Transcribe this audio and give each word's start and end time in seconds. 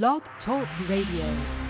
Blog 0.00 0.22
Talk 0.42 0.66
Radio. 0.88 1.61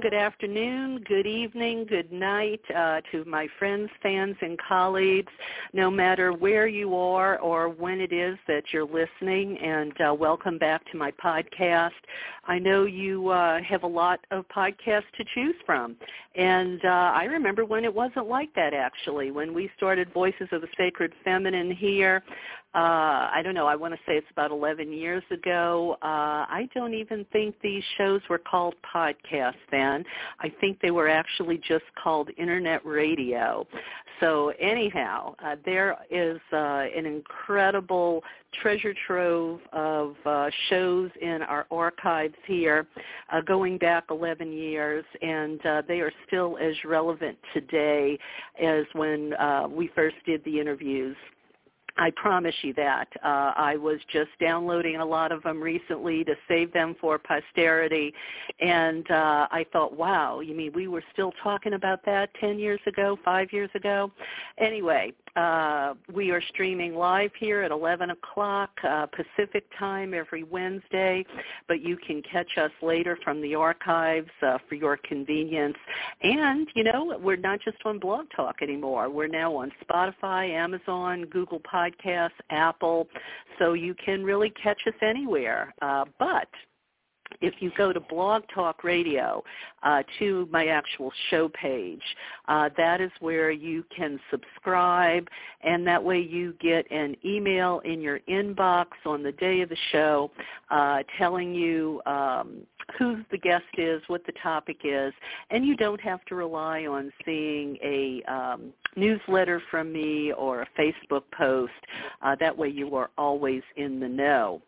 Good 0.00 0.14
afternoon, 0.14 1.04
good 1.06 1.26
evening, 1.26 1.84
good 1.84 2.10
night 2.10 2.60
uh, 2.74 3.02
to 3.12 3.22
my 3.26 3.46
friends, 3.58 3.90
fans, 4.02 4.34
and 4.40 4.58
colleagues, 4.66 5.30
no 5.74 5.90
matter 5.90 6.32
where 6.32 6.66
you 6.66 6.96
are 6.96 7.38
or 7.40 7.68
when 7.68 8.00
it 8.00 8.10
is 8.10 8.38
that 8.48 8.62
you're 8.72 8.86
listening, 8.86 9.58
and 9.58 9.92
uh, 10.00 10.14
welcome 10.14 10.56
back 10.56 10.80
to 10.90 10.96
my 10.96 11.10
podcast. 11.22 11.90
I 12.46 12.58
know 12.58 12.86
you 12.86 13.28
uh, 13.28 13.60
have 13.62 13.82
a 13.82 13.86
lot 13.86 14.20
of 14.30 14.46
podcasts 14.48 15.10
to 15.18 15.24
choose 15.34 15.54
from, 15.66 15.96
and 16.34 16.82
uh, 16.82 16.88
I 16.88 17.24
remember 17.24 17.66
when 17.66 17.84
it 17.84 17.94
wasn't 17.94 18.26
like 18.26 18.54
that 18.54 18.72
actually. 18.72 19.30
When 19.30 19.52
we 19.52 19.70
started 19.76 20.10
Voices 20.14 20.48
of 20.50 20.62
the 20.62 20.68
Sacred 20.78 21.12
Feminine 21.24 21.70
here, 21.70 22.22
uh, 22.72 23.26
I 23.32 23.40
don't 23.42 23.54
know, 23.54 23.66
I 23.66 23.74
want 23.74 23.94
to 23.94 24.00
say 24.06 24.16
it's 24.16 24.26
about 24.30 24.52
11 24.52 24.92
years 24.92 25.24
ago. 25.32 25.96
Uh, 26.02 26.46
I 26.46 26.68
don't 26.72 26.94
even 26.94 27.26
think 27.32 27.56
these 27.62 27.82
shows 27.98 28.20
were 28.30 28.38
called 28.38 28.74
podcasts 28.94 29.54
then. 29.72 30.04
I 30.38 30.52
think 30.60 30.80
they 30.80 30.92
were 30.92 31.08
actually 31.08 31.58
just 31.66 31.84
called 32.00 32.30
internet 32.38 32.84
radio. 32.86 33.66
So 34.20 34.52
anyhow, 34.60 35.34
uh, 35.44 35.56
there 35.64 35.96
is 36.10 36.38
uh, 36.52 36.84
an 36.96 37.06
incredible 37.06 38.22
treasure 38.62 38.94
trove 39.06 39.60
of 39.72 40.14
uh, 40.24 40.50
shows 40.68 41.10
in 41.20 41.42
our 41.42 41.66
archives 41.72 42.34
here 42.46 42.86
uh, 43.32 43.40
going 43.40 43.78
back 43.78 44.04
11 44.10 44.52
years, 44.52 45.04
and 45.22 45.64
uh, 45.66 45.82
they 45.88 46.00
are 46.00 46.12
still 46.28 46.56
as 46.58 46.74
relevant 46.84 47.36
today 47.52 48.16
as 48.62 48.84
when 48.92 49.34
uh, 49.34 49.66
we 49.68 49.90
first 49.94 50.16
did 50.24 50.44
the 50.44 50.60
interviews. 50.60 51.16
I 51.96 52.10
promise 52.10 52.54
you 52.62 52.72
that. 52.74 53.08
Uh, 53.22 53.52
I 53.56 53.76
was 53.76 53.98
just 54.12 54.30
downloading 54.40 54.96
a 54.96 55.04
lot 55.04 55.32
of 55.32 55.42
them 55.42 55.60
recently 55.60 56.24
to 56.24 56.34
save 56.48 56.72
them 56.72 56.96
for 57.00 57.18
posterity, 57.18 58.14
and 58.60 59.10
uh, 59.10 59.48
I 59.50 59.66
thought, 59.72 59.96
wow, 59.96 60.40
you 60.40 60.54
mean 60.54 60.72
we 60.74 60.88
were 60.88 61.04
still 61.12 61.32
talking 61.42 61.74
about 61.74 62.04
that 62.06 62.30
10 62.40 62.58
years 62.58 62.80
ago, 62.86 63.18
5 63.24 63.52
years 63.52 63.70
ago? 63.74 64.10
Anyway, 64.58 65.12
uh, 65.36 65.94
we 66.12 66.30
are 66.30 66.42
streaming 66.48 66.94
live 66.94 67.30
here 67.38 67.62
at 67.62 67.70
11 67.70 68.10
o'clock 68.10 68.70
uh, 68.88 69.06
Pacific 69.06 69.64
time 69.78 70.12
every 70.12 70.42
Wednesday, 70.42 71.24
but 71.68 71.82
you 71.82 71.96
can 71.96 72.22
catch 72.22 72.58
us 72.58 72.70
later 72.82 73.18
from 73.22 73.40
the 73.40 73.54
archives 73.54 74.30
uh, 74.42 74.58
for 74.68 74.74
your 74.74 74.96
convenience. 74.96 75.76
And, 76.22 76.68
you 76.74 76.84
know, 76.84 77.18
we're 77.22 77.36
not 77.36 77.60
just 77.60 77.78
on 77.84 77.98
Blog 77.98 78.26
Talk 78.34 78.56
anymore. 78.62 79.08
We're 79.08 79.28
now 79.28 79.54
on 79.54 79.70
Spotify, 79.84 80.50
Amazon, 80.50 81.26
Google 81.26 81.60
Podcasts, 81.60 82.30
Apple, 82.50 83.08
so 83.58 83.74
you 83.74 83.94
can 83.94 84.24
really 84.24 84.50
catch 84.50 84.80
us 84.86 84.94
anywhere. 85.02 85.72
Uh, 85.80 86.04
but 86.18 86.48
if 87.40 87.54
you 87.60 87.70
go 87.76 87.92
to 87.92 88.00
Blog 88.00 88.42
Talk 88.54 88.84
Radio 88.84 89.42
uh, 89.82 90.02
to 90.18 90.48
my 90.50 90.66
actual 90.66 91.12
show 91.30 91.48
page, 91.48 92.02
uh, 92.48 92.68
that 92.76 93.00
is 93.00 93.10
where 93.20 93.50
you 93.50 93.84
can 93.94 94.20
subscribe, 94.30 95.26
and 95.62 95.86
that 95.86 96.02
way 96.02 96.20
you 96.20 96.54
get 96.60 96.90
an 96.90 97.16
email 97.24 97.80
in 97.84 98.00
your 98.00 98.20
inbox 98.28 98.86
on 99.06 99.22
the 99.22 99.32
day 99.32 99.60
of 99.62 99.68
the 99.68 99.76
show 99.92 100.30
uh, 100.70 100.98
telling 101.18 101.54
you 101.54 102.00
um, 102.06 102.58
who 102.98 103.22
the 103.30 103.38
guest 103.38 103.64
is, 103.78 104.02
what 104.08 104.24
the 104.26 104.32
topic 104.42 104.78
is, 104.84 105.12
and 105.50 105.66
you 105.66 105.76
don't 105.76 106.00
have 106.00 106.24
to 106.26 106.34
rely 106.34 106.86
on 106.86 107.12
seeing 107.24 107.76
a 107.82 108.22
um, 108.30 108.72
newsletter 108.96 109.62
from 109.70 109.92
me 109.92 110.32
or 110.32 110.62
a 110.62 110.68
Facebook 110.78 111.22
post. 111.36 111.72
Uh, 112.22 112.36
that 112.40 112.56
way 112.56 112.68
you 112.68 112.94
are 112.96 113.10
always 113.16 113.62
in 113.76 114.00
the 114.00 114.08
know. 114.08 114.60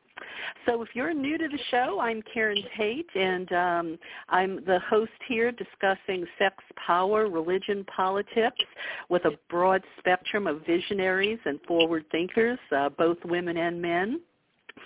So 0.66 0.82
if 0.82 0.88
you're 0.94 1.12
new 1.12 1.38
to 1.38 1.48
the 1.48 1.58
show, 1.70 1.98
I'm 2.00 2.22
Karen 2.32 2.62
Tate, 2.76 3.08
and 3.14 3.52
um, 3.52 3.98
I'm 4.28 4.64
the 4.64 4.78
host 4.88 5.10
here 5.28 5.52
discussing 5.52 6.24
sex, 6.38 6.56
power, 6.86 7.28
religion, 7.28 7.84
politics 7.94 8.64
with 9.08 9.24
a 9.24 9.32
broad 9.48 9.82
spectrum 9.98 10.46
of 10.46 10.64
visionaries 10.66 11.38
and 11.44 11.60
forward 11.66 12.04
thinkers, 12.10 12.58
uh, 12.76 12.88
both 12.90 13.18
women 13.24 13.56
and 13.56 13.80
men 13.80 14.20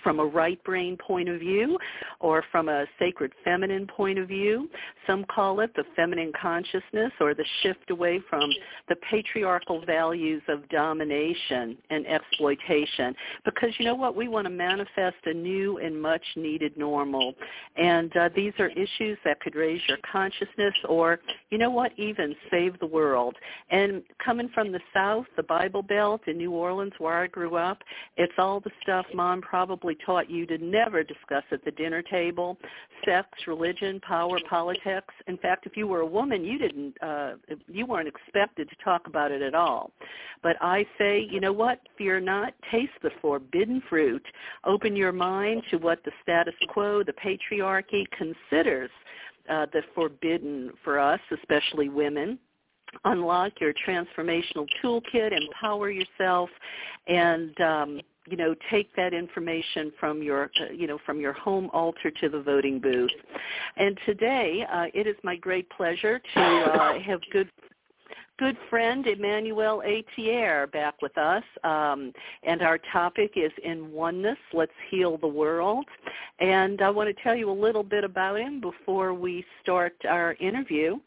from 0.03 0.19
a 0.19 0.25
right 0.25 0.61
brain 0.63 0.97
point 0.97 1.29
of 1.29 1.39
view 1.39 1.77
or 2.19 2.43
from 2.51 2.69
a 2.69 2.85
sacred 2.99 3.31
feminine 3.43 3.87
point 3.87 4.19
of 4.19 4.27
view. 4.27 4.69
Some 5.05 5.25
call 5.25 5.59
it 5.61 5.71
the 5.75 5.83
feminine 5.95 6.31
consciousness 6.39 7.11
or 7.19 7.33
the 7.33 7.45
shift 7.61 7.89
away 7.89 8.21
from 8.29 8.49
the 8.89 8.95
patriarchal 9.09 9.85
values 9.85 10.41
of 10.47 10.67
domination 10.69 11.77
and 11.89 12.05
exploitation. 12.07 13.15
Because 13.45 13.69
you 13.79 13.85
know 13.85 13.95
what? 13.95 14.15
We 14.15 14.27
want 14.27 14.45
to 14.45 14.51
manifest 14.51 15.17
a 15.25 15.33
new 15.33 15.77
and 15.79 15.99
much 15.99 16.23
needed 16.35 16.77
normal. 16.77 17.33
And 17.77 18.15
uh, 18.17 18.29
these 18.35 18.53
are 18.59 18.69
issues 18.69 19.17
that 19.25 19.39
could 19.39 19.55
raise 19.55 19.81
your 19.87 19.97
consciousness 20.09 20.73
or, 20.87 21.19
you 21.49 21.57
know 21.57 21.69
what, 21.69 21.91
even 21.97 22.35
save 22.51 22.79
the 22.79 22.85
world. 22.85 23.35
And 23.69 24.03
coming 24.23 24.49
from 24.53 24.71
the 24.71 24.79
South, 24.93 25.25
the 25.35 25.43
Bible 25.43 25.81
Belt 25.81 26.21
in 26.27 26.37
New 26.37 26.51
Orleans 26.51 26.93
where 26.97 27.21
I 27.23 27.27
grew 27.27 27.55
up, 27.55 27.79
it's 28.17 28.33
all 28.37 28.59
the 28.59 28.71
stuff 28.83 29.05
mom 29.13 29.41
probably 29.41 29.76
probably 29.77 29.97
taught 30.05 30.29
you 30.29 30.45
to 30.45 30.57
never 30.57 31.03
discuss 31.03 31.43
at 31.51 31.63
the 31.63 31.71
dinner 31.71 32.01
table 32.01 32.57
sex, 33.05 33.27
religion, 33.45 33.99
power, 33.99 34.39
politics. 34.49 35.13
In 35.27 35.37
fact, 35.37 35.65
if 35.65 35.77
you 35.77 35.87
were 35.87 35.99
a 35.99 36.05
woman, 36.05 36.43
you 36.43 36.57
didn't 36.57 36.95
uh, 37.01 37.33
you 37.67 37.85
weren't 37.85 38.07
expected 38.07 38.69
to 38.69 38.75
talk 38.83 39.07
about 39.07 39.31
it 39.31 39.41
at 39.41 39.53
all. 39.53 39.91
But 40.41 40.55
I 40.61 40.85
say, 40.97 41.27
you 41.29 41.39
know 41.39 41.53
what? 41.53 41.79
Fear 41.97 42.21
not. 42.21 42.53
Taste 42.71 42.91
the 43.03 43.11
forbidden 43.21 43.83
fruit. 43.87 44.25
Open 44.65 44.95
your 44.95 45.11
mind 45.11 45.63
to 45.69 45.77
what 45.77 46.03
the 46.05 46.11
status 46.23 46.55
quo, 46.69 47.03
the 47.03 47.13
patriarchy 47.13 48.05
considers 48.17 48.89
uh, 49.49 49.67
the 49.73 49.81
forbidden 49.93 50.71
for 50.83 50.99
us, 50.99 51.19
especially 51.31 51.89
women 51.89 52.39
unlock 53.03 53.51
your 53.59 53.73
transformational 53.85 54.65
toolkit, 54.81 55.31
empower 55.33 55.89
yourself, 55.89 56.49
and 57.07 57.59
um, 57.61 58.01
you 58.29 58.37
know 58.37 58.55
take 58.69 58.93
that 58.95 59.13
information 59.13 59.91
from 59.99 60.21
your 60.21 60.49
uh, 60.61 60.71
you 60.73 60.87
know 60.87 60.97
from 61.05 61.19
your 61.19 61.33
home 61.33 61.69
altar 61.73 62.11
to 62.11 62.29
the 62.29 62.41
voting 62.41 62.79
booth 62.79 63.11
and 63.77 63.97
today 64.05 64.65
uh, 64.71 64.85
it 64.93 65.07
is 65.07 65.15
my 65.23 65.35
great 65.35 65.69
pleasure 65.69 66.19
to 66.33 66.39
uh, 66.39 66.99
have 66.99 67.19
good 67.31 67.49
good 68.37 68.57
friend 68.69 69.07
Emmanuel 69.07 69.81
Itier 69.85 70.71
back 70.71 71.01
with 71.01 71.17
us, 71.17 71.43
um, 71.63 72.13
and 72.43 72.61
our 72.61 72.77
topic 72.93 73.31
is 73.35 73.51
in 73.63 73.91
oneness. 73.91 74.37
Let's 74.53 74.71
heal 74.91 75.17
the 75.17 75.27
world, 75.27 75.85
and 76.39 76.81
I 76.81 76.89
want 76.89 77.15
to 77.15 77.23
tell 77.23 77.35
you 77.35 77.49
a 77.49 77.59
little 77.59 77.83
bit 77.83 78.03
about 78.03 78.39
him 78.39 78.61
before 78.61 79.13
we 79.13 79.43
start 79.63 79.95
our 80.07 80.33
interview. 80.33 80.97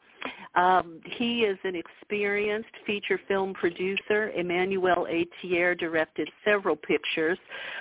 Um, 0.55 1.01
he 1.05 1.41
is 1.43 1.59
an 1.65 1.77
experienced 1.77 2.71
feature 2.85 3.21
film 3.29 3.55
producer. 3.55 4.31
Emmanuel 4.31 5.07
Itier 5.09 5.79
directed 5.79 6.29
several 6.45 6.77
pictures 6.77 7.39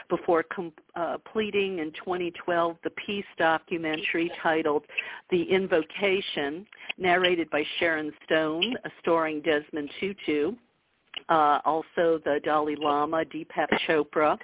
before 0.09 0.43
completing 0.43 1.79
in 1.79 1.91
2012 1.93 2.77
the 2.83 2.91
peace 2.91 3.25
documentary 3.37 4.31
titled 4.41 4.83
The 5.31 5.43
Invocation, 5.43 6.65
narrated 6.97 7.49
by 7.49 7.63
Sharon 7.79 8.11
Stone, 8.25 8.75
starring 9.01 9.41
Desmond 9.41 9.89
Tutu. 9.99 10.53
uh, 11.27 11.59
also 11.65 12.19
the 12.23 12.39
Dalai 12.43 12.75
Lama, 12.77 13.23
Deepak 13.25 13.67
Chopra, 13.87 14.37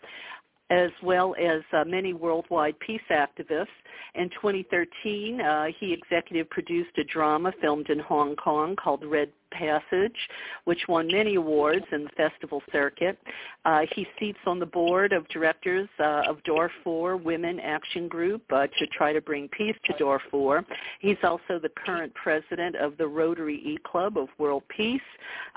as 0.70 0.90
well 1.04 1.36
as 1.36 1.62
uh, 1.74 1.84
many 1.86 2.14
worldwide 2.14 2.76
peace 2.80 3.02
activists. 3.12 3.68
In 4.16 4.30
2013, 4.30 5.42
uh, 5.42 5.66
he 5.80 5.94
executive 5.94 6.50
produced 6.50 6.98
a 6.98 7.04
drama 7.04 7.52
filmed 7.62 7.90
in 7.90 8.00
Hong 8.00 8.36
Kong 8.36 8.76
called 8.76 9.04
Red 9.06 9.30
Passage, 9.52 10.16
which 10.66 10.88
won 10.88 11.08
many 11.08 11.36
awards 11.36 11.86
in 11.92 12.04
the 12.04 12.10
festival 12.12 12.62
circuit. 12.72 13.18
Uh, 13.64 13.82
he 13.96 14.06
seats 14.20 14.40
on 14.46 14.60
the 14.60 14.66
board 14.66 15.14
of 15.14 15.28
directors 15.30 15.88
uh, 16.00 16.24
of 16.28 16.44
Darfur 16.44 17.18
Women 17.18 17.60
Action 17.60 18.08
Group 18.08 18.44
uh, 18.52 18.68
to 18.78 18.88
try 18.88 19.14
to 19.14 19.22
bring 19.22 19.48
peace 19.50 19.76
to 19.86 19.94
Darfur. 19.98 20.66
He's 21.00 21.18
also 21.24 21.60
the 21.60 21.70
current 21.70 22.14
president 22.14 22.76
of 22.76 22.98
the 22.98 23.08
Rotary 23.08 23.62
E-Club 23.66 24.18
of 24.18 24.28
World 24.38 24.64
Peace 24.70 25.02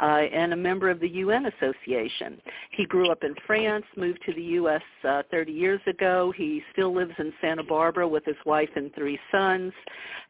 uh, 0.01 0.05
and 0.05 0.53
a 0.53 0.57
member 0.57 0.91
of 0.91 1.01
the 1.01 1.09
UN 1.09 1.47
Association. 1.47 2.41
He 2.71 2.85
grew 2.85 3.11
up 3.11 3.25
in 3.25 3.35
France, 3.47 3.85
moved 3.97 4.21
to 4.27 4.33
the 4.33 4.43
U.S. 4.43 4.83
Uh, 5.05 5.23
30 5.31 5.53
years 5.53 5.81
ago. 5.87 6.33
He 6.37 6.63
still 6.73 6.95
lives 6.95 7.13
in 7.19 7.33
Santa 7.41 7.63
Barbara 7.63 8.09
with 8.09 8.25
his 8.25 8.37
wife 8.47 8.71
and 8.77 8.95
three 8.95 9.19
sons. 9.31 9.73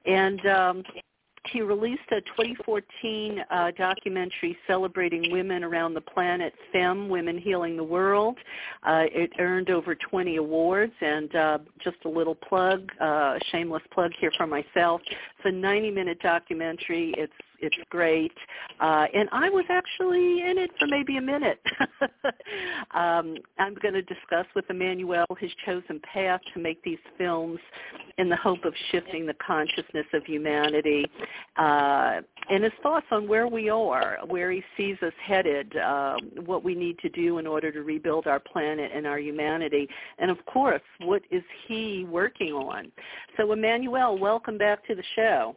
And 0.06 0.44
um, 0.46 0.82
he 1.52 1.62
released 1.62 2.02
a 2.10 2.20
2014 2.22 3.44
uh, 3.50 3.70
documentary 3.76 4.56
celebrating 4.66 5.30
women 5.32 5.64
around 5.64 5.94
the 5.94 6.00
planet, 6.00 6.52
FEMME, 6.74 7.08
Women 7.08 7.38
Healing 7.38 7.76
the 7.76 7.84
World. 7.84 8.36
Uh, 8.82 9.04
it 9.12 9.30
earned 9.38 9.70
over 9.70 9.94
20 9.94 10.36
awards, 10.36 10.92
and 11.00 11.34
uh, 11.34 11.58
just 11.82 11.96
a 12.04 12.08
little 12.08 12.34
plug, 12.34 12.90
uh, 13.00 13.38
shameless 13.50 13.82
plug 13.92 14.12
here 14.20 14.32
for 14.36 14.46
myself. 14.46 15.00
It's 15.06 15.46
a 15.46 15.48
90-minute 15.48 16.20
documentary. 16.20 17.14
It's 17.16 17.32
it's 17.60 17.76
great. 17.90 18.32
Uh, 18.80 19.06
and 19.14 19.28
I 19.32 19.50
was 19.50 19.64
actually 19.68 20.42
in 20.48 20.58
it 20.58 20.70
for 20.78 20.86
maybe 20.86 21.16
a 21.16 21.20
minute. 21.20 21.60
um, 22.94 23.36
I'm 23.58 23.74
going 23.82 23.94
to 23.94 24.02
discuss 24.02 24.46
with 24.54 24.64
Emmanuel 24.70 25.26
his 25.38 25.50
chosen 25.66 26.00
path 26.00 26.40
to 26.54 26.60
make 26.60 26.82
these 26.82 26.98
films 27.16 27.58
in 28.18 28.28
the 28.28 28.36
hope 28.36 28.64
of 28.64 28.74
shifting 28.90 29.26
the 29.26 29.34
consciousness 29.34 30.06
of 30.12 30.24
humanity 30.24 31.04
uh, 31.56 32.20
and 32.50 32.64
his 32.64 32.72
thoughts 32.82 33.06
on 33.10 33.28
where 33.28 33.46
we 33.48 33.68
are, 33.68 34.18
where 34.26 34.50
he 34.50 34.62
sees 34.76 34.96
us 35.02 35.12
headed, 35.24 35.76
uh, 35.76 36.16
what 36.44 36.64
we 36.64 36.74
need 36.74 36.98
to 37.00 37.08
do 37.10 37.38
in 37.38 37.46
order 37.46 37.70
to 37.70 37.82
rebuild 37.82 38.26
our 38.26 38.40
planet 38.40 38.90
and 38.94 39.06
our 39.06 39.18
humanity, 39.18 39.88
and 40.18 40.30
of 40.30 40.44
course, 40.46 40.82
what 41.00 41.22
is 41.30 41.42
he 41.66 42.06
working 42.08 42.52
on. 42.52 42.90
So 43.36 43.52
Emmanuel, 43.52 44.18
welcome 44.18 44.58
back 44.58 44.86
to 44.86 44.94
the 44.94 45.04
show. 45.14 45.56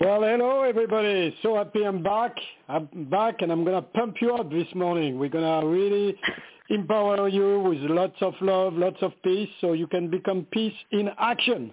Well, 0.00 0.22
hello 0.22 0.62
everybody. 0.62 1.36
So 1.42 1.56
happy 1.56 1.84
I'm 1.84 2.04
back. 2.04 2.32
I'm 2.68 2.88
back 3.10 3.42
and 3.42 3.50
I'm 3.50 3.64
going 3.64 3.74
to 3.74 3.82
pump 3.82 4.14
you 4.20 4.32
up 4.32 4.48
this 4.48 4.68
morning. 4.72 5.18
We're 5.18 5.28
going 5.28 5.60
to 5.60 5.66
really 5.66 6.16
empower 6.70 7.26
you 7.26 7.58
with 7.58 7.78
lots 7.90 8.14
of 8.20 8.34
love, 8.40 8.74
lots 8.74 8.98
of 9.02 9.10
peace 9.24 9.48
so 9.60 9.72
you 9.72 9.88
can 9.88 10.08
become 10.08 10.46
peace 10.52 10.76
in 10.92 11.10
action. 11.18 11.72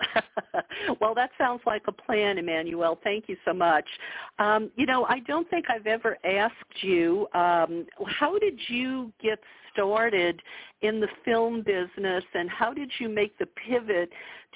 well, 1.00 1.14
that 1.14 1.30
sounds 1.38 1.62
like 1.64 1.84
a 1.88 1.92
plan, 1.92 2.36
Emmanuel. 2.36 2.98
Thank 3.02 3.30
you 3.30 3.38
so 3.46 3.54
much. 3.54 3.86
Um, 4.38 4.70
you 4.76 4.84
know, 4.84 5.06
I 5.06 5.20
don't 5.20 5.48
think 5.48 5.64
I've 5.70 5.86
ever 5.86 6.18
asked 6.26 6.82
you, 6.82 7.26
um, 7.32 7.86
how 8.06 8.38
did 8.38 8.60
you 8.68 9.10
get 9.22 9.38
started 9.74 10.40
in 10.80 11.00
the 11.00 11.08
film 11.24 11.62
business 11.62 12.24
and 12.34 12.48
how 12.48 12.72
did 12.72 12.90
you 12.98 13.08
make 13.08 13.36
the 13.38 13.46
pivot 13.46 14.10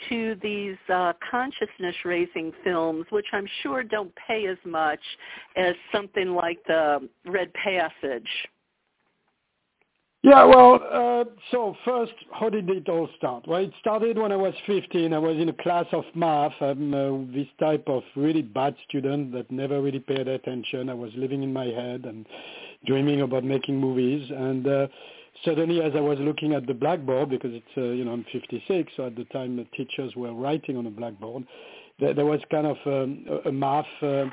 to 0.08 0.36
these 0.42 0.76
uh, 0.92 1.12
consciousness 1.30 1.94
raising 2.04 2.52
films 2.64 3.04
which 3.10 3.26
I'm 3.32 3.46
sure 3.62 3.82
don't 3.82 4.12
pay 4.26 4.46
as 4.46 4.58
much 4.64 5.00
as 5.56 5.74
something 5.92 6.34
like 6.34 6.58
the 6.66 7.08
Red 7.26 7.52
Passage? 7.52 8.28
Yeah, 10.22 10.44
well, 10.46 10.80
uh, 10.92 11.24
so 11.52 11.76
first, 11.84 12.12
how 12.32 12.50
did 12.50 12.68
it 12.68 12.88
all 12.88 13.08
start? 13.16 13.46
Well, 13.46 13.62
it 13.62 13.72
started 13.78 14.18
when 14.18 14.32
I 14.32 14.36
was 14.36 14.52
15. 14.66 15.12
I 15.12 15.18
was 15.18 15.36
in 15.36 15.48
a 15.48 15.52
class 15.52 15.86
of 15.92 16.04
math. 16.16 16.52
I'm 16.60 16.92
uh, 16.92 17.32
this 17.32 17.46
type 17.60 17.84
of 17.86 18.02
really 18.16 18.42
bad 18.42 18.74
student 18.88 19.32
that 19.32 19.48
never 19.52 19.80
really 19.80 20.00
paid 20.00 20.26
attention. 20.26 20.88
I 20.88 20.94
was 20.94 21.12
living 21.16 21.44
in 21.44 21.52
my 21.52 21.66
head 21.66 22.04
and 22.04 22.26
dreaming 22.86 23.22
about 23.22 23.44
making 23.44 23.78
movies. 23.78 24.30
And 24.30 24.66
uh, 24.66 24.86
suddenly 25.44 25.82
as 25.82 25.92
I 25.94 26.00
was 26.00 26.18
looking 26.20 26.52
at 26.52 26.66
the 26.66 26.74
blackboard, 26.74 27.30
because 27.30 27.52
it's, 27.52 27.76
uh, 27.76 27.82
you 27.82 28.04
know, 28.04 28.12
I'm 28.12 28.24
56, 28.32 28.92
so 28.96 29.06
at 29.06 29.16
the 29.16 29.24
time 29.26 29.56
the 29.56 29.66
teachers 29.76 30.14
were 30.16 30.32
writing 30.32 30.76
on 30.76 30.86
a 30.86 30.90
blackboard, 30.90 31.44
there, 32.00 32.14
there 32.14 32.26
was 32.26 32.40
kind 32.50 32.66
of 32.66 32.76
um, 32.86 33.24
a, 33.44 33.48
a 33.48 33.52
math 33.52 33.86
uh, 34.02 34.26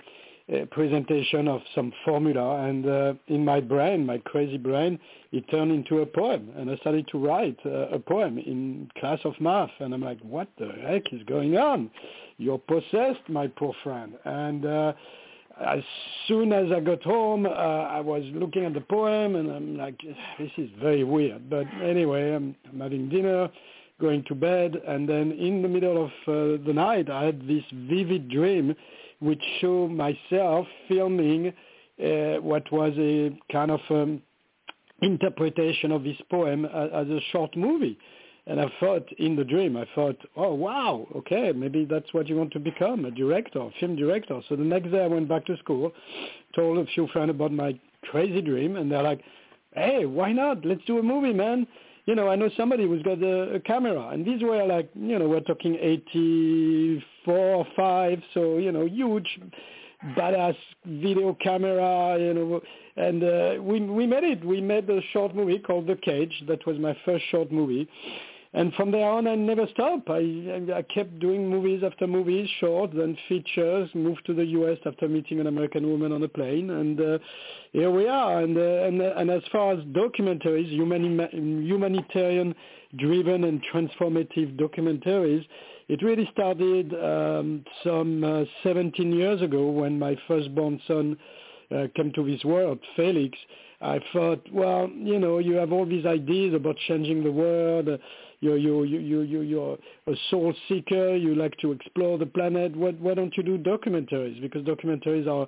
presentation 0.71 1.47
of 1.47 1.61
some 1.73 1.91
formula, 2.03 2.67
and 2.67 2.87
uh, 2.87 3.13
in 3.27 3.43
my 3.43 3.59
brain, 3.59 4.05
my 4.05 4.19
crazy 4.19 4.57
brain, 4.57 4.99
it 5.31 5.43
turned 5.49 5.71
into 5.71 6.01
a 6.01 6.05
poem, 6.05 6.51
and 6.55 6.69
I 6.69 6.75
started 6.77 7.07
to 7.09 7.17
write 7.17 7.57
uh, 7.65 7.87
a 7.89 7.97
poem 7.97 8.37
in 8.37 8.87
class 8.99 9.19
of 9.25 9.33
math, 9.41 9.71
and 9.79 9.93
I'm 9.93 10.03
like, 10.03 10.19
what 10.21 10.47
the 10.59 10.71
heck 10.87 11.11
is 11.11 11.23
going 11.23 11.57
on? 11.57 11.89
You're 12.37 12.59
possessed, 12.59 13.27
my 13.27 13.47
poor 13.47 13.73
friend. 13.83 14.13
And 14.23 14.65
uh, 14.65 14.93
as 15.59 15.81
soon 16.27 16.51
as 16.51 16.71
I 16.71 16.79
got 16.79 17.03
home, 17.03 17.45
uh, 17.45 17.49
I 17.49 17.99
was 17.99 18.23
looking 18.33 18.65
at 18.65 18.73
the 18.73 18.81
poem, 18.81 19.35
and 19.35 19.49
I'm 19.49 19.77
like, 19.77 19.99
this 20.37 20.51
is 20.57 20.69
very 20.81 21.03
weird. 21.03 21.49
But 21.49 21.65
anyway, 21.81 22.33
I'm, 22.33 22.55
I'm 22.71 22.79
having 22.79 23.09
dinner, 23.09 23.49
going 23.99 24.23
to 24.27 24.35
bed, 24.35 24.75
and 24.87 25.07
then 25.07 25.31
in 25.31 25.61
the 25.61 25.69
middle 25.69 26.05
of 26.05 26.11
uh, 26.27 26.63
the 26.65 26.73
night, 26.73 27.09
I 27.09 27.23
had 27.25 27.47
this 27.47 27.63
vivid 27.71 28.29
dream, 28.29 28.75
which 29.19 29.41
showed 29.61 29.91
myself 29.91 30.67
filming 30.89 31.53
uh, 32.03 32.41
what 32.41 32.69
was 32.73 32.93
a 32.97 33.37
kind 33.51 33.71
of 33.71 33.79
um, 33.89 34.21
interpretation 35.01 35.91
of 35.93 36.03
this 36.03 36.17
poem 36.29 36.65
as, 36.65 36.89
as 36.93 37.07
a 37.07 37.19
short 37.31 37.55
movie. 37.55 37.97
And 38.47 38.61
I 38.61 38.71
thought 38.79 39.07
in 39.17 39.35
the 39.35 39.43
dream, 39.43 39.75
I 39.75 39.87
thought, 39.95 40.17
oh 40.35 40.53
wow, 40.53 41.07
okay, 41.15 41.51
maybe 41.51 41.85
that's 41.85 42.13
what 42.13 42.27
you 42.27 42.35
want 42.35 42.53
to 42.53 42.59
become, 42.59 43.05
a 43.05 43.11
director, 43.11 43.67
film 43.79 43.95
director. 43.95 44.39
So 44.47 44.55
the 44.55 44.63
next 44.63 44.91
day 44.91 45.03
I 45.03 45.07
went 45.07 45.27
back 45.27 45.45
to 45.47 45.57
school, 45.57 45.91
told 46.55 46.77
a 46.77 46.85
few 46.91 47.07
friends 47.07 47.31
about 47.31 47.51
my 47.51 47.79
crazy 48.03 48.41
dream, 48.41 48.75
and 48.75 48.91
they're 48.91 49.01
like, 49.01 49.21
hey, 49.73 50.05
why 50.05 50.31
not? 50.31 50.63
Let's 50.63 50.85
do 50.85 50.99
a 50.99 51.03
movie, 51.03 51.33
man. 51.33 51.65
You 52.05 52.13
know, 52.13 52.27
I 52.27 52.35
know 52.35 52.51
somebody 52.55 52.85
who's 52.85 53.01
got 53.01 53.21
a, 53.23 53.55
a 53.55 53.59
camera, 53.59 54.09
and 54.09 54.23
these 54.23 54.43
were 54.43 54.63
like, 54.63 54.91
you 54.93 55.17
know, 55.17 55.27
we're 55.27 55.39
talking 55.39 55.75
84 55.81 57.33
or 57.33 57.67
5, 57.75 58.21
so, 58.35 58.57
you 58.59 58.71
know, 58.71 58.85
huge 58.85 59.39
badass 60.15 60.55
video 60.85 61.33
camera, 61.41 62.19
you 62.19 62.33
know, 62.33 62.61
and 62.95 63.23
uh, 63.23 63.61
we 63.61 63.81
we 63.81 64.05
made 64.05 64.23
it. 64.23 64.45
We 64.45 64.61
made 64.61 64.89
a 64.89 65.01
short 65.11 65.35
movie 65.35 65.59
called 65.59 65.87
The 65.87 65.95
Cage. 65.95 66.43
That 66.47 66.65
was 66.65 66.77
my 66.77 66.95
first 67.05 67.25
short 67.29 67.51
movie, 67.51 67.89
and 68.55 68.73
from 68.75 68.89
there 68.89 69.09
on, 69.09 69.27
I 69.27 69.35
never 69.35 69.67
stopped. 69.73 70.09
I, 70.09 70.71
I 70.73 70.81
kept 70.83 71.19
doing 71.19 71.49
movies 71.49 71.83
after 71.85 72.07
movies, 72.07 72.49
short, 72.61 72.91
then 72.95 73.17
features. 73.27 73.89
Moved 73.93 74.25
to 74.27 74.33
the 74.33 74.45
U.S. 74.45 74.77
after 74.85 75.09
meeting 75.09 75.41
an 75.41 75.47
American 75.47 75.89
woman 75.89 76.13
on 76.13 76.23
a 76.23 76.29
plane, 76.29 76.69
and 76.69 77.01
uh, 77.01 77.17
here 77.73 77.91
we 77.91 78.07
are. 78.07 78.39
And, 78.39 78.57
uh, 78.57 78.61
and 78.61 79.01
and 79.01 79.29
as 79.29 79.41
far 79.51 79.73
as 79.73 79.79
documentaries, 79.87 80.69
humani- 80.69 81.67
humanitarian-driven 81.67 83.43
and 83.43 83.61
transformative 83.73 84.57
documentaries, 84.57 85.45
it 85.89 86.01
really 86.01 86.29
started 86.31 86.93
um, 86.93 87.65
some 87.83 88.23
uh, 88.23 88.45
17 88.63 89.11
years 89.11 89.41
ago 89.41 89.69
when 89.69 89.99
my 89.99 90.15
firstborn 90.29 90.79
son 90.87 91.17
uh, 91.71 91.87
came 91.93 92.13
to 92.13 92.25
this 92.25 92.45
world, 92.45 92.79
Felix. 92.95 93.37
I 93.81 93.99
thought, 94.13 94.41
well, 94.51 94.89
you 94.89 95.19
know, 95.19 95.39
you 95.39 95.55
have 95.55 95.73
all 95.73 95.85
these 95.85 96.05
ideas 96.05 96.53
about 96.53 96.77
changing 96.87 97.23
the 97.23 97.31
world. 97.31 97.89
Uh, 97.89 97.97
you're, 98.53 98.85
you're, 98.85 98.85
you 98.85 99.21
you 99.21 99.41
you're 99.41 99.77
a 100.07 100.15
soul 100.29 100.53
seeker. 100.67 101.15
You 101.15 101.35
like 101.35 101.55
to 101.57 101.71
explore 101.71 102.17
the 102.17 102.25
planet. 102.25 102.75
Why, 102.75 102.91
why 102.91 103.13
don't 103.13 103.35
you 103.37 103.43
do 103.43 103.57
documentaries? 103.57 104.39
Because 104.41 104.63
documentaries 104.63 105.27
are 105.27 105.47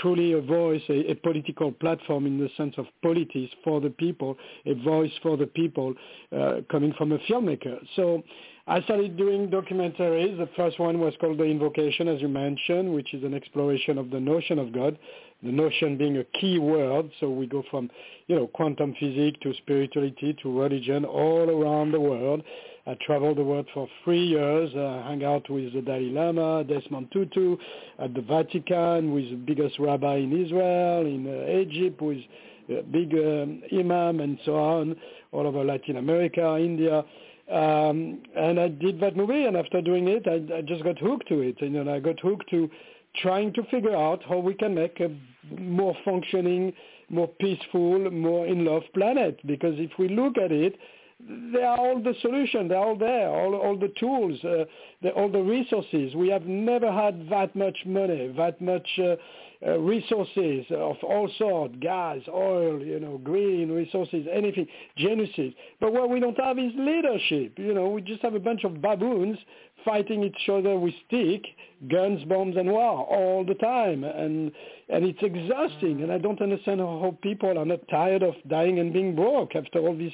truly 0.00 0.32
a 0.32 0.40
voice, 0.40 0.82
a, 0.88 1.10
a 1.10 1.14
political 1.14 1.72
platform 1.72 2.26
in 2.26 2.38
the 2.38 2.48
sense 2.56 2.74
of 2.78 2.86
politics 3.02 3.52
for 3.62 3.80
the 3.80 3.90
people, 3.90 4.36
a 4.66 4.74
voice 4.74 5.12
for 5.22 5.36
the 5.36 5.46
people 5.46 5.94
uh, 6.36 6.60
coming 6.70 6.92
from 6.96 7.12
a 7.12 7.18
filmmaker. 7.18 7.78
So 7.96 8.22
I 8.66 8.80
started 8.82 9.16
doing 9.16 9.48
documentaries. 9.48 10.38
The 10.38 10.48
first 10.56 10.78
one 10.80 10.98
was 10.98 11.12
called 11.20 11.38
The 11.38 11.44
Invocation, 11.44 12.08
as 12.08 12.20
you 12.22 12.28
mentioned, 12.28 12.94
which 12.94 13.12
is 13.12 13.22
an 13.22 13.34
exploration 13.34 13.98
of 13.98 14.10
the 14.10 14.20
notion 14.20 14.58
of 14.58 14.72
God, 14.72 14.98
the 15.44 15.52
notion 15.52 15.96
being 15.96 16.16
a 16.18 16.24
key 16.40 16.58
word. 16.58 17.10
So 17.20 17.28
we 17.30 17.46
go 17.46 17.62
from, 17.70 17.90
you 18.26 18.36
know, 18.36 18.46
quantum 18.48 18.94
physics 18.98 19.38
to 19.42 19.52
spirituality 19.58 20.36
to 20.42 20.60
religion 20.60 21.04
all 21.04 21.50
around 21.50 21.92
the 21.92 22.00
world. 22.00 22.42
I 22.86 22.96
traveled 23.06 23.38
the 23.38 23.44
world 23.44 23.66
for 23.72 23.88
three 24.04 24.26
years. 24.26 24.70
I 24.74 25.02
hung 25.06 25.24
out 25.24 25.48
with 25.48 25.72
the 25.72 25.80
Dalai 25.80 26.10
Lama, 26.10 26.64
Desmond 26.64 27.08
Tutu, 27.12 27.56
at 27.98 28.12
the 28.12 28.20
Vatican, 28.20 29.12
with 29.14 29.30
the 29.30 29.36
biggest 29.36 29.78
rabbi 29.78 30.16
in 30.16 30.44
Israel, 30.44 31.06
in 31.06 31.26
uh, 31.26 31.58
Egypt, 31.60 32.02
with 32.02 32.18
a 32.68 32.82
big 32.82 33.12
um, 33.14 33.62
imam, 33.72 34.20
and 34.20 34.38
so 34.44 34.56
on, 34.56 34.96
all 35.32 35.46
over 35.46 35.64
Latin 35.64 35.96
America, 35.96 36.56
India. 36.58 37.04
Um, 37.50 38.22
and 38.36 38.58
I 38.58 38.68
did 38.68 39.00
that 39.00 39.16
movie, 39.16 39.44
and 39.44 39.56
after 39.56 39.80
doing 39.80 40.08
it, 40.08 40.26
I, 40.26 40.58
I 40.58 40.60
just 40.62 40.84
got 40.84 40.98
hooked 40.98 41.28
to 41.28 41.40
it. 41.40 41.60
And 41.60 41.74
you 41.74 41.90
I 41.90 42.00
got 42.00 42.20
hooked 42.20 42.50
to 42.50 42.70
trying 43.22 43.52
to 43.54 43.62
figure 43.64 43.94
out 43.96 44.22
how 44.28 44.38
we 44.38 44.54
can 44.54 44.74
make 44.74 45.00
a 45.00 45.10
more 45.58 45.96
functioning, 46.04 46.72
more 47.10 47.28
peaceful, 47.28 48.10
more 48.10 48.46
in 48.46 48.64
love 48.64 48.82
planet. 48.94 49.38
Because 49.46 49.74
if 49.78 49.90
we 49.98 50.08
look 50.08 50.38
at 50.38 50.52
it, 50.52 50.76
they 51.52 51.62
are 51.62 51.78
all 51.78 52.02
the 52.02 52.14
solution. 52.20 52.68
They're 52.68 52.78
all 52.78 52.98
there, 52.98 53.28
all, 53.28 53.54
all 53.54 53.78
the 53.78 53.92
tools, 53.98 54.38
uh, 54.44 55.08
all 55.10 55.30
the 55.30 55.40
resources. 55.40 56.14
We 56.14 56.28
have 56.28 56.44
never 56.44 56.92
had 56.92 57.28
that 57.30 57.54
much 57.54 57.78
money, 57.86 58.32
that 58.36 58.60
much 58.60 58.86
uh, 58.98 59.16
uh, 59.66 59.78
resources 59.78 60.66
of 60.70 60.96
all 61.02 61.30
sorts, 61.38 61.74
gas, 61.80 62.18
oil, 62.28 62.82
you 62.82 63.00
know, 63.00 63.18
green 63.18 63.70
resources, 63.70 64.26
anything, 64.30 64.66
genuses. 64.96 65.54
But 65.80 65.92
what 65.92 66.10
we 66.10 66.20
don't 66.20 66.38
have 66.38 66.58
is 66.58 66.72
leadership. 66.76 67.58
You 67.58 67.72
know, 67.72 67.88
we 67.88 68.02
just 68.02 68.20
have 68.22 68.34
a 68.34 68.40
bunch 68.40 68.64
of 68.64 68.82
baboons 68.82 69.38
fighting 69.84 70.22
each 70.22 70.48
other 70.48 70.76
with 70.78 70.94
stick, 71.06 71.44
guns, 71.90 72.24
bombs, 72.24 72.56
and 72.56 72.70
war 72.70 73.04
all 73.06 73.44
the 73.44 73.54
time, 73.54 74.04
and 74.04 74.52
and 74.88 75.04
it's 75.04 75.22
exhausting. 75.22 76.02
And 76.02 76.12
I 76.12 76.18
don't 76.18 76.40
understand 76.40 76.80
how 76.80 77.16
people 77.22 77.58
are 77.58 77.64
not 77.64 77.86
tired 77.88 78.22
of 78.22 78.34
dying 78.48 78.78
and 78.78 78.92
being 78.92 79.14
broke 79.14 79.56
after 79.56 79.78
all 79.80 79.96
these 79.96 80.12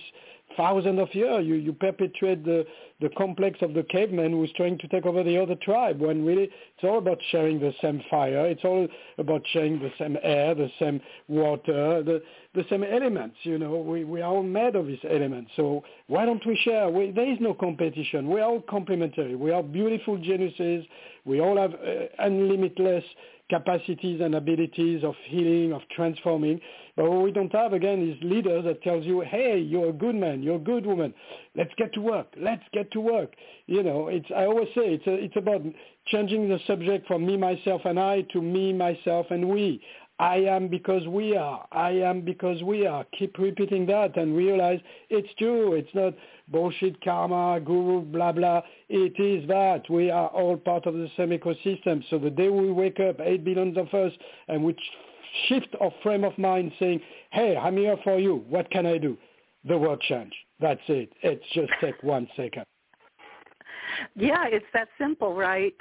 thousands 0.56 1.00
of 1.00 1.14
years. 1.14 1.46
You, 1.46 1.54
you 1.54 1.72
perpetuate 1.72 2.44
the, 2.44 2.66
the 3.00 3.08
complex 3.10 3.58
of 3.62 3.74
the 3.74 3.82
caveman 3.84 4.32
who's 4.32 4.52
trying 4.56 4.78
to 4.78 4.88
take 4.88 5.06
over 5.06 5.22
the 5.22 5.40
other 5.40 5.54
tribe 5.56 6.00
when 6.00 6.24
really 6.24 6.44
it's 6.44 6.84
all 6.84 6.98
about 6.98 7.18
sharing 7.30 7.58
the 7.60 7.72
same 7.80 8.02
fire. 8.10 8.46
It's 8.46 8.64
all 8.64 8.86
about 9.18 9.42
sharing 9.52 9.78
the 9.78 9.90
same 9.98 10.16
air, 10.22 10.54
the 10.54 10.70
same 10.78 11.00
water, 11.28 12.02
the, 12.02 12.22
the 12.54 12.64
same 12.68 12.82
elements. 12.82 13.36
You 13.42 13.58
know, 13.58 13.76
we, 13.76 14.04
we 14.04 14.22
are 14.22 14.32
all 14.32 14.42
made 14.42 14.74
of 14.74 14.86
these 14.86 14.98
elements. 15.08 15.52
So 15.56 15.84
why 16.08 16.26
don't 16.26 16.44
we 16.44 16.56
share? 16.64 16.88
We, 16.88 17.12
there 17.12 17.30
is 17.30 17.38
no 17.40 17.54
competition. 17.54 18.28
We 18.28 18.40
are 18.40 18.50
all 18.50 18.62
complementary. 18.62 19.36
We 19.36 19.52
are 19.52 19.62
beautiful 19.62 20.18
geniuses. 20.18 20.84
We 21.24 21.40
all 21.40 21.56
have 21.56 21.74
uh, 21.74 22.24
unlimitless 22.24 23.04
capacities 23.50 24.20
and 24.20 24.36
abilities 24.36 25.02
of 25.04 25.14
healing, 25.26 25.72
of 25.72 25.82
transforming. 25.94 26.60
But 26.96 27.10
what 27.10 27.22
we 27.22 27.32
don't 27.32 27.52
have, 27.52 27.72
again, 27.72 28.08
is 28.08 28.16
leaders 28.22 28.64
that 28.64 28.82
tells 28.82 29.04
you, 29.04 29.20
hey, 29.20 29.58
you're 29.58 29.90
a 29.90 29.92
good 29.92 30.14
man, 30.14 30.42
you're 30.42 30.56
a 30.56 30.60
good 30.60 30.86
woman. 30.86 31.12
Let's 31.56 31.72
get 31.76 31.92
to 31.94 32.00
work. 32.00 32.28
Let's 32.38 32.62
get 32.72 32.90
to 32.92 33.00
work. 33.00 33.34
You 33.66 33.82
know, 33.82 34.08
it's, 34.08 34.26
I 34.34 34.44
always 34.44 34.68
say 34.68 34.94
it's, 34.94 35.06
a, 35.06 35.14
it's 35.14 35.36
about 35.36 35.62
changing 36.06 36.48
the 36.48 36.60
subject 36.66 37.06
from 37.06 37.26
me, 37.26 37.36
myself, 37.36 37.82
and 37.84 37.98
I 37.98 38.22
to 38.32 38.40
me, 38.40 38.72
myself, 38.72 39.26
and 39.30 39.48
we. 39.48 39.82
I 40.20 40.36
am 40.36 40.68
because 40.68 41.06
we 41.06 41.34
are. 41.34 41.66
I 41.72 41.92
am 41.92 42.20
because 42.20 42.62
we 42.62 42.86
are. 42.86 43.06
Keep 43.18 43.38
repeating 43.38 43.86
that 43.86 44.18
and 44.18 44.36
realize 44.36 44.78
it's 45.08 45.32
true. 45.38 45.72
It's 45.72 45.88
not 45.94 46.12
bullshit 46.48 47.02
karma, 47.02 47.58
guru, 47.58 48.02
blah, 48.02 48.32
blah. 48.32 48.60
It 48.90 49.18
is 49.18 49.48
that. 49.48 49.88
We 49.88 50.10
are 50.10 50.28
all 50.28 50.58
part 50.58 50.84
of 50.84 50.92
the 50.92 51.08
same 51.16 51.30
ecosystem. 51.30 52.04
So 52.10 52.18
the 52.18 52.28
day 52.28 52.50
we 52.50 52.70
wake 52.70 53.00
up, 53.00 53.18
8 53.18 53.42
billion 53.44 53.78
of 53.78 53.88
us, 53.94 54.12
and 54.48 54.62
we 54.62 54.76
shift 55.48 55.74
our 55.80 55.90
frame 56.02 56.24
of 56.24 56.36
mind 56.36 56.72
saying, 56.78 57.00
hey, 57.30 57.56
I'm 57.56 57.78
here 57.78 57.96
for 58.04 58.18
you. 58.18 58.44
What 58.50 58.70
can 58.70 58.84
I 58.84 58.98
do? 58.98 59.16
The 59.64 59.78
world 59.78 60.02
change. 60.02 60.34
That's 60.60 60.82
it. 60.88 61.10
It's 61.22 61.44
just 61.54 61.72
take 61.80 62.02
one 62.02 62.28
second. 62.36 62.66
Yeah, 64.16 64.44
it's 64.46 64.66
that 64.74 64.88
simple, 64.98 65.34
right? 65.34 65.74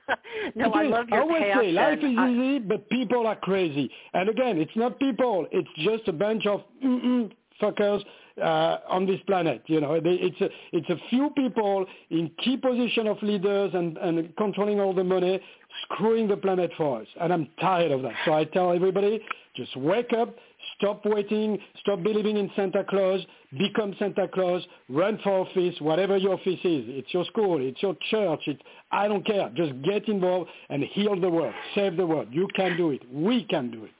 no, 0.54 0.70
I 0.72 0.82
love 0.84 1.08
your 1.08 1.18
I 1.18 1.22
always 1.22 1.42
passion. 1.42 1.60
say 1.62 1.72
life 1.72 1.98
is 1.98 2.16
I... 2.18 2.30
easy, 2.30 2.58
but 2.60 2.88
people 2.90 3.26
are 3.26 3.36
crazy. 3.36 3.90
And 4.14 4.28
again, 4.28 4.58
it's 4.58 4.76
not 4.76 4.98
people. 4.98 5.46
It's 5.52 5.68
just 5.78 6.08
a 6.08 6.12
bunch 6.12 6.46
of 6.46 6.62
mm-mm 6.84 7.30
fuckers 7.60 8.02
uh, 8.42 8.78
on 8.88 9.06
this 9.06 9.20
planet. 9.26 9.62
You 9.66 9.80
know, 9.80 10.00
it's 10.02 10.40
a, 10.40 10.48
it's 10.72 10.88
a 10.88 10.96
few 11.10 11.30
people 11.30 11.86
in 12.10 12.30
key 12.42 12.56
position 12.56 13.06
of 13.06 13.22
leaders 13.22 13.72
and, 13.74 13.96
and 13.98 14.34
controlling 14.36 14.80
all 14.80 14.94
the 14.94 15.04
money, 15.04 15.40
screwing 15.82 16.28
the 16.28 16.36
planet 16.36 16.70
for 16.76 17.00
us. 17.00 17.06
And 17.20 17.32
I'm 17.32 17.48
tired 17.60 17.90
of 17.90 18.02
that. 18.02 18.14
So 18.24 18.32
I 18.34 18.44
tell 18.44 18.72
everybody, 18.72 19.20
just 19.56 19.76
wake 19.76 20.12
up, 20.12 20.36
stop 20.76 21.04
waiting, 21.04 21.58
stop 21.80 22.02
believing 22.02 22.36
in 22.36 22.50
Santa 22.54 22.84
Claus, 22.88 23.20
become 23.58 23.94
Santa 23.98 24.28
Claus, 24.28 24.62
run 24.88 25.18
for 25.22 25.46
office, 25.46 25.74
whatever 25.80 26.16
your 26.16 26.34
office 26.34 26.60
is. 26.64 26.84
It's 26.88 27.12
your 27.12 27.24
school, 27.26 27.58
it's 27.60 27.82
your 27.82 27.96
church, 28.10 28.40
it's, 28.46 28.60
I 28.92 29.08
don't 29.08 29.26
care. 29.26 29.50
Just 29.56 29.72
get 29.82 30.08
involved 30.08 30.50
and 30.68 30.82
heal 30.82 31.18
the 31.20 31.30
world, 31.30 31.54
save 31.74 31.96
the 31.96 32.06
world. 32.06 32.28
You 32.30 32.48
can 32.54 32.76
do 32.76 32.90
it. 32.90 33.02
We 33.12 33.44
can 33.44 33.70
do 33.70 33.84
it. 33.84 33.90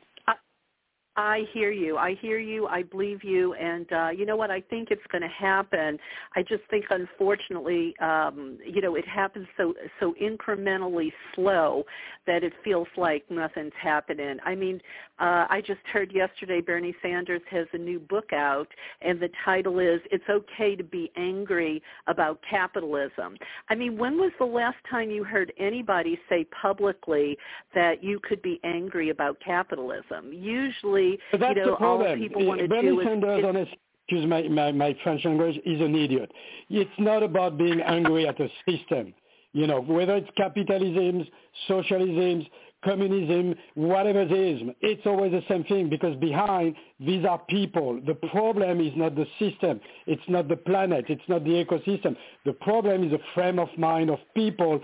I 1.19 1.47
hear 1.53 1.73
you. 1.73 1.97
I 1.97 2.15
hear 2.23 2.39
you. 2.39 2.69
I 2.69 2.85
believe 2.85 3.25
you. 3.25 3.53
And 3.55 3.93
uh, 3.93 4.11
you 4.11 4.25
know 4.25 4.37
what? 4.37 4.53
I 4.53 4.61
think 4.61 4.93
it's 4.93 5.03
going 5.11 5.23
to 5.23 5.29
happen. 5.29 5.99
I 6.37 6.43
just 6.43 6.63
think, 6.71 6.85
unfortunately, 6.91 7.93
um, 8.01 8.57
you 8.65 8.81
know, 8.81 8.95
it 8.95 9.07
happens 9.07 9.49
so 9.57 9.75
so 9.99 10.15
incrementally 10.23 11.13
slow 11.35 11.83
that 12.29 12.45
it 12.45 12.53
feels 12.63 12.87
like 12.97 13.29
nothing's 13.31 13.73
happening. 13.83 14.37
I 14.47 14.55
mean, 14.55 14.81
uh, 15.19 15.47
I 15.51 15.61
just 15.67 15.81
heard 15.93 16.13
yesterday 16.13 16.61
Bernie 16.61 16.95
Sanders 17.03 17.43
has 17.51 17.67
a 17.73 17.79
new 17.79 17.99
book 17.99 18.33
out, 18.33 18.69
and 19.03 19.19
the 19.19 19.31
title 19.45 19.81
is 19.81 20.01
"It's 20.13 20.29
Okay 20.31 20.77
to 20.77 20.85
Be 20.85 21.11
Angry 21.17 21.83
About 22.07 22.39
Capitalism." 22.49 23.37
I 23.69 23.75
mean, 23.75 23.99
when 23.99 24.19
was 24.19 24.31
the 24.39 24.45
last 24.45 24.77
time 24.89 25.11
you 25.11 25.25
heard 25.25 25.53
anybody 25.59 26.17
say 26.29 26.47
publicly 26.63 27.37
that 27.75 28.05
you 28.05 28.21
could 28.21 28.41
be 28.41 28.61
angry 28.63 29.11
about 29.11 29.37
capitalism? 29.45 30.33
Usually 30.33 31.08
that's 31.33 31.57
you 31.57 31.65
know, 31.65 31.71
the 31.73 31.77
problem. 31.77 32.11
all 32.11 32.17
people 32.17 32.47
want 32.47 32.61
to 32.61 32.69
Bernie 32.69 32.89
do 32.89 33.03
Sanders, 33.05 33.69
is, 33.69 33.75
excuse 34.07 34.27
my, 34.27 34.43
my, 34.49 34.73
my 34.73 34.97
French 35.03 35.25
language, 35.25 35.57
is 35.65 35.81
an 35.81 35.95
idiot. 35.95 36.31
It's 36.71 36.91
not 36.99 37.23
about 37.23 37.59
being 37.59 37.81
angry 37.81 38.27
at 38.27 38.41
a 38.41 38.49
system. 38.69 39.15
You 39.53 39.67
know, 39.67 39.81
whether 39.81 40.17
it's 40.17 40.29
capitalism, 40.37 41.27
socialism, 41.67 42.47
communism, 42.85 43.55
whatever 43.75 44.23
it 44.23 44.33
is, 44.33 44.61
it's 44.81 45.03
always 45.07 45.33
the 45.33 45.43
same 45.49 45.65
thing 45.65 45.89
because 45.89 46.17
behind 46.17 46.77
these 47.01 47.25
are 47.25 47.41
people. 47.49 48.01
The 48.07 48.15
problem 48.15 48.81
is 48.81 48.93
not 48.95 49.17
the 49.17 49.27
system. 49.39 49.81
It's 50.07 50.23
not 50.29 50.49
the 50.49 50.57
planet. 50.57 51.07
It's 51.09 51.29
not 51.29 51.45
the 51.45 51.65
ecosystem. 51.65 52.17
The 52.45 52.53
problem 52.53 53.05
is 53.05 53.11
the 53.11 53.21
frame 53.35 53.59
of 53.59 53.69
mind 53.77 54.11
of 54.11 54.19
people 54.35 54.81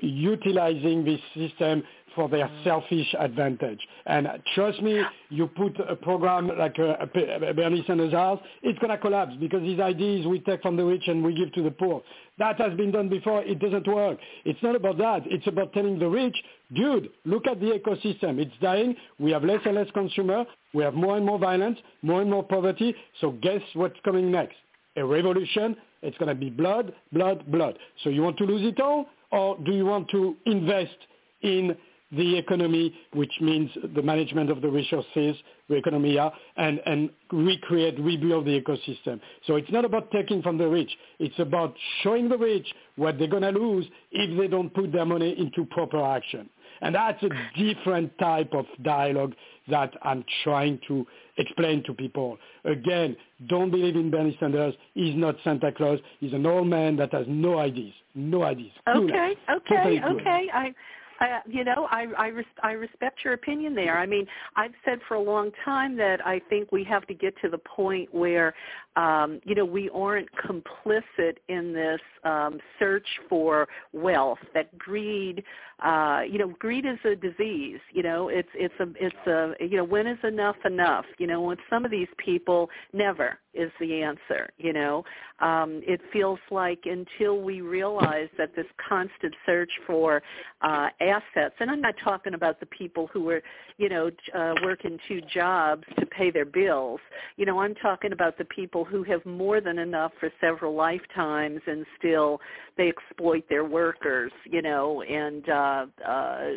utilizing 0.00 1.04
this 1.04 1.20
system 1.34 1.82
for 2.14 2.28
their 2.28 2.46
mm. 2.46 2.64
selfish 2.64 3.14
advantage. 3.18 3.80
And 4.06 4.28
trust 4.54 4.80
me, 4.82 5.02
you 5.30 5.46
put 5.46 5.78
a 5.88 5.96
program 5.96 6.50
like 6.58 6.78
a, 6.78 6.96
a 7.02 7.54
Bernie 7.54 7.84
Sanders 7.86 8.12
house, 8.12 8.40
it's 8.62 8.78
going 8.78 8.90
to 8.90 8.98
collapse 8.98 9.32
because 9.40 9.62
these 9.62 9.80
ideas 9.80 10.26
we 10.26 10.40
take 10.40 10.62
from 10.62 10.76
the 10.76 10.84
rich 10.84 11.02
and 11.06 11.24
we 11.24 11.34
give 11.34 11.52
to 11.54 11.62
the 11.62 11.70
poor. 11.70 12.02
That 12.38 12.60
has 12.60 12.74
been 12.74 12.90
done 12.90 13.08
before. 13.08 13.42
It 13.42 13.58
doesn't 13.60 13.86
work. 13.86 14.18
It's 14.44 14.62
not 14.62 14.76
about 14.76 14.98
that. 14.98 15.22
It's 15.26 15.46
about 15.46 15.72
telling 15.72 15.98
the 15.98 16.08
rich, 16.08 16.36
dude, 16.74 17.10
look 17.24 17.46
at 17.46 17.60
the 17.60 17.78
ecosystem. 17.78 18.38
It's 18.38 18.54
dying. 18.60 18.96
We 19.18 19.30
have 19.32 19.44
less 19.44 19.60
and 19.64 19.76
less 19.76 19.90
consumer. 19.92 20.44
We 20.72 20.82
have 20.82 20.94
more 20.94 21.16
and 21.16 21.24
more 21.24 21.38
violence, 21.38 21.78
more 22.02 22.20
and 22.22 22.30
more 22.30 22.42
poverty. 22.42 22.94
So 23.20 23.32
guess 23.32 23.60
what's 23.74 23.98
coming 24.04 24.30
next? 24.30 24.56
A 24.96 25.04
revolution. 25.04 25.76
It's 26.02 26.18
going 26.18 26.28
to 26.28 26.34
be 26.34 26.50
blood, 26.50 26.92
blood, 27.12 27.50
blood. 27.50 27.78
So 28.02 28.10
you 28.10 28.22
want 28.22 28.36
to 28.38 28.44
lose 28.44 28.62
it 28.62 28.80
all? 28.80 29.06
Or 29.34 29.58
do 29.58 29.72
you 29.72 29.84
want 29.84 30.08
to 30.10 30.36
invest 30.46 30.96
in 31.42 31.76
the 32.12 32.36
economy, 32.38 32.94
which 33.14 33.32
means 33.40 33.68
the 33.96 34.00
management 34.00 34.48
of 34.48 34.62
the 34.62 34.68
resources, 34.68 35.36
the 35.68 35.74
economy, 35.74 36.16
and, 36.56 36.80
and 36.86 37.10
recreate, 37.32 37.98
rebuild 37.98 38.44
the 38.44 38.60
ecosystem. 38.60 39.20
So 39.48 39.56
it's 39.56 39.72
not 39.72 39.84
about 39.84 40.12
taking 40.12 40.40
from 40.40 40.56
the 40.56 40.68
rich. 40.68 40.90
It's 41.18 41.36
about 41.40 41.74
showing 42.04 42.28
the 42.28 42.38
rich 42.38 42.66
what 42.94 43.18
they're 43.18 43.26
going 43.26 43.42
to 43.42 43.50
lose 43.50 43.86
if 44.12 44.38
they 44.38 44.46
don't 44.46 44.72
put 44.72 44.92
their 44.92 45.04
money 45.04 45.34
into 45.36 45.64
proper 45.64 46.00
action. 46.00 46.48
And 46.84 46.94
that's 46.94 47.22
a 47.22 47.30
different 47.58 48.16
type 48.18 48.52
of 48.52 48.66
dialogue 48.82 49.34
that 49.68 49.94
I'm 50.02 50.22
trying 50.42 50.78
to 50.88 51.06
explain 51.38 51.82
to 51.84 51.94
people. 51.94 52.38
Again, 52.64 53.16
don't 53.48 53.70
believe 53.70 53.96
in 53.96 54.10
Bernie 54.10 54.36
Sanders. 54.38 54.74
He's 54.92 55.16
not 55.16 55.36
Santa 55.42 55.72
Claus. 55.72 55.98
He's 56.20 56.34
an 56.34 56.44
old 56.44 56.68
man 56.68 56.96
that 56.96 57.12
has 57.12 57.24
no 57.26 57.58
ideas. 57.58 57.94
No 58.14 58.42
ideas. 58.42 58.72
Okay, 58.86 59.34
okay, 59.50 60.00
okay. 60.04 60.46
I 60.52 60.74
uh, 61.20 61.40
you 61.46 61.64
know, 61.64 61.86
I 61.90 62.06
I, 62.18 62.26
res- 62.28 62.44
I 62.62 62.72
respect 62.72 63.20
your 63.24 63.34
opinion 63.34 63.74
there. 63.74 63.98
I 63.98 64.06
mean, 64.06 64.26
I've 64.56 64.74
said 64.84 64.98
for 65.06 65.14
a 65.14 65.20
long 65.20 65.50
time 65.64 65.96
that 65.96 66.24
I 66.26 66.40
think 66.50 66.72
we 66.72 66.84
have 66.84 67.06
to 67.06 67.14
get 67.14 67.34
to 67.42 67.48
the 67.48 67.58
point 67.58 68.12
where, 68.12 68.54
um, 68.96 69.40
you 69.44 69.54
know, 69.54 69.64
we 69.64 69.90
aren't 69.90 70.28
complicit 70.36 71.36
in 71.48 71.72
this 71.72 72.00
um, 72.24 72.58
search 72.78 73.06
for 73.28 73.68
wealth. 73.92 74.38
That 74.54 74.76
greed, 74.78 75.42
uh, 75.84 76.22
you 76.30 76.38
know, 76.38 76.54
greed 76.58 76.86
is 76.86 76.98
a 77.04 77.16
disease. 77.16 77.80
You 77.92 78.02
know, 78.02 78.28
it's 78.28 78.48
it's 78.54 78.74
a 78.80 78.86
it's 79.00 79.26
a 79.26 79.54
you 79.64 79.76
know, 79.76 79.84
when 79.84 80.06
is 80.06 80.18
enough 80.22 80.56
enough? 80.64 81.06
You 81.18 81.26
know, 81.26 81.42
with 81.42 81.58
some 81.68 81.84
of 81.84 81.90
these 81.90 82.08
people, 82.18 82.70
never 82.92 83.38
is 83.52 83.70
the 83.80 84.02
answer. 84.02 84.50
You 84.58 84.72
know, 84.72 85.04
um, 85.40 85.80
it 85.86 86.00
feels 86.12 86.38
like 86.50 86.84
until 86.84 87.40
we 87.40 87.60
realize 87.60 88.28
that 88.38 88.54
this 88.54 88.66
constant 88.88 89.34
search 89.44 89.70
for 89.86 90.22
uh, 90.62 90.88
assets, 91.00 91.54
and 91.58 91.70
I'm 91.70 91.80
not 91.80 91.94
talking 92.02 92.34
about 92.34 92.60
the 92.60 92.66
people 92.66 93.08
who 93.12 93.28
are, 93.30 93.42
you 93.76 93.88
know, 93.88 94.10
uh, 94.34 94.54
working 94.62 94.98
two 95.08 95.20
jobs 95.32 95.84
to 95.98 96.06
pay 96.06 96.30
their 96.30 96.44
bills. 96.44 97.00
You 97.36 97.46
know, 97.46 97.60
I'm 97.60 97.74
talking 97.76 98.12
about 98.12 98.38
the 98.38 98.44
people 98.46 98.83
who 98.84 99.02
have 99.04 99.24
more 99.24 99.60
than 99.60 99.78
enough 99.78 100.12
for 100.20 100.30
several 100.40 100.74
lifetimes 100.74 101.60
and 101.66 101.84
still 101.98 102.40
they 102.76 102.88
exploit 102.88 103.44
their 103.48 103.64
workers. 103.64 104.32
You 104.44 104.62
know, 104.62 105.02
and 105.02 105.48
uh, 105.48 105.86
uh, 106.06 106.48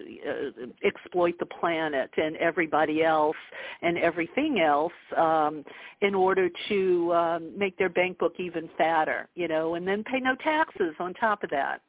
exploit 0.86 1.36
the 1.40 1.46
planet 1.46 2.10
and 2.18 2.36
everybody 2.38 3.04
else 3.04 3.36
and 3.82 3.98
everything 3.98 4.60
else 4.60 4.94
um, 5.16 5.64
in 6.02 6.16
order 6.16 6.50
to 6.70 7.14
um, 7.14 7.58
make 7.58 7.78
their 7.78 7.90
bank 7.90 8.18
book 8.18 8.34
even 8.40 8.70
fatter, 8.78 9.28
you 9.36 9.48
know, 9.48 9.76
and 9.76 9.88
then 9.88 10.04
pay 10.04 10.20
no 10.20 10.36
taxes 10.44 10.94
on 11.00 11.14
top 11.16 11.44
of 11.44 11.50
that. 11.50 11.82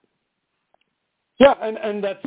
Yeah, 1.38 1.54
and, 1.62 1.78
and 1.78 2.02
that's 2.02 2.26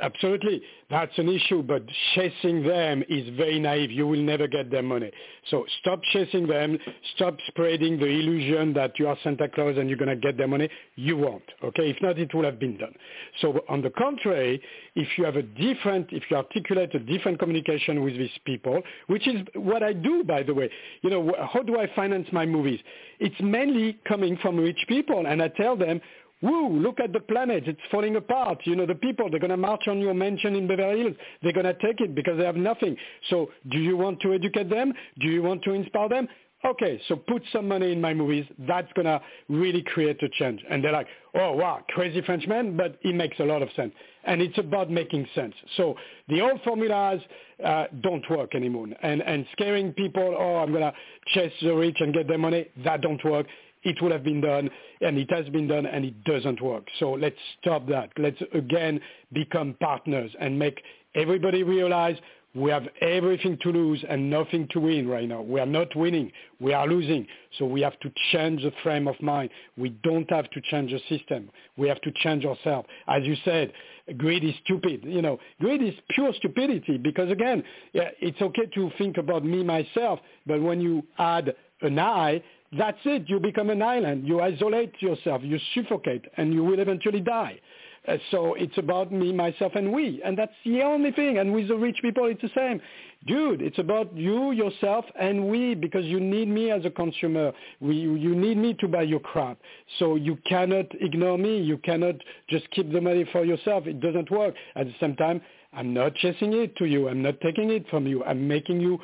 absolutely 0.00 0.62
that's 0.88 1.18
an 1.18 1.28
issue. 1.28 1.64
But 1.64 1.82
chasing 2.14 2.62
them 2.62 3.02
is 3.08 3.28
very 3.36 3.58
naive. 3.58 3.90
You 3.90 4.06
will 4.06 4.22
never 4.22 4.46
get 4.46 4.70
their 4.70 4.84
money. 4.84 5.10
So 5.50 5.66
stop 5.80 6.00
chasing 6.12 6.46
them. 6.46 6.78
Stop 7.16 7.36
spreading 7.48 7.98
the 7.98 8.06
illusion 8.06 8.72
that 8.74 9.00
you 9.00 9.08
are 9.08 9.16
Santa 9.24 9.48
Claus 9.48 9.76
and 9.78 9.88
you're 9.88 9.98
going 9.98 10.10
to 10.10 10.16
get 10.16 10.36
their 10.36 10.46
money. 10.46 10.68
You 10.94 11.16
won't. 11.16 11.42
Okay. 11.64 11.90
If 11.90 11.96
not, 12.00 12.20
it 12.20 12.32
will 12.34 12.44
have 12.44 12.60
been 12.60 12.76
done. 12.76 12.94
So 13.40 13.64
on 13.68 13.82
the 13.82 13.90
contrary, 13.90 14.62
if 14.94 15.08
you 15.18 15.24
have 15.24 15.34
a 15.34 15.42
different, 15.42 16.12
if 16.12 16.22
you 16.30 16.36
articulate 16.36 16.94
a 16.94 17.00
different 17.00 17.40
communication 17.40 18.04
with 18.04 18.16
these 18.16 18.30
people, 18.44 18.80
which 19.08 19.26
is 19.26 19.40
what 19.54 19.82
I 19.82 19.92
do, 19.92 20.22
by 20.22 20.44
the 20.44 20.54
way. 20.54 20.70
You 21.02 21.10
know, 21.10 21.34
how 21.52 21.62
do 21.62 21.80
I 21.80 21.90
finance 21.96 22.28
my 22.30 22.46
movies? 22.46 22.78
It's 23.18 23.34
mainly 23.40 23.98
coming 24.06 24.36
from 24.40 24.56
rich 24.56 24.84
people, 24.86 25.26
and 25.26 25.42
I 25.42 25.48
tell 25.48 25.76
them 25.76 26.00
Woo, 26.42 26.68
look 26.68 27.00
at 27.00 27.12
the 27.12 27.20
planet. 27.20 27.66
It's 27.66 27.80
falling 27.90 28.16
apart. 28.16 28.58
You 28.64 28.76
know, 28.76 28.86
the 28.86 28.94
people, 28.94 29.30
they're 29.30 29.40
going 29.40 29.50
to 29.50 29.56
march 29.56 29.88
on 29.88 30.00
your 30.00 30.14
mansion 30.14 30.54
in 30.54 30.66
Beverly 30.66 31.00
Hills. 31.00 31.16
They're 31.42 31.52
going 31.52 31.66
to 31.66 31.74
take 31.74 32.00
it 32.00 32.14
because 32.14 32.36
they 32.38 32.44
have 32.44 32.56
nothing. 32.56 32.96
So 33.30 33.50
do 33.70 33.78
you 33.78 33.96
want 33.96 34.20
to 34.20 34.34
educate 34.34 34.68
them? 34.68 34.92
Do 35.18 35.28
you 35.28 35.42
want 35.42 35.62
to 35.64 35.72
inspire 35.72 36.08
them? 36.08 36.28
Okay, 36.64 37.00
so 37.06 37.16
put 37.16 37.42
some 37.52 37.68
money 37.68 37.92
in 37.92 38.00
my 38.00 38.12
movies. 38.12 38.44
That's 38.60 38.90
going 38.94 39.06
to 39.06 39.20
really 39.48 39.82
create 39.82 40.20
a 40.22 40.28
change. 40.30 40.64
And 40.68 40.82
they're 40.82 40.92
like, 40.92 41.06
oh, 41.34 41.52
wow, 41.52 41.84
crazy 41.90 42.22
Frenchman, 42.22 42.76
but 42.76 42.98
it 43.02 43.14
makes 43.14 43.38
a 43.38 43.44
lot 43.44 43.62
of 43.62 43.68
sense. 43.76 43.92
And 44.24 44.42
it's 44.42 44.58
about 44.58 44.90
making 44.90 45.28
sense. 45.34 45.54
So 45.76 45.94
the 46.28 46.40
old 46.40 46.60
formulas 46.64 47.20
uh, 47.64 47.84
don't 48.02 48.28
work 48.30 48.54
anymore. 48.54 48.88
And, 49.02 49.22
and 49.22 49.46
scaring 49.52 49.92
people, 49.92 50.34
oh, 50.36 50.56
I'm 50.56 50.70
going 50.70 50.82
to 50.82 50.92
chase 51.34 51.52
the 51.62 51.74
rich 51.74 51.98
and 52.00 52.12
get 52.12 52.26
their 52.26 52.38
money, 52.38 52.68
that 52.84 53.00
don't 53.00 53.24
work 53.24 53.46
it 53.82 54.00
would 54.02 54.12
have 54.12 54.24
been 54.24 54.40
done, 54.40 54.70
and 55.00 55.18
it 55.18 55.30
has 55.30 55.48
been 55.50 55.68
done, 55.68 55.86
and 55.86 56.04
it 56.04 56.24
doesn't 56.24 56.60
work. 56.60 56.84
So 56.98 57.12
let's 57.12 57.36
stop 57.60 57.86
that. 57.88 58.10
Let's 58.18 58.40
again 58.52 59.00
become 59.32 59.74
partners 59.80 60.30
and 60.40 60.58
make 60.58 60.80
everybody 61.14 61.62
realize 61.62 62.16
we 62.56 62.70
have 62.70 62.88
everything 63.02 63.58
to 63.62 63.70
lose 63.70 64.02
and 64.08 64.30
nothing 64.30 64.66
to 64.70 64.80
win 64.80 65.06
right 65.06 65.28
now. 65.28 65.42
We 65.42 65.60
are 65.60 65.66
not 65.66 65.94
winning. 65.94 66.32
We 66.58 66.72
are 66.72 66.86
losing. 66.88 67.26
So 67.58 67.66
we 67.66 67.82
have 67.82 68.00
to 68.00 68.10
change 68.32 68.62
the 68.62 68.72
frame 68.82 69.06
of 69.06 69.20
mind. 69.20 69.50
We 69.76 69.90
don't 70.02 70.28
have 70.30 70.48
to 70.50 70.60
change 70.70 70.90
the 70.90 71.00
system. 71.14 71.50
We 71.76 71.86
have 71.88 72.00
to 72.00 72.10
change 72.22 72.46
ourselves. 72.46 72.88
As 73.08 73.24
you 73.24 73.36
said, 73.44 73.74
greed 74.16 74.42
is 74.42 74.54
stupid. 74.64 75.02
You 75.04 75.20
know, 75.20 75.38
greed 75.60 75.82
is 75.82 75.92
pure 76.08 76.32
stupidity 76.32 76.96
because 76.96 77.30
again, 77.30 77.62
it's 77.92 78.40
okay 78.40 78.66
to 78.74 78.90
think 78.96 79.18
about 79.18 79.44
me, 79.44 79.62
myself, 79.62 80.20
but 80.46 80.62
when 80.62 80.80
you 80.80 81.04
add 81.18 81.54
an 81.82 81.98
I, 81.98 82.42
that's 82.72 82.98
it. 83.04 83.28
You 83.28 83.40
become 83.40 83.70
an 83.70 83.82
island. 83.82 84.26
You 84.26 84.40
isolate 84.40 84.94
yourself. 85.00 85.42
You 85.44 85.58
suffocate, 85.74 86.24
and 86.36 86.52
you 86.52 86.64
will 86.64 86.78
eventually 86.78 87.20
die. 87.20 87.60
Uh, 88.08 88.16
so 88.30 88.54
it's 88.54 88.78
about 88.78 89.12
me, 89.12 89.32
myself, 89.32 89.72
and 89.74 89.92
we. 89.92 90.20
And 90.24 90.38
that's 90.38 90.52
the 90.64 90.82
only 90.82 91.10
thing. 91.10 91.38
And 91.38 91.52
with 91.52 91.68
the 91.68 91.76
rich 91.76 91.98
people, 92.02 92.26
it's 92.26 92.40
the 92.40 92.50
same. 92.54 92.80
Dude, 93.26 93.60
it's 93.60 93.78
about 93.78 94.16
you, 94.16 94.52
yourself, 94.52 95.04
and 95.18 95.48
we, 95.48 95.74
because 95.74 96.04
you 96.04 96.20
need 96.20 96.46
me 96.46 96.70
as 96.70 96.84
a 96.84 96.90
consumer. 96.90 97.52
We, 97.80 97.96
you 97.96 98.36
need 98.36 98.58
me 98.58 98.74
to 98.74 98.86
buy 98.86 99.02
your 99.02 99.18
crap. 99.18 99.58
So 99.98 100.14
you 100.14 100.38
cannot 100.48 100.86
ignore 101.00 101.36
me. 101.36 101.58
You 101.58 101.78
cannot 101.78 102.14
just 102.48 102.70
keep 102.70 102.92
the 102.92 103.00
money 103.00 103.28
for 103.32 103.44
yourself. 103.44 103.86
It 103.86 104.00
doesn't 104.00 104.30
work. 104.30 104.54
At 104.76 104.86
the 104.86 104.94
same 105.00 105.16
time, 105.16 105.40
I'm 105.72 105.92
not 105.92 106.14
chasing 106.16 106.52
it 106.52 106.76
to 106.76 106.84
you. 106.84 107.08
I'm 107.08 107.22
not 107.22 107.40
taking 107.40 107.70
it 107.70 107.88
from 107.88 108.06
you. 108.06 108.24
I'm 108.24 108.46
making 108.48 108.80
you 108.80 108.98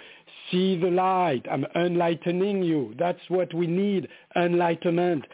see 0.51 0.79
the 0.79 0.91
light. 0.91 1.47
I'm 1.51 1.65
enlightening 1.77 2.63
you. 2.63 2.95
That's 2.99 3.21
what 3.29 3.53
we 3.55 3.67
need, 3.67 4.09
enlightenment, 4.37 5.25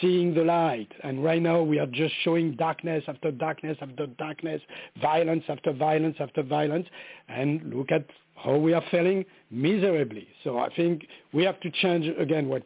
seeing 0.00 0.34
the 0.34 0.44
light. 0.44 0.90
And 1.02 1.22
right 1.22 1.42
now 1.42 1.62
we 1.62 1.78
are 1.78 1.86
just 1.86 2.14
showing 2.22 2.56
darkness 2.56 3.04
after 3.08 3.30
darkness 3.30 3.78
after 3.80 4.06
darkness, 4.06 4.60
violence 5.00 5.44
after 5.48 5.72
violence 5.72 6.16
after 6.20 6.42
violence. 6.42 6.86
And 7.28 7.74
look 7.74 7.90
at 7.90 8.06
how 8.34 8.56
we 8.56 8.72
are 8.72 8.82
failing 8.90 9.24
miserably. 9.50 10.26
So 10.42 10.58
I 10.58 10.68
think 10.74 11.06
we 11.32 11.44
have 11.44 11.60
to 11.60 11.70
change 11.70 12.06
again 12.18 12.48
what 12.48 12.62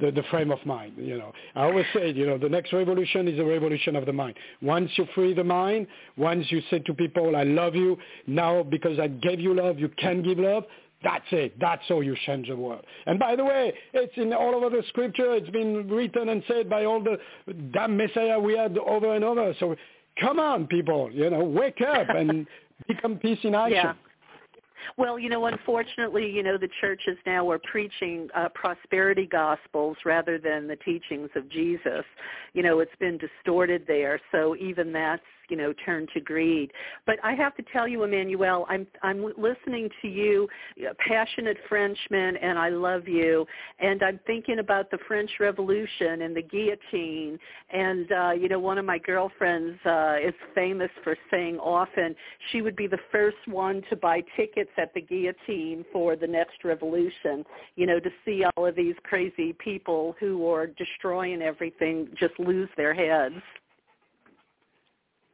the, 0.00 0.10
the 0.10 0.22
frame 0.30 0.50
of 0.50 0.64
mind. 0.66 0.94
You 0.96 1.18
know, 1.18 1.32
I 1.54 1.62
always 1.62 1.86
say, 1.94 2.12
you 2.12 2.26
know, 2.26 2.38
the 2.38 2.48
next 2.48 2.72
revolution 2.72 3.28
is 3.28 3.38
a 3.38 3.44
revolution 3.44 3.96
of 3.96 4.06
the 4.06 4.12
mind. 4.12 4.34
Once 4.60 4.90
you 4.96 5.06
free 5.14 5.32
the 5.34 5.44
mind, 5.44 5.86
once 6.16 6.46
you 6.50 6.60
say 6.70 6.80
to 6.80 6.94
people, 6.94 7.36
"I 7.36 7.44
love 7.44 7.74
you," 7.74 7.98
now 8.26 8.62
because 8.62 8.98
I 8.98 9.08
gave 9.08 9.40
you 9.40 9.54
love, 9.54 9.78
you 9.78 9.88
can 9.90 10.22
give 10.22 10.38
love. 10.38 10.64
That's 11.02 11.24
it. 11.32 11.58
That's 11.58 11.82
how 11.88 12.00
you 12.00 12.16
change 12.26 12.48
the 12.48 12.56
world. 12.56 12.84
And 13.06 13.18
by 13.18 13.34
the 13.34 13.44
way, 13.44 13.72
it's 13.92 14.12
in 14.16 14.32
all 14.32 14.54
over 14.54 14.70
the 14.70 14.84
scripture. 14.88 15.34
It's 15.34 15.50
been 15.50 15.88
written 15.88 16.28
and 16.28 16.44
said 16.46 16.70
by 16.70 16.84
all 16.84 17.02
the 17.02 17.18
damn 17.72 17.96
messiah 17.96 18.38
we 18.38 18.56
had 18.56 18.78
over 18.78 19.14
and 19.14 19.24
over. 19.24 19.52
So 19.58 19.74
come 20.20 20.38
on, 20.38 20.66
people, 20.68 21.10
you 21.12 21.28
know, 21.28 21.42
wake 21.42 21.80
up 21.80 22.08
and 22.08 22.46
become 22.88 23.16
peace 23.16 23.40
in 23.42 23.54
action. 23.54 23.72
Yeah. 23.72 23.94
Well, 24.96 25.18
you 25.18 25.28
know, 25.28 25.46
unfortunately, 25.46 26.30
you 26.30 26.42
know, 26.42 26.58
the 26.58 26.68
churches 26.80 27.16
now 27.26 27.50
are 27.50 27.58
preaching 27.58 28.28
uh, 28.34 28.48
prosperity 28.54 29.26
gospels 29.26 29.96
rather 30.04 30.38
than 30.38 30.66
the 30.66 30.76
teachings 30.76 31.30
of 31.34 31.48
Jesus. 31.50 32.04
You 32.52 32.62
know, 32.62 32.80
it's 32.80 32.96
been 32.98 33.18
distorted 33.18 33.84
there, 33.86 34.20
so 34.30 34.56
even 34.56 34.92
that's 34.92 35.22
you 35.48 35.56
know, 35.56 35.72
turn 35.84 36.06
to 36.14 36.20
greed. 36.20 36.70
But 37.06 37.16
I 37.22 37.34
have 37.34 37.54
to 37.56 37.64
tell 37.72 37.88
you, 37.88 38.04
Emmanuel, 38.04 38.66
I'm 38.68 38.86
I'm 39.02 39.32
listening 39.36 39.88
to 40.02 40.08
you, 40.08 40.48
passionate 41.06 41.56
Frenchman, 41.68 42.36
and 42.36 42.58
I 42.58 42.68
love 42.68 43.08
you. 43.08 43.46
And 43.80 44.02
I'm 44.02 44.20
thinking 44.26 44.58
about 44.58 44.90
the 44.90 44.98
French 45.08 45.30
Revolution 45.40 46.22
and 46.22 46.36
the 46.36 46.42
guillotine. 46.42 47.38
And 47.72 48.10
uh, 48.12 48.30
you 48.32 48.48
know, 48.48 48.58
one 48.58 48.78
of 48.78 48.84
my 48.84 48.98
girlfriends 48.98 49.78
uh, 49.84 50.16
is 50.24 50.34
famous 50.54 50.90
for 51.04 51.16
saying 51.30 51.58
often 51.58 52.14
she 52.50 52.62
would 52.62 52.76
be 52.76 52.86
the 52.86 52.98
first 53.10 53.36
one 53.46 53.82
to 53.90 53.96
buy 53.96 54.22
tickets 54.36 54.70
at 54.78 54.92
the 54.94 55.00
guillotine 55.00 55.84
for 55.92 56.16
the 56.16 56.26
next 56.26 56.64
revolution. 56.64 57.44
You 57.76 57.86
know, 57.86 58.00
to 58.00 58.10
see 58.24 58.44
all 58.56 58.66
of 58.66 58.76
these 58.76 58.94
crazy 59.04 59.54
people 59.54 60.16
who 60.18 60.48
are 60.50 60.66
destroying 60.66 61.42
everything 61.42 62.08
just 62.18 62.38
lose 62.38 62.68
their 62.76 62.94
heads. 62.94 63.42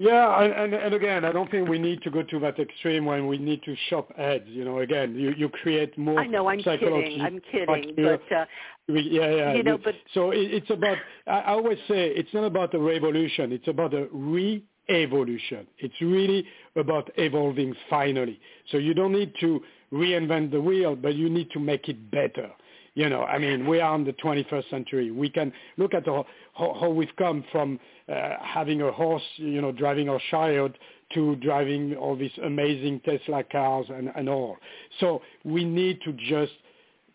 Yeah, 0.00 0.42
and, 0.42 0.52
and, 0.52 0.74
and 0.74 0.94
again, 0.94 1.24
I 1.24 1.32
don't 1.32 1.50
think 1.50 1.68
we 1.68 1.78
need 1.78 2.02
to 2.02 2.10
go 2.10 2.22
to 2.22 2.38
that 2.40 2.60
extreme 2.60 3.04
when 3.04 3.26
we 3.26 3.36
need 3.36 3.64
to 3.64 3.74
shop 3.88 4.12
ads. 4.16 4.44
You 4.46 4.64
know, 4.64 4.78
again, 4.78 5.16
you, 5.16 5.34
you 5.36 5.48
create 5.48 5.98
more. 5.98 6.20
I 6.20 6.26
know, 6.26 6.48
I'm 6.48 6.62
kidding. 6.62 7.20
I'm 7.20 7.40
kidding, 7.50 7.94
but 7.96 8.22
uh, 8.32 8.44
yeah, 8.86 9.30
yeah. 9.30 9.54
You 9.54 9.64
know, 9.64 9.76
but 9.76 9.96
so 10.14 10.30
it, 10.30 10.54
it's 10.54 10.70
about. 10.70 10.98
I 11.26 11.46
always 11.46 11.78
say 11.88 12.10
it's 12.10 12.32
not 12.32 12.44
about 12.44 12.74
a 12.74 12.78
revolution. 12.78 13.50
It's 13.50 13.66
about 13.66 13.92
a 13.92 14.06
re-evolution. 14.12 15.66
It's 15.78 16.00
really 16.00 16.46
about 16.76 17.10
evolving 17.16 17.74
finally. 17.90 18.38
So 18.70 18.78
you 18.78 18.94
don't 18.94 19.12
need 19.12 19.32
to 19.40 19.60
reinvent 19.92 20.52
the 20.52 20.60
wheel, 20.60 20.94
but 20.94 21.16
you 21.16 21.28
need 21.28 21.50
to 21.52 21.58
make 21.58 21.88
it 21.88 22.08
better. 22.12 22.50
You 22.94 23.08
know, 23.08 23.22
I 23.22 23.38
mean, 23.38 23.66
we 23.66 23.80
are 23.80 23.94
in 23.94 24.04
the 24.04 24.12
21st 24.12 24.70
century. 24.70 25.10
We 25.12 25.30
can 25.30 25.52
look 25.76 25.94
at 25.94 26.04
how, 26.06 26.26
how 26.54 26.88
we've 26.88 27.14
come 27.16 27.44
from 27.52 27.78
uh, 28.08 28.36
having 28.42 28.82
a 28.82 28.90
horse, 28.92 29.22
you 29.36 29.60
know, 29.60 29.72
driving 29.72 30.08
our 30.08 30.20
child 30.30 30.76
to 31.14 31.36
driving 31.36 31.94
all 31.96 32.16
these 32.16 32.30
amazing 32.44 33.00
Tesla 33.00 33.42
cars 33.44 33.86
and, 33.88 34.10
and 34.14 34.28
all. 34.28 34.56
So 35.00 35.22
we 35.44 35.64
need 35.64 36.00
to 36.02 36.12
just 36.12 36.52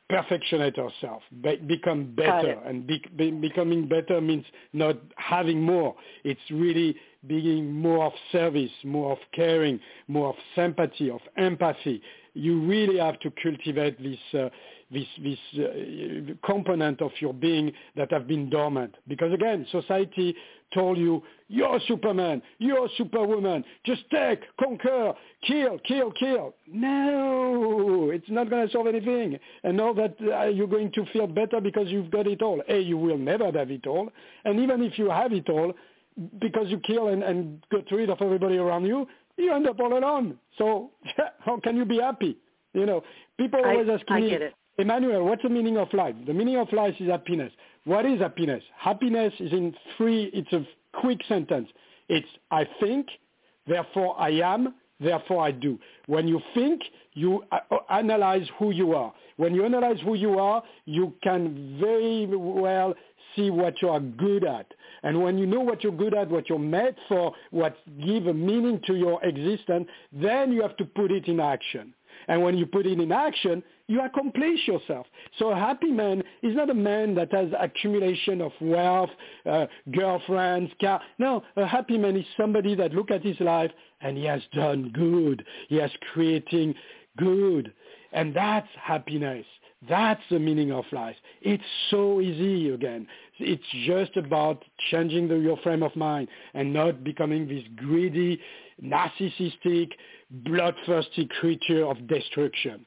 perfectionate 0.10 0.78
ourselves, 0.78 1.24
be, 1.42 1.56
become 1.56 2.14
better, 2.16 2.60
and 2.66 2.86
be, 2.86 3.04
be, 3.16 3.32
becoming 3.32 3.88
better 3.88 4.22
means 4.22 4.46
not 4.74 4.98
having 5.16 5.62
more. 5.62 5.96
It's 6.24 6.42
really 6.52 6.96
being 7.28 7.72
more 7.72 8.06
of 8.06 8.14
service, 8.32 8.72
more 8.84 9.14
of 9.14 9.18
caring, 9.34 9.80
more 10.08 10.30
of 10.30 10.36
sympathy, 10.56 11.10
of 11.10 11.22
empathy. 11.38 12.02
You 12.34 12.62
really 12.62 13.00
have 13.00 13.20
to 13.22 13.32
cultivate 13.42 14.02
this 14.02 14.20
uh, 14.40 14.50
this 14.94 15.08
this 15.22 15.40
uh, 15.60 16.34
component 16.46 17.02
of 17.02 17.12
your 17.20 17.34
being 17.34 17.72
that 17.96 18.12
have 18.12 18.28
been 18.28 18.50
dormant. 18.50 18.96
Because 19.08 19.34
again, 19.34 19.66
society 19.72 20.36
told 20.74 20.98
you 20.98 21.24
you're 21.48 21.80
Superman, 21.88 22.42
you're 22.60 22.88
Superwoman, 22.98 23.64
just 23.86 24.04
take, 24.12 24.42
conquer, 24.60 25.14
kill, 25.46 25.78
kill, 25.88 26.12
kill. 26.12 26.56
No, 26.68 28.10
it's 28.12 28.30
not 28.30 28.50
going 28.50 28.66
to 28.66 28.72
solve 28.72 28.88
anything. 28.88 29.38
And 29.64 29.78
now 29.78 29.94
that 29.94 30.16
uh, 30.22 30.46
you're 30.46 30.68
going 30.68 30.92
to 30.94 31.06
feel 31.14 31.28
better 31.28 31.62
because 31.62 31.88
you've 31.90 32.10
got 32.10 32.28
it 32.28 32.42
all. 32.42 32.62
A, 32.70 32.80
you 32.80 32.98
will 32.98 33.18
never 33.18 33.46
have 33.52 33.72
it 33.72 33.86
all, 33.88 34.10
and 34.46 34.60
even 34.60 34.82
if 34.82 34.98
you 34.98 35.10
have 35.10 35.34
it 35.34 35.50
all, 35.50 35.74
because 36.40 36.68
you 36.68 36.80
kill 36.80 37.08
and, 37.08 37.24
and 37.24 37.64
get 37.72 37.92
rid 37.92 38.10
of 38.10 38.22
everybody 38.22 38.58
around 38.58 38.86
you, 38.86 39.08
you 39.38 39.52
end 39.52 39.68
up 39.68 39.80
all 39.80 39.98
alone. 39.98 40.38
So 40.58 40.92
how 41.40 41.60
can 41.60 41.76
you 41.76 41.86
be 41.86 42.00
happy? 42.00 42.38
You 42.74 42.86
know, 42.86 43.04
people 43.38 43.62
always 43.64 43.88
I, 43.90 43.94
ask 43.94 44.10
me, 44.10 44.32
it. 44.32 44.54
Emmanuel, 44.78 45.24
what's 45.26 45.44
the 45.44 45.50
meaning 45.50 45.78
of 45.78 45.92
life? 45.94 46.16
The 46.26 46.34
meaning 46.34 46.58
of 46.58 46.72
life 46.74 46.96
is 47.00 47.10
happiness. 47.10 47.52
What 47.86 48.06
is 48.06 48.20
happiness? 48.20 48.64
Happiness 48.78 49.34
is 49.40 49.52
in 49.52 49.76
three, 49.98 50.32
it's 50.34 50.52
a 50.54 50.66
quick 51.00 51.22
sentence. 51.28 51.70
It's 52.10 52.28
I 52.50 52.68
think, 52.80 53.08
therefore 53.68 54.20
I 54.20 54.32
am, 54.32 54.74
therefore 55.00 55.44
I 55.44 55.52
do. 55.52 55.80
When 56.08 56.28
you 56.28 56.42
think, 56.54 56.82
you 57.14 57.44
uh, 57.52 57.60
analyze 57.90 58.48
who 58.58 58.72
you 58.72 58.94
are. 58.94 59.14
When 59.38 59.54
you 59.54 59.66
analyze 59.66 59.98
who 60.04 60.16
you 60.16 60.40
are, 60.40 60.64
you 60.86 61.14
can 61.22 61.78
very 61.80 62.26
well 62.26 62.96
see 63.36 63.50
what 63.50 63.82
you 63.82 63.90
are 63.90 64.00
good 64.00 64.44
at. 64.44 64.68
And 65.04 65.22
when 65.22 65.38
you 65.38 65.46
know 65.46 65.60
what 65.60 65.84
you're 65.84 65.92
good 65.92 66.14
at, 66.14 66.30
what 66.30 66.50
you're 66.50 66.60
made 66.60 66.96
for, 67.08 67.34
what 67.52 67.78
give 68.04 68.28
a 68.28 68.34
meaning 68.34 68.80
to 68.88 68.96
your 68.96 69.24
existence, 69.24 69.88
then 70.12 70.52
you 70.52 70.62
have 70.62 70.78
to 70.78 70.86
put 70.86 71.12
it 71.12 71.28
in 71.28 71.40
action. 71.40 71.94
And 72.28 72.42
when 72.42 72.58
you 72.58 72.66
put 72.66 72.86
it 72.86 73.00
in 73.00 73.12
action, 73.12 73.64
you 73.88 74.02
accomplish 74.02 74.68
yourself. 74.68 75.06
So 75.38 75.50
a 75.50 75.56
happy 75.56 75.92
man 75.92 76.24
is 76.42 76.56
not 76.56 76.70
a 76.70 76.74
man 76.74 77.16
that 77.16 77.34
has 77.34 77.50
accumulation 77.60 78.42
of 78.42 78.52
wealth, 78.62 79.10
uh, 79.46 79.66
girlfriends, 79.92 80.72
car. 80.80 81.02
No, 81.20 81.44
a 81.58 81.66
happy 81.66 81.98
man 81.98 82.16
is 82.16 82.26
somebody 82.38 82.76
that 82.76 82.94
look 82.94 83.12
at 83.12 83.24
his 83.24 83.40
life 83.40 83.72
and 84.02 84.18
he 84.18 84.26
has 84.26 84.42
done 84.54 84.90
good. 84.94 85.46
He 85.68 85.76
has 85.78 85.92
creating 86.14 86.76
good. 87.18 87.74
And 88.14 88.34
that's 88.34 88.68
happiness. 88.82 89.46
That's 89.90 90.22
the 90.30 90.40
meaning 90.40 90.72
of 90.72 90.86
life. 90.94 91.18
It's 91.42 91.64
so 91.90 92.22
easy 92.22 92.70
again. 92.70 93.06
It's 93.40 93.64
just 93.86 94.16
about 94.16 94.64
changing 94.92 95.28
the, 95.28 95.36
your 95.36 95.58
frame 95.58 95.84
of 95.84 95.94
mind 95.96 96.30
and 96.54 96.72
not 96.72 97.04
becoming 97.04 97.48
this 97.48 97.64
greedy, 97.76 98.40
narcissistic, 98.82 99.90
bloodthirsty 100.32 101.28
creature 101.40 101.86
of 101.86 102.08
destruction. 102.08 102.86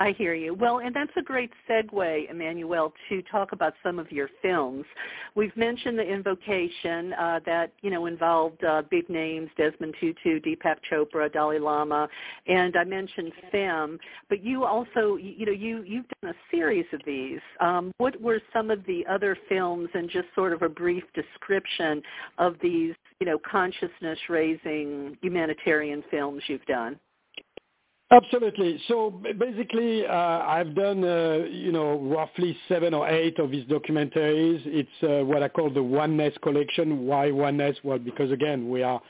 I 0.00 0.12
hear 0.12 0.34
you. 0.34 0.54
Well, 0.54 0.78
and 0.78 0.94
that's 0.94 1.10
a 1.16 1.22
great 1.22 1.50
segue, 1.68 2.30
Emmanuel, 2.30 2.92
to 3.08 3.20
talk 3.22 3.50
about 3.50 3.74
some 3.82 3.98
of 3.98 4.12
your 4.12 4.28
films. 4.40 4.84
We've 5.34 5.56
mentioned 5.56 5.98
the 5.98 6.04
Invocation 6.04 7.12
uh, 7.14 7.40
that 7.46 7.72
you 7.82 7.90
know 7.90 8.06
involved 8.06 8.62
uh, 8.62 8.82
big 8.90 9.08
names: 9.10 9.50
Desmond 9.56 9.96
Tutu, 10.00 10.40
Deepak 10.40 10.76
Chopra, 10.88 11.32
Dalai 11.32 11.58
Lama, 11.58 12.08
and 12.46 12.76
I 12.76 12.84
mentioned 12.84 13.32
Femme. 13.50 13.98
But 14.28 14.44
you 14.44 14.64
also, 14.64 15.16
you 15.16 15.46
know, 15.46 15.52
you 15.52 15.82
you've 15.82 16.06
done 16.22 16.30
a 16.30 16.56
series 16.56 16.86
of 16.92 17.00
these. 17.04 17.40
Um, 17.60 17.90
what 17.98 18.20
were 18.20 18.40
some 18.52 18.70
of 18.70 18.86
the 18.86 19.04
other 19.10 19.36
films, 19.48 19.88
and 19.94 20.08
just 20.08 20.28
sort 20.34 20.52
of 20.52 20.62
a 20.62 20.68
brief 20.68 21.04
description 21.12 22.02
of 22.38 22.54
these, 22.62 22.94
you 23.18 23.26
know, 23.26 23.38
consciousness-raising 23.38 25.18
humanitarian 25.22 26.04
films 26.08 26.42
you've 26.46 26.64
done? 26.66 27.00
Absolutely. 28.10 28.80
So 28.88 29.10
basically, 29.38 30.06
uh, 30.06 30.12
I've 30.14 30.74
done, 30.74 31.04
uh, 31.04 31.40
you 31.50 31.72
know, 31.72 31.98
roughly 32.00 32.56
seven 32.66 32.94
or 32.94 33.06
eight 33.06 33.38
of 33.38 33.50
these 33.50 33.66
documentaries. 33.66 34.62
It's 34.64 34.88
uh, 35.02 35.26
what 35.26 35.42
I 35.42 35.48
call 35.48 35.68
the 35.70 35.82
Oneness 35.82 36.32
collection. 36.42 37.06
Why 37.06 37.30
Oneness? 37.30 37.76
Well, 37.84 37.98
because 37.98 38.32
again, 38.32 38.70
we 38.70 38.82
are 38.82 39.00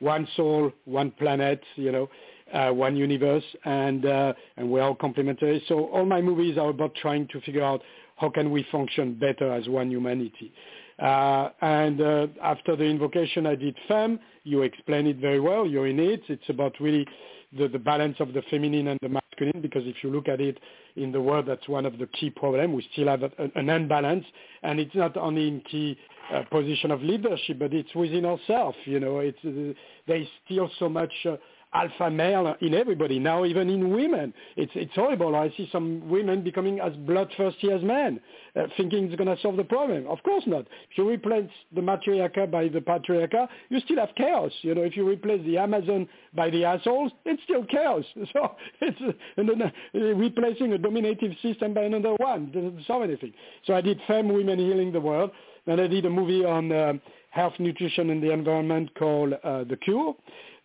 one 0.00 0.26
soul, 0.36 0.72
one 0.86 1.12
planet, 1.12 1.62
you 1.76 1.92
know, 1.92 2.10
uh, 2.52 2.70
one 2.70 2.96
universe, 2.96 3.44
and 3.64 4.04
uh, 4.04 4.32
and 4.56 4.68
we're 4.68 4.82
all 4.82 4.96
complementary. 4.96 5.62
So 5.68 5.86
all 5.86 6.04
my 6.04 6.20
movies 6.20 6.58
are 6.58 6.70
about 6.70 6.96
trying 6.96 7.28
to 7.28 7.40
figure 7.42 7.62
out 7.62 7.82
how 8.16 8.28
can 8.28 8.50
we 8.50 8.66
function 8.72 9.14
better 9.14 9.52
as 9.52 9.68
one 9.68 9.88
humanity. 9.88 10.52
Uh, 10.98 11.50
and 11.60 12.00
uh, 12.00 12.26
after 12.42 12.74
the 12.74 12.82
invocation, 12.82 13.46
I 13.46 13.54
did 13.54 13.76
Femme. 13.86 14.18
You 14.42 14.62
explain 14.62 15.06
it 15.06 15.18
very 15.18 15.38
well. 15.38 15.64
You're 15.64 15.86
in 15.86 16.00
it. 16.00 16.22
It's 16.28 16.48
about 16.48 16.74
really 16.80 17.06
the, 17.56 17.68
the 17.68 17.78
balance 17.78 18.16
of 18.20 18.32
the 18.32 18.42
feminine 18.50 18.88
and 18.88 18.98
the 19.02 19.08
masculine, 19.08 19.60
because 19.60 19.82
if 19.86 19.96
you 20.02 20.10
look 20.10 20.28
at 20.28 20.40
it 20.40 20.58
in 21.02 21.12
the 21.12 21.20
world, 21.20 21.46
that's 21.46 21.68
one 21.68 21.86
of 21.86 21.98
the 21.98 22.06
key 22.06 22.30
problems. 22.30 22.74
We 22.74 22.88
still 22.92 23.08
have 23.08 23.22
a, 23.22 23.30
an 23.54 23.68
imbalance, 23.68 24.24
and 24.62 24.80
it's 24.80 24.94
not 24.94 25.16
only 25.16 25.48
in 25.48 25.60
key 25.60 25.96
uh, 26.32 26.42
position 26.50 26.90
of 26.90 27.02
leadership, 27.02 27.58
but 27.58 27.72
it's 27.72 27.94
within 27.94 28.24
ourselves. 28.24 28.76
You 28.84 29.00
know, 29.00 29.20
it's 29.20 29.38
uh, 29.44 29.78
there's 30.06 30.28
still 30.44 30.70
so 30.78 30.88
much 30.88 31.12
uh, 31.24 31.36
alpha 31.74 32.10
male 32.10 32.54
in 32.60 32.74
everybody 32.74 33.18
now, 33.18 33.44
even 33.44 33.68
in 33.68 33.94
women. 33.94 34.32
It's 34.56 34.72
it's 34.74 34.94
horrible. 34.94 35.36
I 35.36 35.50
see 35.56 35.68
some 35.70 36.08
women 36.08 36.42
becoming 36.42 36.80
as 36.80 36.92
bloodthirsty 36.96 37.70
as 37.70 37.82
men, 37.82 38.20
uh, 38.56 38.66
thinking 38.76 39.04
it's 39.04 39.16
going 39.16 39.34
to 39.34 39.40
solve 39.42 39.56
the 39.56 39.64
problem. 39.64 40.06
Of 40.06 40.22
course 40.22 40.44
not. 40.46 40.66
If 40.90 40.98
you 40.98 41.08
replace 41.08 41.50
the 41.74 41.80
matriarcha 41.80 42.50
by 42.50 42.68
the 42.68 42.80
patriarcha, 42.80 43.48
you 43.68 43.80
still 43.80 43.98
have 43.98 44.10
chaos. 44.16 44.52
You 44.62 44.74
know, 44.74 44.82
if 44.82 44.96
you 44.96 45.08
replace 45.08 45.44
the 45.44 45.58
Amazon 45.58 46.08
by 46.34 46.50
the 46.50 46.64
assholes, 46.64 47.12
it's 47.24 47.42
still 47.44 47.64
chaos. 47.64 48.04
So 48.32 48.56
it's 48.80 49.00
uh, 49.00 49.98
replacing 50.14 50.72
a 50.74 50.78
dominative 50.88 51.32
system 51.42 51.74
by 51.74 51.82
another 51.82 52.14
one. 52.14 52.50
doesn't 52.52 52.84
solve 52.86 53.02
anything. 53.02 53.32
So 53.66 53.74
I 53.74 53.80
did 53.80 54.00
Femme 54.06 54.32
Women 54.32 54.58
Healing 54.58 54.92
the 54.92 55.00
World. 55.00 55.30
Then 55.66 55.80
I 55.80 55.86
did 55.86 56.06
a 56.06 56.10
movie 56.10 56.44
on 56.44 56.72
uh, 56.72 56.94
health, 57.30 57.52
nutrition, 57.58 58.10
and 58.10 58.22
the 58.22 58.32
environment 58.32 58.90
called 58.98 59.34
uh, 59.34 59.64
The 59.64 59.76
Cure. 59.76 60.14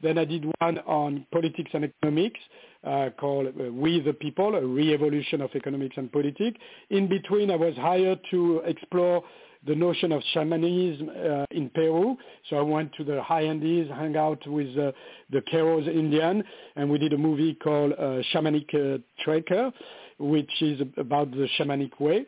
Then 0.01 0.17
I 0.17 0.25
did 0.25 0.45
one 0.59 0.79
on 0.79 1.25
politics 1.31 1.71
and 1.73 1.85
economics 1.85 2.39
uh, 2.85 3.09
called 3.19 3.47
uh, 3.47 3.71
We 3.71 3.99
the 4.01 4.13
People, 4.13 4.55
a 4.55 4.65
re-evolution 4.65 5.41
of 5.41 5.49
economics 5.55 5.95
and 5.97 6.11
politics. 6.11 6.57
In 6.89 7.07
between, 7.07 7.51
I 7.51 7.55
was 7.55 7.75
hired 7.75 8.19
to 8.31 8.61
explore 8.65 9.23
the 9.65 9.75
notion 9.75 10.11
of 10.11 10.21
shamanism 10.33 11.09
uh, 11.09 11.45
in 11.51 11.69
Peru. 11.69 12.17
So 12.49 12.57
I 12.57 12.61
went 12.61 12.91
to 12.95 13.03
the 13.03 13.21
high 13.23 13.43
Andes, 13.43 13.89
hung 13.91 14.15
out 14.17 14.45
with 14.45 14.77
uh, 14.77 14.91
the 15.31 15.41
Quechos 15.41 15.87
Indian, 15.87 16.43
and 16.75 16.89
we 16.89 16.97
did 16.97 17.13
a 17.13 17.17
movie 17.17 17.53
called 17.55 17.93
uh, 17.93 18.21
Shamanic 18.33 18.73
uh, 18.73 18.97
Trekker, 19.25 19.71
which 20.19 20.51
is 20.61 20.81
about 20.97 21.31
the 21.31 21.47
shamanic 21.57 21.99
way. 21.99 22.25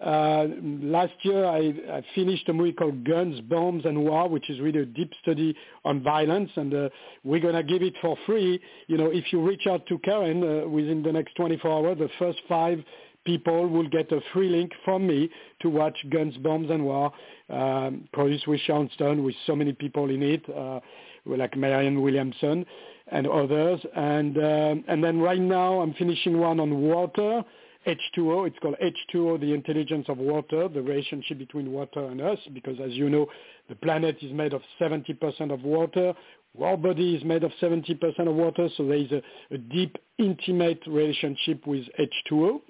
Uh, 0.00 0.46
last 0.62 1.12
year, 1.22 1.44
I, 1.44 1.72
I, 1.90 2.04
finished 2.14 2.48
a 2.48 2.52
movie 2.52 2.72
called 2.72 3.04
Guns, 3.04 3.40
Bombs, 3.40 3.84
and 3.84 4.04
War, 4.04 4.28
which 4.28 4.48
is 4.48 4.60
really 4.60 4.82
a 4.82 4.86
deep 4.86 5.12
study 5.22 5.56
on 5.84 6.04
violence, 6.04 6.50
and 6.54 6.72
uh, 6.72 6.88
we're 7.24 7.40
going 7.40 7.56
to 7.56 7.64
give 7.64 7.82
it 7.82 7.94
for 8.00 8.16
free. 8.24 8.60
You 8.86 8.96
know, 8.96 9.06
if 9.06 9.32
you 9.32 9.40
reach 9.40 9.66
out 9.66 9.84
to 9.88 9.98
Karen 9.98 10.44
uh, 10.44 10.68
within 10.68 11.02
the 11.02 11.10
next 11.10 11.34
24 11.34 11.70
hours, 11.88 11.98
the 11.98 12.08
first 12.16 12.38
five 12.48 12.78
people 13.24 13.66
will 13.66 13.88
get 13.88 14.12
a 14.12 14.20
free 14.32 14.48
link 14.48 14.70
from 14.84 15.04
me 15.04 15.28
to 15.62 15.68
watch 15.68 15.98
Guns, 16.10 16.36
Bombs, 16.36 16.70
and 16.70 16.84
War, 16.84 17.12
um, 17.50 18.08
produced 18.12 18.46
with 18.46 18.60
Sharon 18.60 18.88
Stone, 18.94 19.24
with 19.24 19.34
so 19.48 19.56
many 19.56 19.72
people 19.72 20.10
in 20.10 20.22
it, 20.22 20.44
uh, 20.48 20.78
like 21.26 21.56
Marianne 21.56 22.00
Williamson 22.02 22.64
and 23.12 23.26
others. 23.26 23.80
And, 23.94 24.36
um, 24.38 24.84
and 24.88 25.02
then 25.02 25.20
right 25.20 25.40
now, 25.40 25.80
I'm 25.80 25.94
finishing 25.94 26.38
one 26.38 26.60
on 26.60 26.82
water, 26.82 27.44
H2O. 27.86 28.46
It's 28.46 28.58
called 28.60 28.76
H2O, 28.82 29.40
the 29.40 29.54
intelligence 29.54 30.06
of 30.08 30.18
water, 30.18 30.68
the 30.68 30.82
relationship 30.82 31.38
between 31.38 31.72
water 31.72 32.04
and 32.04 32.20
us, 32.20 32.38
because 32.52 32.78
as 32.80 32.92
you 32.92 33.08
know, 33.08 33.26
the 33.68 33.74
planet 33.76 34.16
is 34.22 34.32
made 34.32 34.52
of 34.52 34.62
70% 34.80 35.52
of 35.52 35.62
water. 35.62 36.14
Our 36.62 36.76
body 36.76 37.14
is 37.14 37.24
made 37.24 37.44
of 37.44 37.52
70% 37.60 38.00
of 38.26 38.34
water, 38.34 38.68
so 38.76 38.84
there 38.86 38.96
is 38.96 39.12
a, 39.12 39.22
a 39.52 39.58
deep, 39.58 39.96
intimate 40.18 40.80
relationship 40.86 41.66
with 41.66 41.84
H2O. 41.98 42.60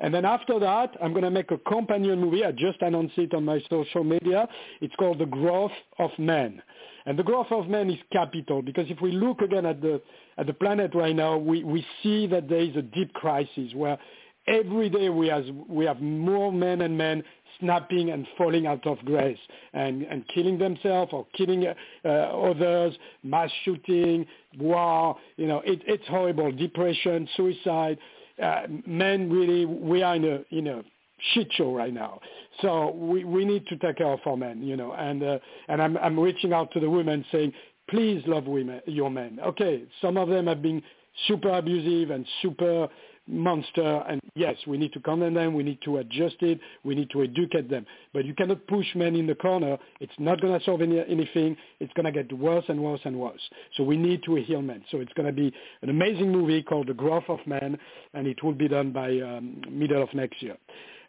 And 0.00 0.12
then 0.14 0.24
after 0.24 0.58
that, 0.60 0.96
I'm 1.02 1.12
going 1.12 1.24
to 1.24 1.30
make 1.30 1.50
a 1.50 1.58
companion 1.58 2.20
movie. 2.20 2.44
I 2.44 2.52
just 2.52 2.82
announced 2.82 3.16
it 3.16 3.34
on 3.34 3.44
my 3.44 3.60
social 3.70 4.04
media. 4.04 4.46
It's 4.80 4.94
called 4.96 5.18
The 5.18 5.26
Growth 5.26 5.72
of 5.98 6.10
Man. 6.18 6.62
And 7.08 7.18
the 7.18 7.22
growth 7.22 7.46
of 7.50 7.68
man 7.68 7.88
is 7.88 7.98
capital 8.12 8.60
because 8.60 8.90
if 8.90 9.00
we 9.00 9.12
look 9.12 9.40
again 9.40 9.64
at 9.64 9.80
the 9.80 10.02
at 10.36 10.46
the 10.46 10.52
planet 10.52 10.94
right 10.94 11.16
now, 11.16 11.38
we, 11.38 11.64
we 11.64 11.82
see 12.02 12.26
that 12.26 12.50
there 12.50 12.60
is 12.60 12.76
a 12.76 12.82
deep 12.82 13.14
crisis 13.14 13.72
where 13.74 13.98
every 14.48 14.88
day 14.88 15.08
we 15.08 15.28
have, 15.28 15.44
we 15.68 15.84
have 15.84 16.00
more 16.00 16.52
men 16.52 16.80
and 16.80 16.96
men 16.96 17.22
snapping 17.60 18.10
and 18.10 18.26
falling 18.36 18.66
out 18.66 18.86
of 18.86 18.98
grace 19.04 19.38
and, 19.72 20.02
and 20.02 20.26
killing 20.28 20.58
themselves 20.58 21.12
or 21.12 21.26
killing 21.36 21.66
uh, 21.66 22.08
others, 22.08 22.94
mass 23.22 23.50
shooting, 23.64 24.26
war, 24.58 25.16
you 25.36 25.46
know, 25.46 25.60
it, 25.60 25.82
it's 25.86 26.06
horrible, 26.08 26.50
depression, 26.52 27.28
suicide. 27.36 27.98
Uh, 28.42 28.62
men 28.86 29.30
really, 29.30 29.64
we 29.64 30.02
are 30.02 30.16
in 30.16 30.24
a, 30.24 30.56
in 30.56 30.66
a 30.68 30.82
shit 31.34 31.48
show 31.54 31.74
right 31.74 31.92
now. 31.92 32.20
So 32.62 32.92
we, 32.92 33.24
we 33.24 33.44
need 33.44 33.66
to 33.66 33.76
take 33.76 33.98
care 33.98 34.12
of 34.12 34.20
our 34.24 34.36
men, 34.36 34.62
you 34.62 34.76
know, 34.76 34.92
and, 34.92 35.22
uh, 35.22 35.38
and 35.68 35.82
I'm, 35.82 35.96
I'm 35.98 36.18
reaching 36.18 36.52
out 36.52 36.72
to 36.72 36.80
the 36.80 36.88
women 36.88 37.24
saying, 37.32 37.52
please 37.90 38.22
love 38.26 38.44
women, 38.44 38.80
your 38.86 39.10
men. 39.10 39.40
Okay, 39.44 39.84
some 40.00 40.16
of 40.16 40.28
them 40.28 40.46
have 40.46 40.62
been 40.62 40.82
super 41.26 41.50
abusive 41.50 42.10
and 42.10 42.24
super 42.42 42.88
monster. 43.28 44.02
And 44.08 44.20
yes, 44.34 44.56
we 44.66 44.78
need 44.78 44.92
to 44.94 45.00
condemn 45.00 45.34
them. 45.34 45.54
We 45.54 45.62
need 45.62 45.78
to 45.84 45.98
adjust 45.98 46.36
it. 46.40 46.60
We 46.84 46.94
need 46.94 47.10
to 47.10 47.22
educate 47.22 47.68
them. 47.70 47.86
But 48.12 48.24
you 48.24 48.34
cannot 48.34 48.66
push 48.66 48.86
men 48.94 49.14
in 49.14 49.26
the 49.26 49.34
corner. 49.34 49.78
It's 50.00 50.12
not 50.18 50.40
going 50.40 50.58
to 50.58 50.64
solve 50.64 50.82
any, 50.82 50.98
anything. 51.00 51.56
It's 51.80 51.92
going 51.94 52.06
to 52.06 52.12
get 52.12 52.32
worse 52.32 52.64
and 52.68 52.82
worse 52.82 53.00
and 53.04 53.18
worse. 53.18 53.40
So 53.76 53.82
we 53.82 53.96
need 53.96 54.22
to 54.24 54.36
heal 54.36 54.62
men. 54.62 54.82
So 54.90 55.00
it's 55.00 55.12
going 55.12 55.26
to 55.26 55.32
be 55.32 55.52
an 55.82 55.90
amazing 55.90 56.30
movie 56.32 56.62
called 56.62 56.88
The 56.88 56.94
Growth 56.94 57.24
of 57.28 57.38
Man, 57.46 57.78
and 58.14 58.26
it 58.26 58.42
will 58.42 58.54
be 58.54 58.68
done 58.68 58.92
by 58.92 59.18
um, 59.20 59.62
middle 59.70 60.02
of 60.02 60.12
next 60.14 60.42
year. 60.42 60.56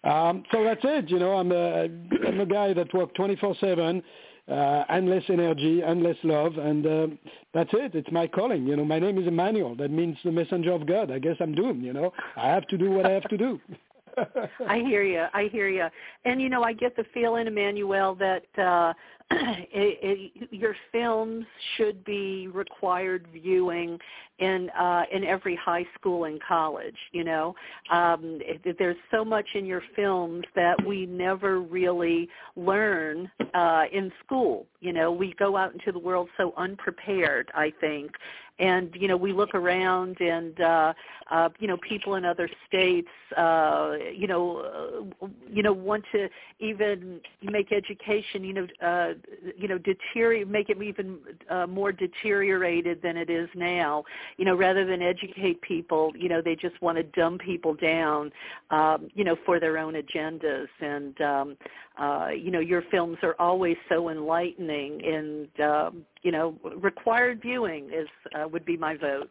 Um, 0.03 0.43
so 0.51 0.63
that's 0.63 0.82
it. 0.84 1.10
You 1.10 1.19
know, 1.19 1.34
I'm 1.34 1.51
a, 1.51 1.84
I'm 2.27 2.39
a 2.39 2.45
guy 2.45 2.73
that 2.73 2.93
works 2.93 3.13
24/7 3.17 4.01
uh, 4.50 4.84
endless 4.90 5.24
energy, 5.30 5.84
endless 5.84 6.18
love, 6.24 6.58
and 6.58 6.86
uh, 6.86 7.08
that's 7.54 7.70
it. 7.74 7.96
It's 7.96 8.12
my 8.12 8.28
calling. 8.28 8.66
You 8.68 8.76
know, 8.76 8.86
my 8.86 9.00
name 9.00 9.18
is 9.18 9.28
Emmanuel. 9.28 9.76
That 9.76 9.92
means 9.92 10.18
the 10.24 10.32
messenger 10.32 10.72
of 10.72 10.88
God. 10.88 11.12
I 11.12 11.20
guess 11.20 11.36
I'm 11.40 11.54
doomed. 11.54 11.84
You 11.84 11.94
know, 11.94 12.14
I 12.36 12.50
have 12.50 12.68
to 12.68 12.78
do 12.78 12.92
what 12.92 13.06
I 13.06 13.12
have 13.12 13.30
to 13.30 13.38
do. 13.38 13.60
I 14.67 14.79
hear 14.79 15.03
you. 15.03 15.25
I 15.34 15.49
hear 15.51 15.69
you. 15.69 15.86
And 16.25 16.41
you 16.41 16.49
know, 16.49 16.63
I 16.63 16.73
get 16.73 16.95
the 16.95 17.05
feeling, 17.13 17.47
Emmanuel, 17.47 18.15
that 18.15 18.43
uh, 18.58 18.93
it, 19.32 20.32
it, 20.36 20.49
your 20.51 20.75
films 20.91 21.45
should 21.77 22.03
be 22.03 22.47
required 22.47 23.27
viewing 23.32 23.99
in 24.39 24.69
uh, 24.71 25.03
in 25.12 25.23
every 25.23 25.55
high 25.55 25.86
school 25.97 26.25
and 26.25 26.41
college. 26.41 26.95
You 27.12 27.23
know, 27.23 27.55
um, 27.91 28.39
it, 28.41 28.75
there's 28.79 28.97
so 29.12 29.23
much 29.23 29.45
in 29.53 29.65
your 29.65 29.84
films 29.95 30.45
that 30.55 30.75
we 30.86 31.05
never 31.05 31.62
really 31.62 32.27
learn 32.55 33.29
uh, 33.53 33.84
in 33.91 34.12
school. 34.25 34.65
You 34.79 34.93
know, 34.93 35.12
we 35.12 35.36
go 35.38 35.55
out 35.58 35.73
into 35.73 35.91
the 35.91 35.99
world 35.99 36.29
so 36.38 36.53
unprepared. 36.58 37.51
I 37.53 37.71
think, 37.79 38.12
and 38.60 38.93
you 38.93 39.08
know 39.08 39.17
we 39.17 39.32
look 39.32 39.56
around 39.56 40.19
and 40.19 40.60
uh, 40.60 40.93
uh, 41.32 41.50
you 41.60 41.67
know 41.67 41.78
people 41.78 42.15
in 42.15 42.26
other 42.26 42.50
states 42.67 43.08
uh, 43.38 43.93
you 44.13 44.28
know 44.28 45.10
uh, 45.22 45.28
you 45.50 45.63
know 45.63 45.74
want 45.74 46.04
to 46.12 46.28
even 46.60 47.22
make 47.41 47.72
education 47.72 48.43
you 48.43 48.54
know 48.54 48.67
uh, 48.84 49.13
you 49.58 49.67
know 49.67 49.78
deteriorate 49.78 50.48
make 50.48 50.69
it 50.69 50.82
even 50.82 51.17
uh, 51.50 51.65
more 51.67 51.91
deteriorated 51.91 53.02
than 53.02 53.17
it 53.17 53.30
is 53.30 53.50
now. 53.56 54.04
You 54.38 54.45
know 54.45 54.56
rather 54.56 54.86
than 54.86 55.02
educate 55.02 55.62
people 55.62 56.12
you 56.15 56.30
know 56.30 56.41
they 56.41 56.56
just 56.56 56.82
want 56.82 56.98
to 56.98 57.04
dumb 57.04 57.38
people 57.38 57.74
down 57.74 58.32
um, 58.72 59.10
you 59.13 59.24
know 59.24 59.36
for 59.45 59.60
their 59.60 59.78
own 59.78 59.93
agendas. 59.93 60.67
And 60.82 61.19
um, 61.22 61.58
uh, 62.00 62.30
you 62.30 62.52
know 62.52 62.60
your 62.60 62.84
films 62.92 63.18
are 63.24 63.36
always 63.40 63.78
so 63.90 64.10
enlightening 64.10 65.02
and 65.06 65.70
um, 65.70 66.06
you 66.22 66.32
know 66.32 66.56
required 66.78 67.42
viewing 67.42 67.90
is 67.94 68.08
uh, 68.40 68.48
would 68.48 68.66
be 68.66 68.78
my 68.78 68.96
vote. 68.96 69.30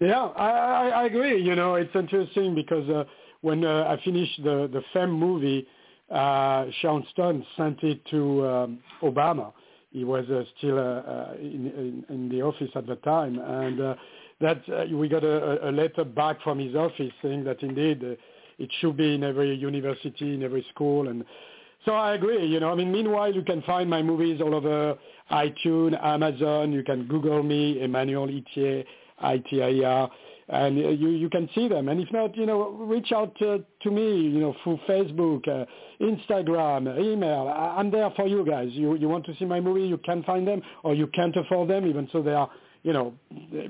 Yeah, 0.00 0.28
I, 0.28 0.88
I 0.88 1.04
agree. 1.04 1.42
You 1.42 1.54
know, 1.54 1.74
it's 1.74 1.94
interesting 1.94 2.54
because 2.54 2.88
uh, 2.88 3.04
when 3.42 3.64
uh, 3.64 3.84
I 3.84 4.02
finished 4.02 4.42
the 4.42 4.68
the 4.72 4.82
Femme 4.94 5.12
movie, 5.12 5.66
uh, 6.10 6.66
Sharon 6.80 7.04
Stone 7.12 7.44
sent 7.56 7.82
it 7.82 8.04
to 8.10 8.46
um, 8.46 8.78
Obama. 9.02 9.52
He 9.92 10.04
was 10.04 10.24
uh, 10.30 10.44
still 10.56 10.78
uh, 10.78 10.82
uh, 10.82 11.34
in, 11.38 12.04
in, 12.08 12.14
in 12.14 12.28
the 12.28 12.42
office 12.42 12.70
at 12.74 12.86
the 12.86 12.96
time, 12.96 13.38
and 13.38 13.80
uh, 13.80 13.94
that 14.40 14.62
uh, 14.68 14.96
we 14.96 15.08
got 15.08 15.24
a, 15.24 15.68
a 15.68 15.70
letter 15.70 16.04
back 16.04 16.40
from 16.42 16.58
his 16.58 16.74
office 16.74 17.12
saying 17.22 17.44
that 17.44 17.62
indeed 17.62 18.02
uh, 18.02 18.14
it 18.60 18.70
should 18.80 18.96
be 18.96 19.14
in 19.14 19.24
every 19.24 19.54
university, 19.56 20.34
in 20.34 20.42
every 20.42 20.64
school, 20.72 21.08
and 21.08 21.24
so 21.84 21.92
I 21.92 22.14
agree. 22.14 22.46
You 22.46 22.60
know, 22.60 22.70
I 22.70 22.74
mean, 22.74 22.92
meanwhile, 22.92 23.34
you 23.34 23.42
can 23.42 23.62
find 23.62 23.88
my 23.88 24.02
movies 24.02 24.40
all 24.40 24.54
over 24.54 24.98
iTunes, 25.30 26.02
Amazon. 26.04 26.72
You 26.72 26.82
can 26.82 27.06
Google 27.06 27.42
me, 27.42 27.80
Emmanuel 27.80 28.28
Itier, 28.28 28.84
I-T-I-E-R, 29.18 30.10
and 30.48 30.76
you 30.76 31.08
you 31.10 31.30
can 31.30 31.48
see 31.54 31.68
them. 31.68 31.88
And 31.88 32.00
if 32.00 32.12
not, 32.12 32.36
you 32.36 32.44
know, 32.44 32.70
reach 32.70 33.12
out 33.12 33.34
to, 33.38 33.64
to 33.82 33.90
me. 33.90 34.20
You 34.20 34.40
know, 34.40 34.56
through 34.62 34.78
Facebook, 34.88 35.48
uh, 35.48 35.64
Instagram, 36.02 37.00
email. 37.00 37.48
I, 37.48 37.76
I'm 37.78 37.90
there 37.90 38.10
for 38.14 38.26
you 38.26 38.44
guys. 38.44 38.68
You 38.72 38.96
you 38.96 39.08
want 39.08 39.24
to 39.26 39.34
see 39.38 39.46
my 39.46 39.60
movie? 39.60 39.86
You 39.86 39.98
can 39.98 40.22
find 40.24 40.46
them, 40.46 40.60
or 40.82 40.94
you 40.94 41.06
can't 41.06 41.36
afford 41.36 41.70
them, 41.70 41.86
even 41.86 42.08
so 42.12 42.20
they 42.22 42.34
are 42.34 42.50
you 42.82 42.92
know, 42.92 43.14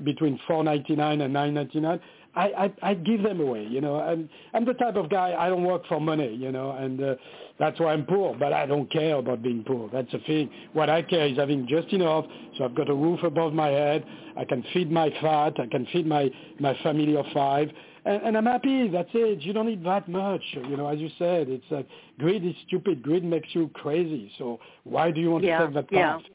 between 0.03 0.39
four 0.47 0.63
ninety 0.63 0.95
nine 0.95 1.21
and 1.21 1.33
nine 1.33 1.53
ninety 1.53 1.79
nine. 1.79 1.99
I, 2.35 2.45
I 2.45 2.91
I 2.91 2.93
give 2.93 3.23
them 3.23 3.41
away, 3.41 3.65
you 3.65 3.81
know. 3.81 3.95
I'm 3.99 4.29
I'm 4.53 4.65
the 4.65 4.73
type 4.73 4.95
of 4.95 5.09
guy 5.09 5.35
I 5.37 5.49
don't 5.49 5.65
work 5.65 5.85
for 5.87 5.99
money, 5.99 6.33
you 6.33 6.51
know, 6.51 6.71
and 6.71 7.03
uh, 7.03 7.15
that's 7.59 7.79
why 7.79 7.93
I'm 7.93 8.05
poor. 8.05 8.35
But 8.37 8.53
I 8.53 8.65
don't 8.65 8.89
care 8.91 9.15
about 9.15 9.43
being 9.43 9.63
poor. 9.65 9.89
That's 9.91 10.11
the 10.11 10.19
thing. 10.19 10.49
What 10.73 10.89
I 10.89 11.01
care 11.01 11.27
is 11.27 11.37
having 11.37 11.67
just 11.67 11.89
enough, 11.89 12.25
so 12.57 12.65
I've 12.65 12.75
got 12.75 12.89
a 12.89 12.93
roof 12.93 13.21
above 13.23 13.53
my 13.53 13.67
head. 13.67 14.05
I 14.37 14.45
can 14.45 14.63
feed 14.73 14.89
my 14.91 15.09
fat. 15.21 15.59
I 15.59 15.67
can 15.67 15.85
feed 15.91 16.07
my 16.07 16.29
my 16.59 16.73
family 16.83 17.17
of 17.17 17.25
five, 17.33 17.69
and, 18.05 18.23
and 18.23 18.37
I'm 18.37 18.45
happy. 18.45 18.87
That's 18.87 19.09
it. 19.13 19.41
You 19.41 19.51
don't 19.51 19.67
need 19.67 19.83
that 19.85 20.07
much, 20.07 20.43
you 20.53 20.77
know. 20.77 20.87
As 20.87 20.99
you 20.99 21.09
said, 21.19 21.49
it's 21.49 21.65
like 21.69 21.87
greed 22.17 22.45
is 22.45 22.55
stupid. 22.67 23.03
Greed 23.03 23.25
makes 23.25 23.49
you 23.51 23.69
crazy. 23.73 24.31
So 24.37 24.59
why 24.85 25.11
do 25.11 25.19
you 25.19 25.31
want 25.31 25.43
yeah, 25.43 25.59
to 25.59 25.65
take 25.65 25.73
that 25.75 25.89
path? 25.91 26.21
Yeah. 26.23 26.33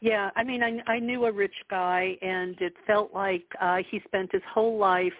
Yeah, 0.00 0.30
I 0.36 0.44
mean, 0.44 0.62
I 0.62 0.80
I 0.86 0.98
knew 0.98 1.26
a 1.26 1.32
rich 1.32 1.54
guy, 1.70 2.16
and 2.22 2.60
it 2.60 2.74
felt 2.86 3.12
like 3.12 3.44
uh, 3.60 3.78
he 3.90 4.00
spent 4.06 4.32
his 4.32 4.42
whole 4.52 4.78
life 4.78 5.12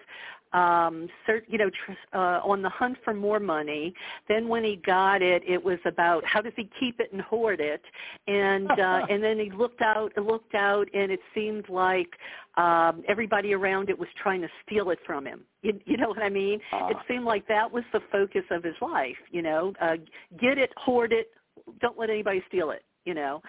um 0.53 1.09
cert, 1.27 1.41
you 1.47 1.57
know 1.57 1.69
tr- 1.69 2.15
uh, 2.17 2.39
on 2.43 2.61
the 2.61 2.69
hunt 2.69 2.97
for 3.03 3.13
more 3.13 3.39
money. 3.39 3.93
Then 4.27 4.47
when 4.47 4.63
he 4.63 4.75
got 4.85 5.21
it 5.21 5.43
it 5.47 5.63
was 5.63 5.79
about 5.85 6.23
how 6.25 6.41
does 6.41 6.53
he 6.55 6.69
keep 6.79 6.99
it 6.99 7.11
and 7.11 7.21
hoard 7.21 7.59
it? 7.59 7.81
And 8.27 8.69
uh 8.71 9.01
and 9.09 9.23
then 9.23 9.39
he 9.39 9.49
looked 9.49 9.81
out 9.81 10.11
looked 10.17 10.55
out 10.55 10.87
and 10.93 11.11
it 11.11 11.19
seemed 11.33 11.69
like 11.69 12.09
um 12.55 13.03
everybody 13.07 13.53
around 13.53 13.89
it 13.89 13.97
was 13.97 14.09
trying 14.21 14.41
to 14.41 14.49
steal 14.65 14.91
it 14.91 14.99
from 15.05 15.25
him. 15.25 15.41
You, 15.63 15.79
you 15.85 15.97
know 15.97 16.09
what 16.09 16.21
i 16.21 16.29
mean? 16.29 16.59
Uh. 16.71 16.87
it 16.91 16.97
seemed 17.07 17.25
like 17.25 17.47
that 17.47 17.71
was 17.71 17.83
the 17.91 18.01
focus 18.11 18.43
of 18.51 18.63
his 18.63 18.75
life 18.81 19.17
you 19.31 19.41
know? 19.41 19.73
Uh 19.81 19.95
get 20.39 20.57
it 20.57 20.71
hoard 20.77 21.11
it 21.11 21.31
don't 21.79 21.97
let 21.97 22.09
anybody 22.09 22.43
steal 22.47 22.71
it 22.71 22.83
you 23.05 23.13
know 23.13 23.41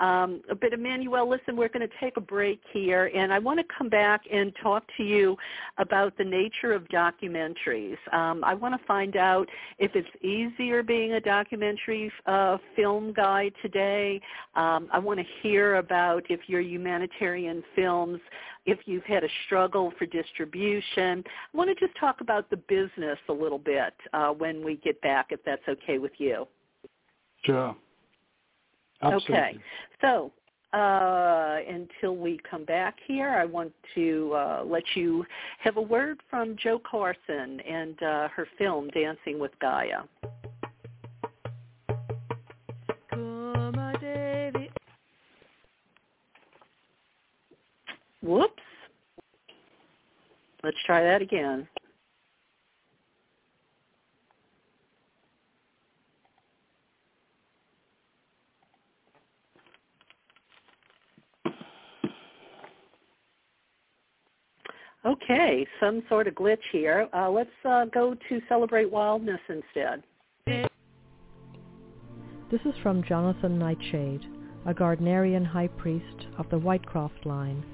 um, 0.00 0.42
but 0.60 0.72
Emmanuel, 0.72 1.28
listen, 1.28 1.56
we're 1.56 1.68
going 1.68 1.86
to 1.86 1.94
take 2.00 2.16
a 2.16 2.20
break 2.20 2.60
here, 2.72 3.10
and 3.14 3.32
I 3.32 3.38
want 3.38 3.60
to 3.60 3.74
come 3.76 3.88
back 3.88 4.22
and 4.32 4.52
talk 4.62 4.82
to 4.96 5.02
you 5.02 5.36
about 5.78 6.16
the 6.16 6.24
nature 6.24 6.72
of 6.72 6.88
documentaries. 6.88 7.96
Um, 8.12 8.42
I 8.42 8.54
want 8.54 8.80
to 8.80 8.86
find 8.86 9.16
out 9.16 9.48
if 9.78 9.92
it's 9.94 10.08
easier 10.22 10.82
being 10.82 11.12
a 11.12 11.20
documentary 11.20 12.10
uh, 12.26 12.56
film 12.74 13.12
guy 13.12 13.50
today. 13.62 14.20
Um, 14.54 14.88
I 14.92 14.98
want 14.98 15.20
to 15.20 15.26
hear 15.42 15.76
about 15.76 16.24
if 16.30 16.40
your 16.46 16.60
humanitarian 16.60 17.62
films 17.76 18.20
if 18.66 18.78
you've 18.84 19.04
had 19.04 19.24
a 19.24 19.28
struggle 19.46 19.92
for 19.98 20.06
distribution. 20.06 21.24
I 21.26 21.56
want 21.56 21.76
to 21.76 21.86
just 21.86 21.98
talk 21.98 22.20
about 22.20 22.50
the 22.50 22.56
business 22.56 23.18
a 23.28 23.32
little 23.32 23.58
bit 23.58 23.94
uh, 24.12 24.28
when 24.30 24.64
we 24.64 24.76
get 24.76 25.00
back, 25.00 25.28
if 25.30 25.40
that's 25.44 25.62
okay 25.68 25.98
with 25.98 26.12
you. 26.18 26.46
Sure. 27.44 27.74
Absolutely. 29.02 29.34
Okay. 29.34 29.58
So 30.00 30.32
uh, 30.72 31.58
until 31.68 32.16
we 32.16 32.38
come 32.48 32.64
back 32.64 32.96
here, 33.06 33.30
I 33.30 33.44
want 33.44 33.72
to 33.94 34.32
uh, 34.34 34.62
let 34.64 34.84
you 34.94 35.24
have 35.58 35.76
a 35.76 35.82
word 35.82 36.20
from 36.28 36.56
Jo 36.56 36.80
Carson 36.88 37.60
and 37.60 38.02
uh, 38.02 38.28
her 38.28 38.46
film 38.58 38.88
Dancing 38.88 39.38
with 39.38 39.52
Gaia. 39.60 40.02
Whoops. 48.22 48.62
Let's 50.62 50.76
try 50.84 51.02
that 51.02 51.22
again. 51.22 51.66
Okay, 65.04 65.66
some 65.80 66.02
sort 66.08 66.28
of 66.28 66.34
glitch 66.34 66.58
here. 66.70 67.08
Uh, 67.12 67.30
let's 67.30 67.50
uh, 67.64 67.86
go 67.86 68.14
to 68.28 68.40
Celebrate 68.48 68.90
Wildness 68.90 69.40
instead. 69.48 70.02
This 72.50 72.60
is 72.64 72.74
from 72.82 73.02
Jonathan 73.04 73.58
Nightshade, 73.58 74.22
a 74.66 74.74
Gardnerian 74.74 75.46
high 75.46 75.68
priest 75.68 76.26
of 76.38 76.50
the 76.50 76.58
Whitecroft 76.58 77.24
line, 77.24 77.64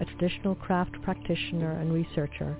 a 0.00 0.04
traditional 0.04 0.54
craft 0.54 1.00
practitioner 1.02 1.72
and 1.72 1.92
researcher, 1.92 2.56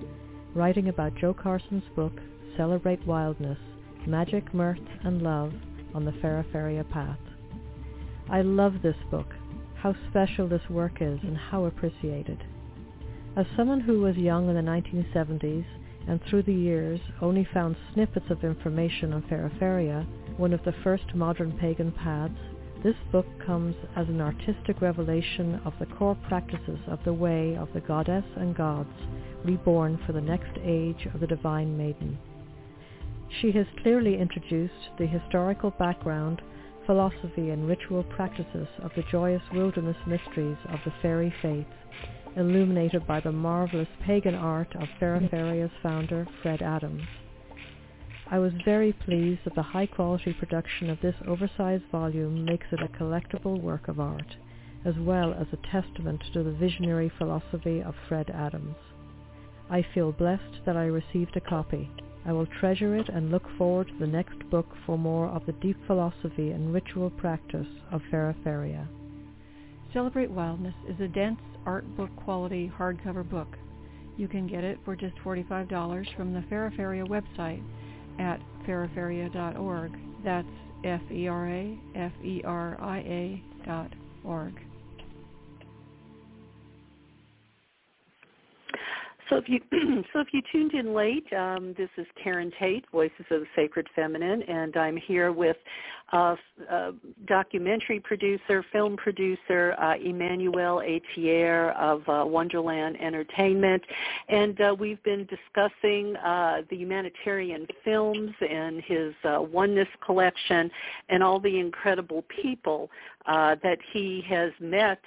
writing 0.53 0.89
about 0.89 1.15
Jo 1.15 1.33
Carson's 1.33 1.83
book, 1.95 2.13
Celebrate 2.57 3.05
Wildness, 3.05 3.59
Magic, 4.07 4.53
Mirth, 4.53 4.79
and 5.03 5.21
Love 5.21 5.53
on 5.93 6.05
the 6.05 6.11
Feraferia 6.13 6.89
Path. 6.89 7.19
I 8.29 8.41
love 8.41 8.81
this 8.81 8.97
book, 9.09 9.27
how 9.75 9.95
special 10.09 10.47
this 10.47 10.67
work 10.69 10.97
is 11.01 11.19
and 11.21 11.37
how 11.37 11.65
appreciated. 11.65 12.43
As 13.35 13.45
someone 13.55 13.79
who 13.79 14.01
was 14.01 14.17
young 14.17 14.49
in 14.49 14.55
the 14.55 14.61
1970s 14.61 15.65
and 16.07 16.21
through 16.23 16.43
the 16.43 16.53
years 16.53 16.99
only 17.21 17.43
found 17.53 17.75
snippets 17.93 18.29
of 18.29 18.43
information 18.43 19.13
on 19.13 19.21
Feraferia, 19.23 20.05
one 20.37 20.53
of 20.53 20.63
the 20.63 20.73
first 20.83 21.13
modern 21.13 21.51
pagan 21.53 21.91
paths, 21.91 22.33
This 22.81 22.95
book 23.11 23.27
comes 23.45 23.75
as 23.97 24.07
an 24.07 24.21
artistic 24.21 24.81
revelation 24.81 25.59
of 25.65 25.73
the 25.79 25.85
core 25.85 26.15
practices 26.29 26.79
of 26.87 27.03
the 27.03 27.13
way 27.13 27.57
of 27.57 27.67
the 27.73 27.81
goddess 27.81 28.23
and 28.37 28.55
gods 28.55 28.93
reborn 29.43 29.99
for 30.05 30.13
the 30.13 30.21
next 30.21 30.57
age 30.63 31.05
of 31.13 31.19
the 31.19 31.27
Divine 31.27 31.77
Maiden. 31.77 32.17
She 33.41 33.51
has 33.51 33.67
clearly 33.83 34.17
introduced 34.17 34.95
the 34.97 35.05
historical 35.05 35.71
background, 35.71 36.41
philosophy 36.85 37.49
and 37.49 37.67
ritual 37.67 38.03
practices 38.03 38.67
of 38.81 38.91
the 38.95 39.03
joyous 39.11 39.43
wilderness 39.53 39.97
mysteries 40.07 40.57
of 40.69 40.79
the 40.85 40.93
fairy 41.01 41.33
faith, 41.41 41.67
illuminated 42.35 43.05
by 43.07 43.19
the 43.19 43.31
marvelous 43.31 43.87
pagan 44.05 44.35
art 44.35 44.75
of 44.75 44.87
Feraferia's 44.99 45.71
founder, 45.81 46.27
Fred 46.41 46.61
Adams. 46.61 47.03
I 48.31 48.37
was 48.39 48.53
very 48.63 48.93
pleased 48.93 49.41
that 49.45 49.55
the 49.55 49.63
high-quality 49.63 50.33
production 50.33 50.89
of 50.89 51.01
this 51.01 51.15
oversized 51.27 51.85
volume 51.91 52.45
makes 52.45 52.67
it 52.71 52.81
a 52.81 52.97
collectible 52.97 53.59
work 53.59 53.87
of 53.87 53.99
art, 53.99 54.35
as 54.85 54.95
well 54.99 55.33
as 55.33 55.47
a 55.51 55.71
testament 55.71 56.21
to 56.33 56.43
the 56.43 56.51
visionary 56.51 57.11
philosophy 57.17 57.81
of 57.81 57.95
Fred 58.07 58.29
Adams. 58.29 58.75
I 59.69 59.85
feel 59.93 60.11
blessed 60.11 60.63
that 60.65 60.77
I 60.77 60.85
received 60.85 61.37
a 61.37 61.41
copy. 61.41 61.89
I 62.25 62.33
will 62.33 62.47
treasure 62.59 62.95
it 62.95 63.09
and 63.09 63.31
look 63.31 63.47
forward 63.57 63.87
to 63.87 63.97
the 63.99 64.07
next 64.07 64.37
book 64.49 64.67
for 64.85 64.97
more 64.97 65.27
of 65.27 65.45
the 65.45 65.53
deep 65.53 65.77
philosophy 65.87 66.51
and 66.51 66.73
ritual 66.73 67.09
practice 67.09 67.67
of 67.91 68.01
Feraferia. 68.11 68.87
Celebrate 69.93 70.29
Wildness 70.29 70.75
is 70.87 70.99
a 70.99 71.07
dense 71.07 71.39
art 71.65 71.85
book 71.97 72.11
quality 72.15 72.71
hardcover 72.77 73.27
book. 73.27 73.57
You 74.17 74.27
can 74.27 74.47
get 74.47 74.63
it 74.63 74.77
for 74.85 74.95
just 74.95 75.15
$45 75.25 76.15
from 76.15 76.33
the 76.33 76.41
Feraferia 76.41 77.07
website 77.07 77.63
at 78.19 78.39
feraferia.org. 78.67 79.91
That's 80.23 80.47
F-E-R-A-F-E-R-I-A 80.83 81.33
dot 83.65 83.93
org. 84.23 84.53
So 89.29 89.35
if 89.37 89.45
you 89.47 89.59
so 90.13 90.19
if 90.19 90.27
you 90.31 90.41
tuned 90.51 90.73
in 90.73 90.93
late, 90.93 91.25
um, 91.33 91.75
this 91.77 91.89
is 91.97 92.07
Karen 92.21 92.51
Tate, 92.59 92.85
Voices 92.91 93.25
of 93.31 93.41
the 93.41 93.47
Sacred 93.55 93.87
Feminine, 93.95 94.41
and 94.43 94.75
I'm 94.75 94.97
here 94.97 95.31
with 95.31 95.57
uh, 96.11 96.35
uh, 96.69 96.91
documentary 97.27 97.99
producer, 97.99 98.65
film 98.71 98.97
producer 98.97 99.75
uh, 99.79 99.95
Emmanuel 99.95 100.77
Itier 100.77 101.75
of 101.77 102.01
uh, 102.09 102.25
Wonderland 102.25 102.99
Entertainment, 102.99 103.83
and 104.27 104.59
uh, 104.59 104.75
we've 104.77 105.01
been 105.03 105.27
discussing 105.27 106.15
uh, 106.17 106.61
the 106.69 106.75
humanitarian 106.75 107.67
films 107.83 108.31
and 108.41 108.81
his 108.81 109.13
Oneness 109.23 109.87
collection, 110.03 110.71
and 111.09 111.23
all 111.23 111.39
the 111.39 111.59
incredible 111.59 112.23
people 112.41 112.89
that 113.27 113.77
he 113.93 114.23
has 114.27 114.51
met 114.59 114.99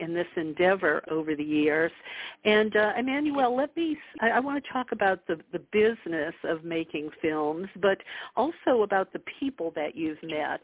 in 0.00 0.14
this 0.14 0.26
endeavor 0.36 1.02
over 1.10 1.34
the 1.34 1.44
years. 1.44 1.92
And 2.44 2.74
Emmanuel, 2.98 3.54
let 3.54 3.76
me. 3.76 3.98
I, 4.20 4.30
I 4.30 4.40
want 4.40 4.62
to 4.62 4.72
talk 4.72 4.92
about 4.92 5.26
the 5.26 5.38
the 5.52 5.58
business 5.72 6.34
of 6.44 6.64
making 6.64 7.10
films, 7.20 7.68
but 7.80 7.98
also 8.36 8.82
about 8.82 9.12
the 9.12 9.20
people 9.38 9.72
that 9.76 9.94
you've 9.94 10.22
met 10.22 10.45
that. 10.46 10.60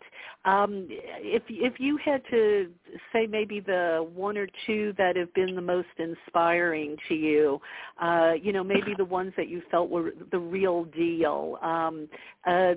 Um, 0.50 0.86
if 0.90 1.42
if 1.48 1.74
you 1.78 1.98
had 2.04 2.22
to 2.30 2.70
say 3.12 3.26
maybe 3.26 3.60
the 3.60 4.08
one 4.14 4.36
or 4.36 4.46
two 4.66 4.92
that 4.98 5.16
have 5.16 5.32
been 5.34 5.54
the 5.54 5.62
most 5.62 5.88
inspiring 5.98 6.96
to 7.08 7.14
you, 7.14 7.60
uh, 8.00 8.32
you 8.40 8.52
know, 8.52 8.64
maybe 8.64 8.94
the 8.96 9.04
ones 9.04 9.32
that 9.36 9.48
you 9.48 9.62
felt 9.70 9.90
were 9.90 10.12
the 10.30 10.38
real 10.38 10.84
deal. 10.84 11.58
Um, 11.62 12.08
uh, 12.46 12.74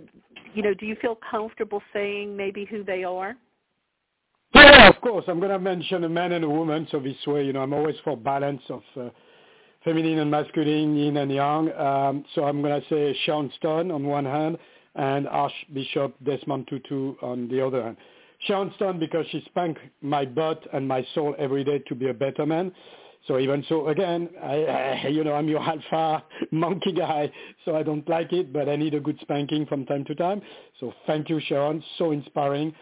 you 0.54 0.62
know, 0.62 0.74
do 0.74 0.86
you 0.86 0.96
feel 1.02 1.18
comfortable 1.30 1.82
saying 1.94 2.36
maybe 2.36 2.66
who 2.66 2.84
they 2.84 3.04
are? 3.04 3.36
Yeah, 4.54 4.90
of 4.90 5.02
course. 5.02 5.26
I'm 5.28 5.40
going 5.40 5.52
to 5.52 5.60
mention 5.60 6.04
a 6.04 6.10
man 6.10 6.32
and 6.32 6.46
a 6.46 6.50
woman, 6.50 6.88
so 6.92 7.00
this 7.00 7.16
way, 7.28 7.44
you 7.44 7.52
know, 7.52 7.62
I'm 7.62 7.74
always 7.74 7.96
for 8.04 8.16
balance 8.16 8.62
of 8.70 8.82
uh, 8.96 9.10
feminine 9.84 10.20
and 10.20 10.32
masculine, 10.32 10.96
yin 10.96 11.18
and 11.18 11.32
yang. 11.32 11.72
Um, 11.74 12.26
so 12.34 12.46
I'm 12.46 12.62
going 12.62 12.82
to 12.82 12.88
say 12.88 13.18
Sharon 13.26 13.52
Stone 13.58 13.92
on 13.92 14.06
one 14.06 14.26
hand, 14.26 14.58
and 14.96 15.28
Archbishop 15.28 16.16
Desmond 16.24 16.68
Tutu 16.68 17.16
on 17.22 17.48
the 17.50 17.66
other 17.66 17.84
hand. 17.84 17.98
Sharon 18.40 18.72
Stone 18.76 19.00
because 19.00 19.26
she 19.32 19.42
spanked 19.46 19.80
my 20.02 20.26
butt 20.26 20.62
and 20.74 20.88
my 20.88 21.06
soul 21.14 21.36
every 21.38 21.64
day 21.64 21.80
to 21.88 21.96
be 21.96 22.10
a 22.10 22.14
better 22.14 22.46
man. 22.46 22.72
So 23.28 23.40
even 23.40 23.66
so, 23.68 23.88
again, 23.88 24.30
I, 24.42 24.56
I, 25.04 25.08
you 25.08 25.24
know, 25.24 25.34
I'm 25.34 25.48
your 25.48 25.60
alpha 25.62 26.24
monkey 26.52 26.92
guy, 26.92 27.32
so 27.64 27.76
I 27.76 27.82
don't 27.82 28.08
like 28.08 28.32
it, 28.34 28.54
but 28.54 28.70
I 28.70 28.76
need 28.76 28.94
a 28.94 29.00
good 29.00 29.18
spanking 29.22 29.66
from 29.66 29.86
time 29.86 30.06
to 30.06 30.16
time. 30.16 30.42
So 30.80 30.94
thank 31.08 31.30
you, 31.30 31.42
Sharon. 31.48 31.84
So 31.98 32.12
inspiring, 32.12 32.74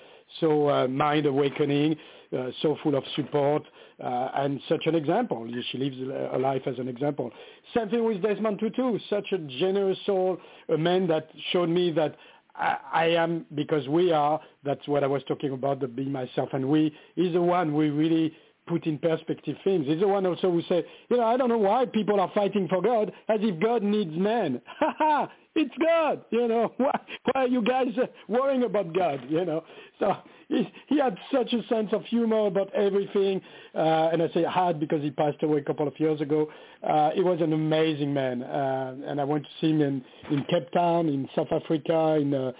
so 0.42 0.70
uh, 0.70 0.88
mind 0.88 1.28
awakening, 1.28 1.96
uh, 2.38 2.50
so 2.62 2.78
full 2.84 2.96
of 2.96 3.04
support, 3.16 3.64
uh, 4.02 4.30
and 4.36 4.60
such 4.70 4.86
an 4.86 4.96
example. 4.96 5.48
She 5.72 5.78
lives 5.78 5.98
a 6.34 6.38
life 6.38 6.64
as 6.66 6.80
an 6.80 6.88
example. 6.88 7.32
Same 7.76 7.90
thing 7.90 8.06
with 8.06 8.22
Desmond 8.22 8.60
Tutu, 8.60 9.00
such 9.10 9.32
a 9.32 9.38
generous 9.38 9.98
soul, 10.06 10.38
a 10.70 10.78
man 10.78 11.08
that 11.08 11.30
showed 11.52 11.70
me 11.70 11.92
that 11.92 12.16
I, 12.56 12.78
I 12.94 13.06
am, 13.10 13.46
because 13.56 13.88
we 13.88 14.12
are, 14.12 14.40
that's 14.64 14.88
what 14.88 15.04
I 15.04 15.08
was 15.08 15.24
talking 15.28 15.54
about, 15.54 15.80
the 15.80 15.88
be 15.88 16.06
myself 16.06 16.50
and 16.54 16.70
we, 16.70 16.94
is 17.16 17.34
the 17.34 17.42
one 17.42 17.74
we 17.74 17.90
really 17.90 18.34
put 18.68 18.86
in 18.86 18.98
perspective 18.98 19.58
things. 19.64 19.86
He's 19.88 20.00
the 20.00 20.08
one 20.08 20.26
also 20.26 20.52
who 20.52 20.62
say, 20.64 20.86
you 21.10 21.18
know, 21.18 21.24
I 21.24 21.38
don't 21.38 21.50
know 21.50 21.58
why 21.58 21.86
people 21.86 22.20
are 22.20 22.32
fighting 22.34 22.68
for 22.68 22.82
God 22.82 23.12
as 23.30 23.40
if 23.42 23.60
God 23.62 23.84
needs 23.84 24.16
men. 24.16 24.62
Ha 24.80 24.96
ha! 24.98 25.32
It's 25.56 25.74
God, 25.80 26.26
you 26.32 26.48
know. 26.48 26.74
Why, 26.78 27.00
why 27.26 27.42
are 27.44 27.48
you 27.48 27.62
guys 27.62 27.90
worrying 28.28 28.64
about 28.64 28.92
God, 28.94 29.24
you 29.30 29.46
know? 29.46 29.64
So 30.00 30.16
he, 30.48 30.68
he 30.88 30.98
had 31.00 31.16
such 31.32 31.54
a 31.54 31.62
sense 31.68 31.90
of 31.94 32.04
humor 32.06 32.48
about 32.48 32.74
everything, 32.74 33.40
uh, 33.76 34.10
and 34.12 34.24
I 34.24 34.30
say 34.34 34.44
had 34.44 34.80
because 34.80 35.04
he 35.04 35.12
passed 35.12 35.44
away 35.44 35.60
a 35.60 35.64
couple 35.64 35.88
of 35.88 36.00
years 36.00 36.22
ago. 36.22 36.50
Uh, 36.82 37.12
he 37.12 37.22
was 37.22 37.40
an 37.40 37.54
amazing 37.54 38.14
man, 38.14 38.42
uh, 38.42 38.96
and 39.06 39.22
I 39.22 39.24
went 39.24 39.44
to 39.44 39.50
see 39.62 39.70
him 39.70 39.82
in, 39.82 40.04
in 40.32 40.44
Cape 40.46 40.72
Town, 40.72 41.08
in 41.08 41.30
South 41.36 41.52
Africa, 41.52 42.18
in 42.20 42.34
uh, 42.34 42.52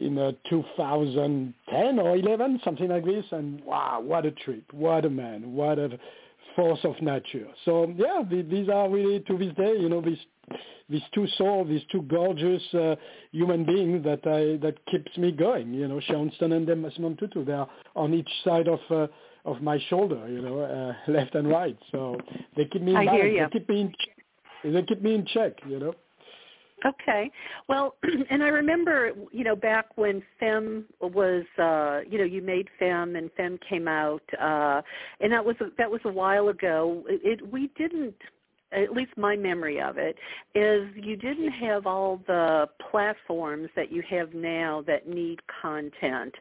in 0.00 0.18
uh, 0.18 0.32
2010 0.48 1.98
or 1.98 2.16
11, 2.16 2.60
something 2.64 2.88
like 2.88 3.04
this. 3.04 3.24
And 3.30 3.62
wow, 3.64 4.00
what 4.00 4.26
a 4.26 4.32
trip! 4.32 4.64
What 4.72 5.04
a 5.04 5.10
man! 5.10 5.54
What 5.54 5.78
a 5.78 5.98
force 6.56 6.80
of 6.84 7.00
nature. 7.00 7.46
So 7.64 7.92
yeah, 7.96 8.22
these 8.28 8.68
are 8.68 8.88
really 8.88 9.20
to 9.20 9.38
this 9.38 9.54
day, 9.54 9.74
you 9.78 9.88
know, 9.88 10.00
these 10.00 10.18
these 10.88 11.02
two 11.14 11.26
souls, 11.38 11.68
these 11.68 11.82
two 11.92 12.02
gorgeous 12.02 12.62
uh, 12.74 12.96
human 13.30 13.64
beings 13.64 14.04
that 14.04 14.20
I 14.26 14.58
that 14.64 14.74
keeps 14.86 15.16
me 15.16 15.32
going. 15.32 15.72
You 15.72 15.86
know, 15.86 16.00
Sharon 16.00 16.32
Stone 16.36 16.52
and 16.52 16.66
Desmond 16.66 17.18
Tutu. 17.18 17.44
They 17.44 17.52
are 17.52 17.68
on 17.94 18.12
each 18.12 18.30
side 18.44 18.68
of 18.68 18.80
uh, 18.90 19.06
of 19.44 19.62
my 19.62 19.78
shoulder. 19.88 20.28
You 20.28 20.42
know, 20.42 20.60
uh, 20.60 20.94
left 21.12 21.34
and 21.34 21.48
right. 21.48 21.78
So 21.92 22.16
they 22.56 22.64
keep 22.64 22.82
me 22.82 22.92
in 22.92 22.96
I 22.96 23.04
balance. 23.04 23.24
You. 23.24 23.44
They 23.44 23.58
keep 23.58 23.68
me 23.68 23.80
in. 24.64 24.72
They 24.72 24.82
keep 24.82 25.02
me 25.02 25.14
in 25.14 25.26
check. 25.26 25.52
You 25.68 25.78
know. 25.78 25.94
Okay. 26.84 27.30
Well, 27.68 27.96
and 28.30 28.42
I 28.42 28.48
remember, 28.48 29.12
you 29.32 29.44
know, 29.44 29.56
back 29.56 29.86
when 29.96 30.22
FEMME 30.40 30.84
was, 31.00 31.44
uh, 31.58 32.00
you 32.10 32.18
know, 32.18 32.24
you 32.24 32.42
made 32.42 32.68
FEMME 32.80 33.18
and 33.18 33.30
FEMME 33.38 33.58
came 33.68 33.88
out, 33.88 34.22
uh, 34.40 34.82
and 35.20 35.32
that 35.32 35.44
was 35.44 35.56
a, 35.60 35.66
that 35.78 35.90
was 35.90 36.00
a 36.04 36.10
while 36.10 36.48
ago. 36.48 37.04
It, 37.08 37.20
it 37.40 37.52
we 37.52 37.70
didn't 37.76 38.14
at 38.72 38.92
least 38.92 39.12
my 39.16 39.36
memory 39.36 39.80
of 39.80 39.98
it, 39.98 40.16
is 40.54 40.88
you 40.94 41.16
didn't 41.16 41.52
have 41.52 41.86
all 41.86 42.20
the 42.26 42.68
platforms 42.90 43.68
that 43.76 43.90
you 43.90 44.02
have 44.08 44.34
now 44.34 44.82
that 44.86 45.08
need 45.08 45.40
content. 45.60 46.34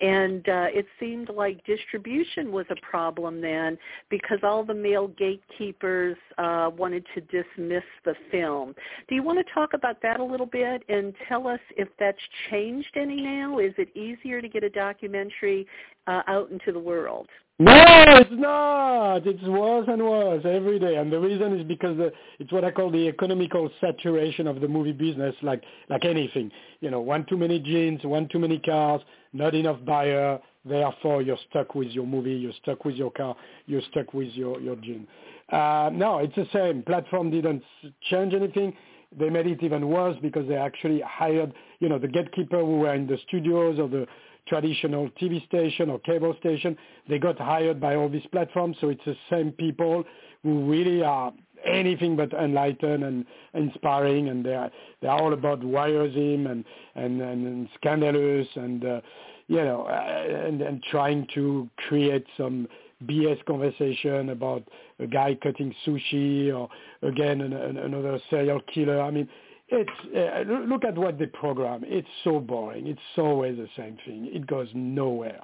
And 0.00 0.48
uh, 0.48 0.66
it 0.70 0.86
seemed 0.98 1.28
like 1.28 1.64
distribution 1.64 2.52
was 2.52 2.66
a 2.70 2.76
problem 2.88 3.40
then 3.40 3.78
because 4.10 4.38
all 4.42 4.64
the 4.64 4.74
male 4.74 5.08
gatekeepers 5.08 6.16
uh, 6.38 6.70
wanted 6.76 7.04
to 7.14 7.20
dismiss 7.20 7.84
the 8.04 8.14
film. 8.30 8.74
Do 9.08 9.14
you 9.14 9.22
want 9.22 9.38
to 9.38 9.54
talk 9.54 9.72
about 9.74 10.02
that 10.02 10.20
a 10.20 10.24
little 10.24 10.46
bit 10.46 10.82
and 10.88 11.14
tell 11.28 11.46
us 11.46 11.60
if 11.76 11.88
that's 11.98 12.18
changed 12.50 12.96
any 12.96 13.20
now? 13.20 13.58
Is 13.58 13.74
it 13.78 13.96
easier 13.96 14.40
to 14.40 14.48
get 14.48 14.64
a 14.64 14.70
documentary 14.70 15.66
uh, 16.06 16.22
out 16.26 16.50
into 16.50 16.72
the 16.72 16.78
world? 16.78 17.28
No, 17.58 17.72
it's 17.74 18.30
not. 18.32 19.26
It's 19.26 19.42
worse 19.44 19.86
and 19.88 20.02
worse 20.02 20.44
every 20.44 20.78
day, 20.78 20.96
and 20.96 21.10
the 21.10 21.18
reason 21.18 21.58
is 21.58 21.66
because 21.66 21.96
the, 21.96 22.12
it's 22.38 22.52
what 22.52 22.64
I 22.64 22.70
call 22.70 22.90
the 22.90 23.08
economical 23.08 23.70
saturation 23.80 24.46
of 24.46 24.60
the 24.60 24.68
movie 24.68 24.92
business, 24.92 25.34
like 25.40 25.62
like 25.88 26.04
anything. 26.04 26.50
You 26.80 26.90
know, 26.90 27.00
one 27.00 27.24
too 27.24 27.38
many 27.38 27.58
jeans, 27.58 28.04
one 28.04 28.28
too 28.28 28.38
many 28.40 28.58
cars, 28.58 29.00
not 29.32 29.54
enough 29.54 29.82
buyer. 29.86 30.38
Therefore, 30.66 31.22
you're 31.22 31.38
stuck 31.48 31.74
with 31.74 31.88
your 31.92 32.06
movie, 32.06 32.34
you're 32.34 32.52
stuck 32.62 32.84
with 32.84 32.96
your 32.96 33.10
car, 33.10 33.34
you're 33.64 33.82
stuck 33.90 34.12
with 34.12 34.28
your 34.34 34.60
your 34.60 34.76
jean. 34.76 35.06
Uh, 35.50 35.88
no, 35.94 36.18
it's 36.18 36.34
the 36.34 36.46
same. 36.52 36.82
Platform 36.82 37.30
didn't 37.30 37.62
change 38.10 38.34
anything. 38.34 38.76
They 39.18 39.30
made 39.30 39.46
it 39.46 39.62
even 39.62 39.88
worse 39.88 40.16
because 40.20 40.46
they 40.48 40.56
actually 40.56 41.00
hired, 41.00 41.52
you 41.80 41.88
know, 41.88 41.98
the 41.98 42.08
gatekeeper 42.08 42.60
who 42.60 42.78
were 42.78 42.94
in 42.94 43.06
the 43.06 43.18
studios 43.28 43.78
or 43.78 43.88
the 43.88 44.06
traditional 44.48 45.08
TV 45.20 45.44
station 45.46 45.90
or 45.90 45.98
cable 46.00 46.34
station. 46.38 46.76
They 47.08 47.18
got 47.18 47.38
hired 47.38 47.80
by 47.80 47.96
all 47.96 48.08
these 48.08 48.26
platforms, 48.30 48.76
so 48.80 48.88
it's 48.88 49.04
the 49.04 49.16
same 49.30 49.52
people 49.52 50.04
who 50.42 50.70
really 50.70 51.02
are 51.02 51.32
anything 51.64 52.16
but 52.16 52.32
enlightened 52.32 53.02
and 53.02 53.24
inspiring, 53.54 54.28
and 54.28 54.44
they 54.44 54.54
are 54.54 54.70
they 55.00 55.08
are 55.08 55.20
all 55.20 55.32
about 55.32 55.60
voyeurism 55.60 56.50
and 56.50 56.64
and, 56.94 57.20
and, 57.20 57.46
and 57.46 57.68
scandalous 57.76 58.46
and 58.54 58.84
uh, 58.84 59.00
you 59.48 59.58
know, 59.58 59.82
uh, 59.82 60.46
and, 60.46 60.60
and 60.60 60.82
trying 60.90 61.26
to 61.34 61.68
create 61.88 62.24
some 62.36 62.66
BS 63.04 63.44
conversation 63.44 64.30
about 64.30 64.62
a 64.98 65.06
guy 65.06 65.36
cutting 65.42 65.74
sushi 65.86 66.54
or 66.54 66.68
again 67.06 67.40
an, 67.40 67.52
an, 67.52 67.76
another 67.76 68.18
serial 68.30 68.60
killer. 68.72 69.00
I 69.02 69.10
mean, 69.10 69.28
it's 69.68 69.90
uh, 70.16 70.50
look 70.66 70.84
at 70.84 70.96
what 70.96 71.18
they 71.18 71.26
program. 71.26 71.82
It's 71.84 72.08
so 72.24 72.40
boring. 72.40 72.86
It's 72.86 73.00
always 73.18 73.56
the 73.56 73.68
same 73.76 73.98
thing. 74.06 74.30
It 74.32 74.46
goes 74.46 74.68
nowhere. 74.74 75.40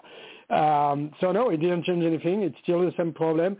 Um, 0.48 1.12
so 1.20 1.32
no, 1.32 1.50
it 1.50 1.58
didn't 1.58 1.84
change 1.84 2.04
anything. 2.04 2.42
It's 2.42 2.56
still 2.62 2.80
the 2.80 2.92
same 2.96 3.12
problem, 3.12 3.56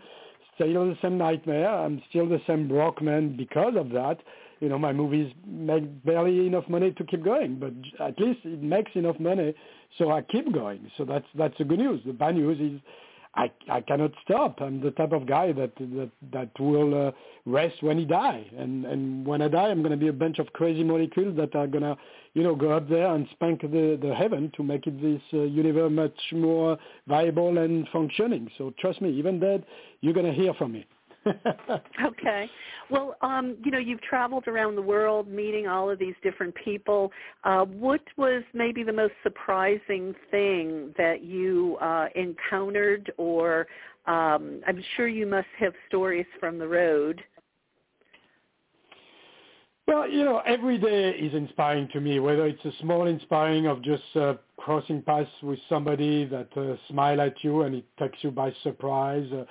still 0.55 0.87
the 0.87 0.97
same 1.03 1.19
nightmare. 1.19 1.69
I'm 1.69 2.01
still 2.11 2.29
the 2.29 2.41
same 2.47 2.69
broke 2.69 3.03
man 3.03 3.37
because 3.37 3.75
of 3.77 3.91
that. 3.91 4.19
You 4.61 4.69
know, 4.69 4.79
my 4.79 4.93
movies 4.93 5.33
make 5.45 6.05
barely 6.05 6.47
enough 6.47 6.69
money 6.69 6.93
to 6.93 7.05
keep 7.05 7.25
going, 7.25 7.59
but 7.59 7.73
at 8.05 8.19
least 8.21 8.41
it 8.45 8.63
makes 8.63 8.93
enough 8.95 9.19
money, 9.19 9.55
so 9.99 10.13
I 10.13 10.23
keep 10.23 10.53
going. 10.53 10.89
So 10.97 11.05
that's 11.05 11.27
that's 11.35 11.59
the 11.59 11.65
good 11.65 11.81
news. 11.81 12.01
The 12.07 12.13
bad 12.13 12.37
news 12.37 12.61
is 12.61 12.81
I 13.35 13.51
I 13.71 13.81
cannot 13.81 14.13
stop. 14.25 14.61
I'm 14.61 14.81
the 14.81 14.91
type 14.91 15.13
of 15.13 15.27
guy 15.27 15.53
that 15.53 15.75
that 15.77 16.11
that 16.33 16.51
will 16.61 17.09
uh, 17.09 17.13
rest 17.47 17.83
when 17.83 17.99
he 17.99 18.05
die, 18.05 18.47
and 18.57 18.85
and 18.85 19.27
when 19.27 19.41
I 19.41 19.49
die, 19.49 19.69
I'm 19.69 19.81
to 19.93 19.97
be 19.97 20.09
a 20.09 20.13
bunch 20.13 20.39
of 20.39 20.53
crazy 20.53 20.85
molecules 20.85 21.37
that 21.37 21.55
are 21.55 21.67
to 21.83 21.97
you 22.35 22.43
know 22.43 22.55
go 22.55 22.73
up 22.73 22.89
there 22.89 23.15
and 23.15 23.27
spank 23.33 23.63
the 23.63 23.99
the 24.01 24.15
heaven 24.15 24.53
to 24.57 24.63
make 24.63 24.87
it 24.87 25.01
this 25.01 25.23
uh, 25.33 25.45
universe 25.45 25.91
much 25.91 26.19
more 26.33 26.77
viable 27.07 27.57
and 27.59 27.89
functioning. 27.91 28.51
So 28.59 28.75
trust 28.79 29.01
me, 29.01 29.11
even 29.11 29.41
dead, 29.41 29.65
you're 30.03 30.15
to 30.27 30.33
hear 30.33 30.53
from 30.55 30.73
me. 30.73 30.87
okay. 32.05 32.51
Well, 32.91 33.17
um, 33.23 33.57
you 33.65 33.71
know, 33.71 33.79
you've 33.79 34.03
traveled 34.03 34.49
around 34.49 34.77
the 34.77 34.83
world 34.83 35.29
meeting 35.29 35.67
all 35.67 35.89
of 35.89 35.99
these 35.99 36.15
different 36.23 36.55
people. 36.65 37.13
Uh, 37.45 37.65
what 37.65 38.01
was 38.17 38.43
maybe 38.55 38.83
the 38.83 38.93
most 38.93 39.15
surprising 39.23 40.15
thing 40.31 40.95
that 40.99 41.23
you 41.23 41.77
uh, 41.81 42.07
encountered 42.15 43.13
or 43.17 43.67
um, 44.07 44.61
I'm 44.67 44.83
sure 44.97 45.07
you 45.07 45.27
must 45.27 45.47
have 45.59 45.75
stories 45.89 46.27
from 46.41 46.59
the 46.59 46.67
road. 46.67 47.23
Well, 49.87 50.09
you 50.09 50.25
know, 50.25 50.41
every 50.47 50.79
day 50.79 51.11
is 51.11 51.35
inspiring 51.35 51.89
to 51.93 52.01
me, 52.01 52.21
whether 52.21 52.47
it's 52.47 52.65
a 52.65 52.73
small 52.81 53.07
inspiring 53.07 53.67
of 53.67 53.83
just 53.83 54.03
uh, 54.15 54.35
crossing 54.57 55.03
paths 55.03 55.29
with 55.43 55.59
somebody 55.69 56.25
that 56.27 56.49
uh, 56.57 56.77
smile 56.89 57.21
at 57.21 57.35
you 57.43 57.63
and 57.63 57.75
it 57.75 57.85
takes 57.99 58.19
you 58.23 58.31
by 58.31 58.53
surprise. 58.63 59.27
Uh, 59.33 59.45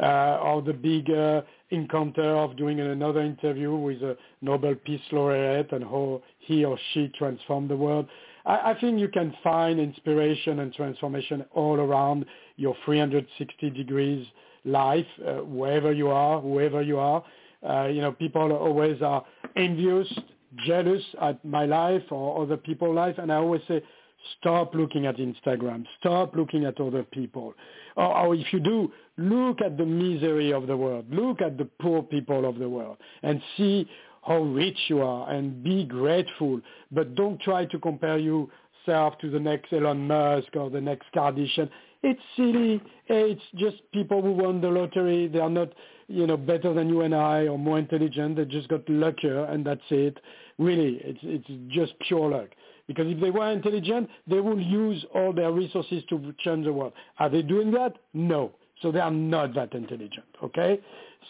uh, 0.00 0.38
or 0.42 0.62
the 0.62 0.72
big 0.72 1.10
uh, 1.10 1.42
encounter 1.70 2.36
of 2.36 2.56
doing 2.56 2.80
another 2.80 3.20
interview 3.20 3.74
with 3.74 4.02
a 4.02 4.16
Nobel 4.40 4.74
Peace 4.84 5.00
Laureate 5.12 5.72
and 5.72 5.84
how 5.84 6.22
he 6.38 6.64
or 6.64 6.78
she 6.92 7.10
transformed 7.18 7.70
the 7.70 7.76
world. 7.76 8.06
I, 8.46 8.72
I 8.72 8.80
think 8.80 8.98
you 9.00 9.08
can 9.08 9.34
find 9.42 9.78
inspiration 9.80 10.60
and 10.60 10.72
transformation 10.72 11.44
all 11.52 11.76
around 11.76 12.26
your 12.56 12.76
360 12.84 13.70
degrees 13.70 14.26
life, 14.64 15.06
uh, 15.26 15.36
wherever 15.36 15.92
you 15.92 16.08
are, 16.08 16.40
whoever 16.40 16.82
you 16.82 16.98
are. 16.98 17.24
Uh, 17.68 17.86
you 17.86 18.00
know, 18.00 18.12
people 18.12 18.52
always 18.52 19.02
are 19.02 19.24
envious, 19.56 20.06
jealous 20.64 21.02
at 21.20 21.44
my 21.44 21.64
life 21.64 22.02
or 22.10 22.42
other 22.42 22.56
people's 22.56 22.94
life, 22.94 23.16
and 23.18 23.32
I 23.32 23.36
always 23.36 23.62
say, 23.68 23.82
stop 24.38 24.74
looking 24.74 25.06
at 25.06 25.16
Instagram, 25.16 25.84
stop 26.00 26.34
looking 26.34 26.64
at 26.64 26.80
other 26.80 27.02
people. 27.02 27.54
Or, 27.96 28.16
or 28.16 28.34
if 28.34 28.52
you 28.52 28.60
do, 28.60 28.92
look 29.16 29.60
at 29.60 29.76
the 29.76 29.86
misery 29.86 30.52
of 30.52 30.66
the 30.66 30.76
world, 30.76 31.06
look 31.10 31.40
at 31.40 31.58
the 31.58 31.64
poor 31.80 32.02
people 32.02 32.48
of 32.48 32.58
the 32.58 32.68
world, 32.68 32.98
and 33.22 33.40
see 33.56 33.88
how 34.22 34.42
rich 34.42 34.78
you 34.88 35.02
are, 35.02 35.30
and 35.30 35.62
be 35.62 35.84
grateful. 35.84 36.60
But 36.92 37.14
don't 37.14 37.40
try 37.40 37.64
to 37.66 37.78
compare 37.78 38.18
yourself 38.18 39.18
to 39.20 39.30
the 39.30 39.40
next 39.40 39.72
Elon 39.72 40.06
Musk 40.06 40.54
or 40.54 40.70
the 40.70 40.80
next 40.80 41.06
Kardashian. 41.14 41.70
It's 42.02 42.20
silly. 42.36 42.80
It's 43.06 43.42
just 43.56 43.76
people 43.92 44.22
who 44.22 44.32
won 44.32 44.60
the 44.60 44.68
lottery. 44.68 45.26
They 45.26 45.40
are 45.40 45.50
not, 45.50 45.72
you 46.06 46.26
know, 46.26 46.36
better 46.36 46.72
than 46.72 46.88
you 46.88 47.00
and 47.00 47.14
I 47.14 47.48
or 47.48 47.58
more 47.58 47.78
intelligent. 47.78 48.36
They 48.36 48.44
just 48.44 48.68
got 48.68 48.88
luckier, 48.88 49.44
and 49.44 49.64
that's 49.64 49.80
it. 49.90 50.18
Really, 50.58 51.00
it's 51.02 51.18
it's 51.22 51.48
just 51.68 51.98
pure 52.06 52.30
luck. 52.30 52.50
Because 52.88 53.06
if 53.06 53.20
they 53.20 53.30
were 53.30 53.52
intelligent, 53.52 54.08
they 54.26 54.40
would 54.40 54.60
use 54.62 55.04
all 55.14 55.32
their 55.32 55.52
resources 55.52 56.02
to 56.08 56.34
change 56.40 56.64
the 56.64 56.72
world. 56.72 56.94
Are 57.18 57.28
they 57.28 57.42
doing 57.42 57.70
that? 57.72 57.94
No. 58.14 58.52
So 58.82 58.90
they 58.90 59.00
are 59.00 59.10
not 59.10 59.54
that 59.54 59.74
intelligent, 59.74 60.26
okay? 60.42 60.80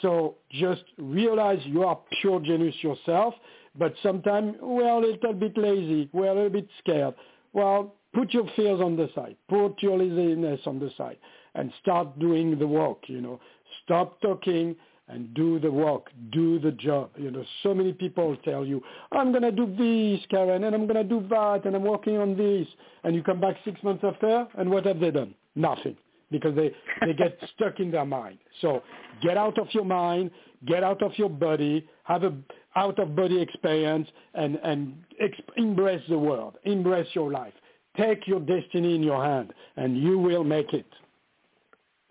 So 0.02 0.36
just 0.52 0.84
realize 0.98 1.59
you 1.64 1.82
are 1.82 1.98
pure 2.20 2.40
genius 2.40 2.74
yourself, 2.82 3.34
but 3.76 3.94
sometimes 4.02 4.56
we're 4.61 4.86
a 4.86 4.98
little 4.98 5.32
bit 5.32 5.56
lazy, 5.56 6.09
we're 6.12 6.30
a 6.30 6.34
little 6.34 6.50
bit 6.50 6.68
scared. 6.78 7.14
Well, 7.52 7.94
put 8.14 8.32
your 8.32 8.48
fears 8.54 8.80
on 8.80 8.96
the 8.96 9.09
side, 9.14 9.36
put 9.48 9.82
your 9.82 9.98
laziness 9.98 10.61
on 10.66 10.78
the 10.78 10.90
side, 10.96 11.16
and 11.54 11.72
start 11.80 12.18
doing 12.18 12.59
the 12.59 12.66
work, 12.66 12.98
you 13.06 13.20
know. 13.20 13.40
Stop 13.84 14.20
talking 14.20 14.76
and 15.09 15.32
do 15.34 15.59
the 15.59 15.70
work, 15.70 16.11
do 16.32 16.59
the 16.59 16.72
job. 16.72 17.11
You 17.16 17.30
know, 17.30 17.44
so 17.62 17.74
many 17.74 17.92
people 17.92 18.36
tell 18.44 18.64
you, 18.64 18.82
I'm 19.12 19.30
going 19.32 19.42
to 19.42 19.52
do 19.52 19.66
this, 19.66 20.24
Karen, 20.30 20.64
and 20.64 20.74
I'm 20.74 20.86
going 20.86 20.96
to 20.96 21.04
do 21.04 21.26
that, 21.30 21.64
and 21.64 21.74
I'm 21.74 21.84
working 21.84 22.18
on 22.18 22.36
this. 22.36 22.66
And 23.04 23.14
you 23.14 23.22
come 23.22 23.40
back 23.40 23.56
six 23.64 23.82
months 23.82 24.04
after, 24.04 24.46
and 24.59 24.70
what 24.70 24.84
have 24.86 25.00
they 25.00 25.11
done? 25.11 25.34
Nothing 25.54 25.96
because 26.30 26.54
they, 26.54 26.70
they 27.04 27.14
get 27.14 27.38
stuck 27.56 27.80
in 27.80 27.90
their 27.90 28.04
mind. 28.04 28.38
So 28.61 28.82
get 29.22 29.36
out 29.36 29.59
of 29.59 29.68
your 29.72 29.84
mind, 29.84 30.30
get 30.66 30.82
out 30.82 31.02
of 31.02 31.18
your 31.18 31.30
body, 31.30 31.88
have 32.04 32.24
a 32.24 32.34
out 32.76 32.98
of 32.98 33.16
body 33.16 33.40
experience 33.40 34.09
and, 34.34 34.56
and 34.62 34.94
exp- 35.20 35.56
embrace 35.56 36.02
the 36.09 36.18
world, 36.18 36.56
embrace 36.64 37.09
your 37.14 37.32
life. 37.32 37.54
Take 37.96 38.28
your 38.28 38.38
destiny 38.38 38.94
in 38.94 39.02
your 39.02 39.24
hand 39.24 39.52
and 39.76 40.00
you 40.00 40.18
will 40.18 40.44
make 40.44 40.72
it. 40.72 40.86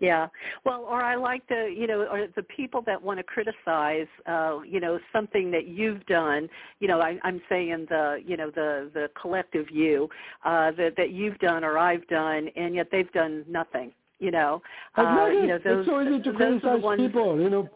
Yeah. 0.00 0.28
Well, 0.64 0.86
or 0.88 1.02
I 1.02 1.16
like 1.16 1.46
the, 1.48 1.74
you 1.76 1.86
know, 1.86 2.02
or 2.02 2.28
the 2.36 2.44
people 2.44 2.82
that 2.86 3.02
want 3.02 3.18
to 3.18 3.24
criticize, 3.24 4.06
uh, 4.26 4.60
you 4.66 4.78
know, 4.78 5.00
something 5.12 5.50
that 5.50 5.66
you've 5.66 6.04
done. 6.06 6.48
You 6.78 6.88
know, 6.88 7.00
I, 7.00 7.18
I'm 7.24 7.40
saying 7.48 7.86
the, 7.88 8.22
you 8.24 8.36
know, 8.36 8.50
the 8.50 8.90
the 8.94 9.10
collective 9.20 9.66
you 9.70 10.08
uh, 10.44 10.70
that 10.72 10.94
that 10.96 11.10
you've 11.10 11.38
done 11.38 11.64
or 11.64 11.78
I've 11.78 12.06
done, 12.08 12.48
and 12.56 12.74
yet 12.74 12.88
they've 12.92 13.10
done 13.12 13.44
nothing 13.48 13.92
you 14.20 14.30
know. 14.30 14.60
Uh, 14.96 15.28
you 15.30 15.46
know 15.46 15.58
those, 15.64 15.86
it's 15.86 15.88
so 15.88 16.02
easy 16.02 16.22
to 16.22 16.32
criticize 16.32 16.82
ones, 16.82 17.00
people, 17.00 17.40
you 17.40 17.50
know. 17.50 17.68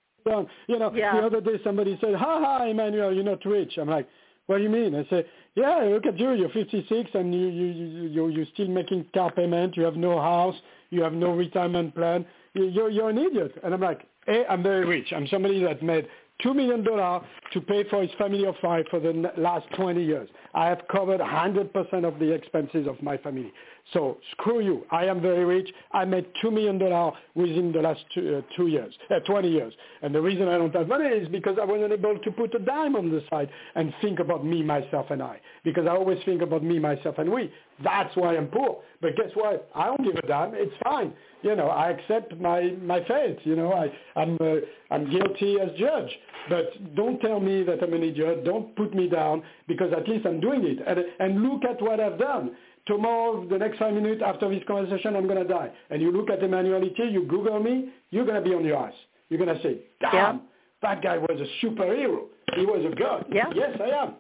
You 0.69 0.79
know, 0.79 0.95
yeah. 0.95 1.21
the 1.21 1.27
other 1.27 1.41
day 1.41 1.61
somebody 1.65 1.99
said, 2.01 2.15
"Ha 2.15 2.41
ha, 2.41 2.65
Emmanuel, 2.65 3.13
you're 3.13 3.25
not 3.25 3.45
rich." 3.45 3.77
I'm 3.77 3.89
like, 3.89 4.09
"What 4.47 4.59
do 4.59 4.63
you 4.63 4.71
mean?" 4.71 4.95
I 4.95 5.05
say, 5.11 5.27
"Yeah, 5.57 5.79
look 5.79 6.07
at 6.07 6.17
you. 6.19 6.33
You're 6.33 6.49
56 6.51 7.11
and 7.15 7.35
you 7.35 7.49
you 7.49 7.67
you 8.09 8.29
you're 8.29 8.47
still 8.55 8.69
making 8.69 9.07
car 9.13 9.33
payment. 9.33 9.77
You 9.77 9.83
have 9.83 9.97
no 9.97 10.21
house. 10.21 10.55
You 10.93 11.03
have 11.03 11.15
no 11.15 11.33
retirement 11.33 11.95
plan. 11.95 12.25
You're 12.55 12.91
you're 12.91 13.11
an 13.11 13.19
idiot." 13.19 13.53
And 13.65 13.75
I'm 13.75 13.81
like, 13.81 14.07
"Hey, 14.27 14.45
I'm 14.49 14.63
very 14.63 14.85
rich. 14.87 15.13
I'm 15.13 15.27
somebody 15.27 15.63
that 15.65 15.83
made 15.83 16.07
$2 16.45 16.55
million 16.55 16.85
to 16.85 17.61
pay 17.61 17.85
for 17.89 18.03
his 18.03 18.11
family 18.19 18.45
of 18.47 18.55
five 18.61 18.85
for 18.91 19.01
the 19.01 19.31
last 19.37 19.67
20 19.77 20.03
years. 20.03 20.29
I 20.55 20.67
have 20.67 20.83
covered 20.91 21.21
100% 21.21 22.05
of 22.05 22.19
the 22.19 22.33
expenses 22.33 22.87
of 22.87 23.01
my 23.03 23.17
family. 23.19 23.53
So 23.93 24.19
screw 24.33 24.61
you. 24.61 24.85
I 24.91 25.07
am 25.07 25.21
very 25.21 25.45
rich. 25.45 25.69
I 25.93 26.05
made 26.05 26.27
$2 26.43 26.53
million 26.53 26.79
within 27.35 27.73
the 27.73 27.81
last 27.81 28.01
two, 28.15 28.37
uh, 28.37 28.57
two 28.57 28.69
years, 28.69 28.95
uh, 29.11 29.21
20 29.21 29.49
years. 29.49 29.73
And 30.03 30.15
the 30.15 30.21
reason 30.21 30.49
I 30.49 30.59
don't 30.59 30.75
have 30.75 30.89
money 30.89 31.07
is 31.07 31.29
because 31.29 31.59
I 31.61 31.65
wasn't 31.65 31.93
able 31.93 32.19
to 32.19 32.31
put 32.33 32.55
a 32.55 32.59
dime 32.59 32.97
on 32.97 33.11
the 33.11 33.23
side 33.31 33.51
and 33.75 33.93
think 34.01 34.19
about 34.19 34.45
me, 34.45 34.63
myself, 34.63 35.07
and 35.11 35.23
I. 35.23 35.41
Because 35.65 35.87
I 35.87 35.91
always 35.91 36.19
think 36.25 36.43
about 36.43 36.63
me, 36.63 36.79
myself, 36.79 37.19
and 37.19 37.31
we. 37.31 37.53
That's 37.83 38.15
why 38.17 38.37
I'm 38.37 38.49
poor. 38.49 38.83
But 39.03 39.17
guess 39.17 39.31
what? 39.35 39.69
I 39.75 39.87
don't 39.87 40.05
give 40.05 40.15
a 40.15 40.27
damn. 40.27 40.55
It's 40.55 40.73
fine. 40.83 41.13
You 41.43 41.57
know, 41.57 41.67
I 41.67 41.91
accept 41.91 42.39
my, 42.41 42.75
my 42.81 43.05
fate. 43.05 43.41
You 43.43 43.57
know, 43.57 43.73
I, 43.73 43.93
I'm, 44.19 44.39
uh, 44.41 44.61
I'm 44.93 45.11
guilty 45.11 45.57
as 45.61 45.71
judge. 45.77 46.09
But 46.49 46.95
don't 46.95 47.21
tell 47.21 47.41
me 47.41 47.65
that 47.65 47.83
I'm 47.83 47.93
an 47.93 48.03
idiot. 48.05 48.45
Don't 48.45 48.75
put 48.77 48.95
me 48.95 49.09
down 49.09 49.43
because 49.67 49.93
at 49.93 50.09
least 50.09 50.25
I'm 50.25 50.41
doing 50.41 50.65
it. 50.65 50.79
And, 50.87 51.01
and 51.19 51.43
look 51.43 51.65
at 51.65 51.83
what 51.83 51.99
I've 51.99 52.19
done 52.19 52.53
tomorrow, 52.87 53.47
the 53.49 53.59
next 53.59 53.79
five 53.79 53.93
minutes 53.93 54.23
after 54.25 54.49
this 54.49 54.63
conversation, 54.67 55.17
I'm 55.17 55.27
going 55.27 55.43
to 55.43 55.53
die. 55.53 55.71
And 55.91 56.01
you 56.01 56.13
look 56.13 56.31
at 56.31 56.39
the 56.39 56.47
Emmanuel 56.47 56.81
Itier, 56.81 57.13
you 57.13 57.25
Google 57.27 57.61
me, 57.61 57.91
you're 58.11 58.25
going 58.25 58.43
to 58.43 58.49
be 58.49 58.55
on 58.55 58.65
your 58.65 58.77
ass. 58.77 58.95
You're 59.29 59.45
going 59.45 59.57
to 59.57 59.63
say, 59.63 59.79
damn, 60.01 60.13
yeah. 60.13 60.39
that 60.83 61.03
guy 61.03 61.19
was 61.19 61.41
a 61.41 61.67
superhero. 61.67 62.27
He 62.55 62.67
was 62.67 62.85
a 62.91 62.95
god. 62.95 63.27
Yeah. 63.33 63.47
Yes, 63.55 63.79
I 63.81 63.89
am. 63.89 64.15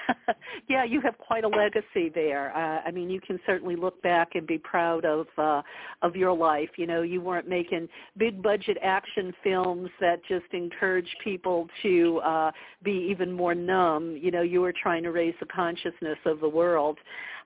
yeah, 0.68 0.84
you 0.84 1.00
have 1.00 1.16
quite 1.18 1.44
a 1.44 1.48
legacy 1.48 2.10
there. 2.14 2.56
Uh, 2.56 2.80
I 2.86 2.90
mean, 2.90 3.10
you 3.10 3.20
can 3.20 3.38
certainly 3.46 3.76
look 3.76 4.00
back 4.02 4.34
and 4.34 4.46
be 4.46 4.58
proud 4.58 5.04
of 5.04 5.26
uh, 5.38 5.62
of 6.02 6.16
your 6.16 6.32
life. 6.36 6.70
You 6.76 6.86
know, 6.86 7.02
you 7.02 7.20
weren't 7.20 7.48
making 7.48 7.88
big 8.16 8.42
budget 8.42 8.78
action 8.82 9.32
films 9.42 9.90
that 10.00 10.20
just 10.28 10.46
encourage 10.52 11.08
people 11.22 11.68
to 11.82 12.18
uh, 12.18 12.50
be 12.82 13.06
even 13.10 13.32
more 13.32 13.54
numb. 13.54 14.16
You 14.20 14.30
know, 14.30 14.42
you 14.42 14.60
were 14.60 14.72
trying 14.72 15.02
to 15.04 15.12
raise 15.12 15.34
the 15.40 15.46
consciousness 15.46 16.18
of 16.26 16.40
the 16.40 16.48
world. 16.48 16.98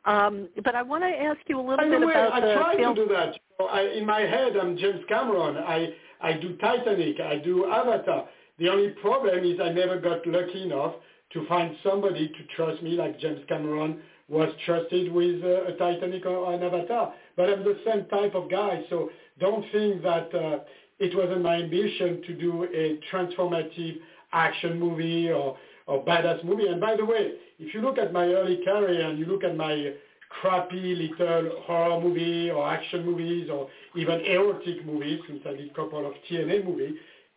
Um, 0.04 0.48
but 0.64 0.74
I 0.74 0.82
want 0.82 1.02
to 1.02 1.08
ask 1.08 1.40
you 1.46 1.58
a 1.58 1.60
little 1.60 1.78
By 1.78 1.88
bit 1.88 2.00
the 2.00 2.06
way, 2.06 2.12
about 2.12 2.32
I 2.32 2.40
the 2.40 2.54
try 2.54 2.76
film. 2.76 2.94
to 2.94 3.06
do 3.06 3.12
that. 3.12 3.34
I, 3.70 3.80
in 3.82 4.06
my 4.06 4.20
head, 4.20 4.56
I'm 4.56 4.76
James 4.76 5.00
Cameron. 5.08 5.56
I 5.56 5.88
I 6.20 6.34
do 6.34 6.56
Titanic. 6.56 7.20
I 7.20 7.38
do 7.38 7.66
Avatar. 7.66 8.28
The 8.58 8.68
only 8.68 8.90
problem 9.02 9.44
is 9.44 9.58
I 9.60 9.70
never 9.70 10.00
got 10.00 10.26
lucky 10.26 10.62
enough 10.62 10.94
to 11.36 11.46
find 11.46 11.76
somebody 11.84 12.28
to 12.28 12.56
trust 12.56 12.82
me 12.82 12.92
like 12.92 13.20
James 13.20 13.40
Cameron 13.46 14.00
was 14.28 14.48
trusted 14.64 15.12
with 15.12 15.44
uh, 15.44 15.66
a 15.66 15.72
Titanic 15.72 16.24
or 16.24 16.52
an 16.54 16.62
Avatar. 16.62 17.12
But 17.36 17.50
I'm 17.50 17.62
the 17.62 17.78
same 17.84 18.06
type 18.06 18.34
of 18.34 18.50
guy, 18.50 18.82
so 18.88 19.10
don't 19.38 19.64
think 19.70 20.02
that 20.02 20.34
uh, 20.34 20.58
it 20.98 21.14
wasn't 21.14 21.42
my 21.42 21.56
ambition 21.56 22.22
to 22.26 22.32
do 22.34 22.64
a 22.64 22.98
transformative 23.14 23.98
action 24.32 24.80
movie 24.80 25.30
or, 25.30 25.58
or 25.86 26.02
badass 26.04 26.42
movie. 26.42 26.68
And 26.68 26.80
by 26.80 26.96
the 26.96 27.04
way, 27.04 27.32
if 27.58 27.74
you 27.74 27.82
look 27.82 27.98
at 27.98 28.12
my 28.14 28.24
early 28.24 28.60
career 28.64 29.08
and 29.08 29.18
you 29.18 29.26
look 29.26 29.44
at 29.44 29.56
my 29.56 29.92
crappy 30.40 30.94
little 30.94 31.62
horror 31.66 32.00
movie 32.00 32.50
or 32.50 32.68
action 32.68 33.04
movies 33.04 33.48
or 33.52 33.68
even 33.94 34.20
erotic 34.22 34.84
movies, 34.86 35.20
since 35.28 35.42
I 35.46 35.50
did 35.50 35.70
a 35.70 35.74
couple 35.74 36.06
of 36.06 36.14
TNA 36.30 36.64
movies, 36.64 36.94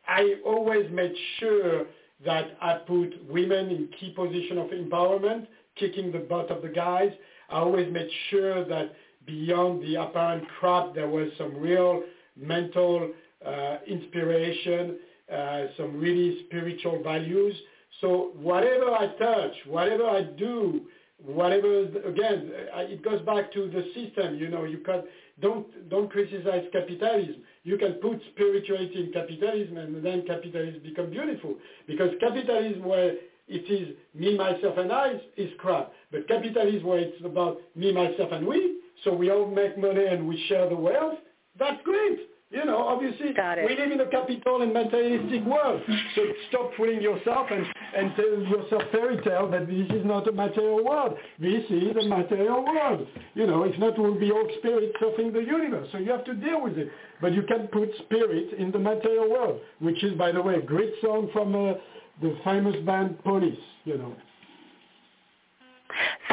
I 0.07 0.35
always 0.45 0.89
made 0.89 1.13
sure 1.37 1.85
that 2.25 2.57
I 2.61 2.73
put 2.75 3.13
women 3.29 3.69
in 3.69 3.89
key 3.99 4.11
position 4.11 4.57
of 4.57 4.67
empowerment, 4.67 5.47
kicking 5.75 6.11
the 6.11 6.19
butt 6.19 6.51
of 6.51 6.61
the 6.61 6.67
guys. 6.67 7.11
I 7.49 7.59
always 7.59 7.91
made 7.91 8.09
sure 8.29 8.65
that 8.65 8.93
beyond 9.25 9.81
the 9.81 9.95
apparent 9.95 10.47
crap, 10.59 10.93
there 10.93 11.07
was 11.07 11.29
some 11.37 11.55
real 11.57 12.03
mental 12.35 13.11
uh, 13.45 13.77
inspiration, 13.87 14.97
uh, 15.33 15.65
some 15.77 15.99
really 15.99 16.43
spiritual 16.45 17.01
values. 17.03 17.55
So 18.01 18.31
whatever 18.35 18.91
I 18.91 19.07
touch, 19.17 19.53
whatever 19.65 20.05
I 20.05 20.23
do, 20.23 20.81
whatever 21.25 21.81
again, 21.81 22.51
it 22.53 23.03
goes 23.03 23.21
back 23.23 23.51
to 23.53 23.69
the 23.69 23.83
system. 23.93 24.35
You 24.35 24.49
know, 24.49 24.63
you 24.63 24.79
can 24.79 25.03
don't 25.41 25.89
don't 25.89 26.11
criticize 26.11 26.65
capitalism. 26.71 27.35
You 27.63 27.77
can 27.77 27.93
put 27.93 28.21
spirituality 28.31 29.05
in 29.05 29.13
capitalism, 29.13 29.77
and 29.77 30.03
then 30.03 30.23
capitalism 30.25 30.81
become 30.83 31.09
beautiful. 31.09 31.55
Because 31.87 32.09
capitalism, 32.19 32.83
where 32.83 33.15
it 33.47 33.69
is 33.69 33.95
me, 34.13 34.37
myself, 34.37 34.77
and 34.77 34.91
I, 34.91 35.13
is 35.37 35.49
crap. 35.57 35.91
But 36.11 36.27
capitalism, 36.27 36.87
where 36.87 36.99
it's 36.99 37.23
about 37.23 37.57
me, 37.75 37.91
myself, 37.91 38.31
and 38.31 38.45
we, 38.45 38.77
so 39.03 39.13
we 39.13 39.31
all 39.31 39.47
make 39.47 39.77
money 39.77 40.05
and 40.05 40.27
we 40.27 40.43
share 40.47 40.69
the 40.69 40.75
wealth, 40.75 41.19
that's 41.57 41.81
great. 41.83 42.19
You 42.51 42.65
know, 42.65 42.79
obviously, 42.87 43.27
we 43.27 43.77
live 43.77 43.91
in 43.91 44.01
a 44.01 44.07
capital 44.07 44.63
and 44.63 44.73
materialistic 44.73 45.45
world. 45.45 45.83
So 46.15 46.21
stop 46.49 46.71
fooling 46.75 46.99
yourself 46.99 47.45
and, 47.51 47.63
and 47.95 48.15
tell 48.15 48.25
yourself 48.25 48.81
fairy 48.91 49.21
tale 49.23 49.51
that 49.51 49.67
this 49.67 49.85
is 49.91 50.03
not 50.03 50.27
a 50.27 50.31
material 50.31 50.83
world. 50.83 51.15
This 51.39 51.63
is 51.69 51.95
a 51.95 52.07
material 52.07 52.65
world. 52.65 53.07
You 53.35 53.45
know, 53.45 53.63
if 53.65 53.77
not, 53.77 53.99
we'll 53.99 54.19
be 54.19 54.31
all 54.31 54.49
spirits 54.57 54.97
surfing 54.99 55.31
the 55.31 55.41
universe. 55.41 55.89
So 55.91 55.99
you 55.99 56.09
have 56.09 56.25
to 56.25 56.33
deal 56.33 56.63
with 56.63 56.79
it. 56.79 56.89
But 57.21 57.33
you 57.33 57.43
can 57.43 57.67
put 57.67 57.89
spirit 58.05 58.53
in 58.57 58.71
the 58.71 58.79
material 58.79 59.29
world, 59.29 59.61
which 59.77 60.03
is, 60.03 60.17
by 60.17 60.31
the 60.31 60.41
way, 60.41 60.55
a 60.55 60.61
great 60.61 60.93
song 61.03 61.29
from 61.31 61.53
uh, 61.53 61.73
the 62.19 62.35
famous 62.43 62.77
band 62.83 63.23
Police, 63.23 63.59
you 63.85 63.99
know. 63.99 64.15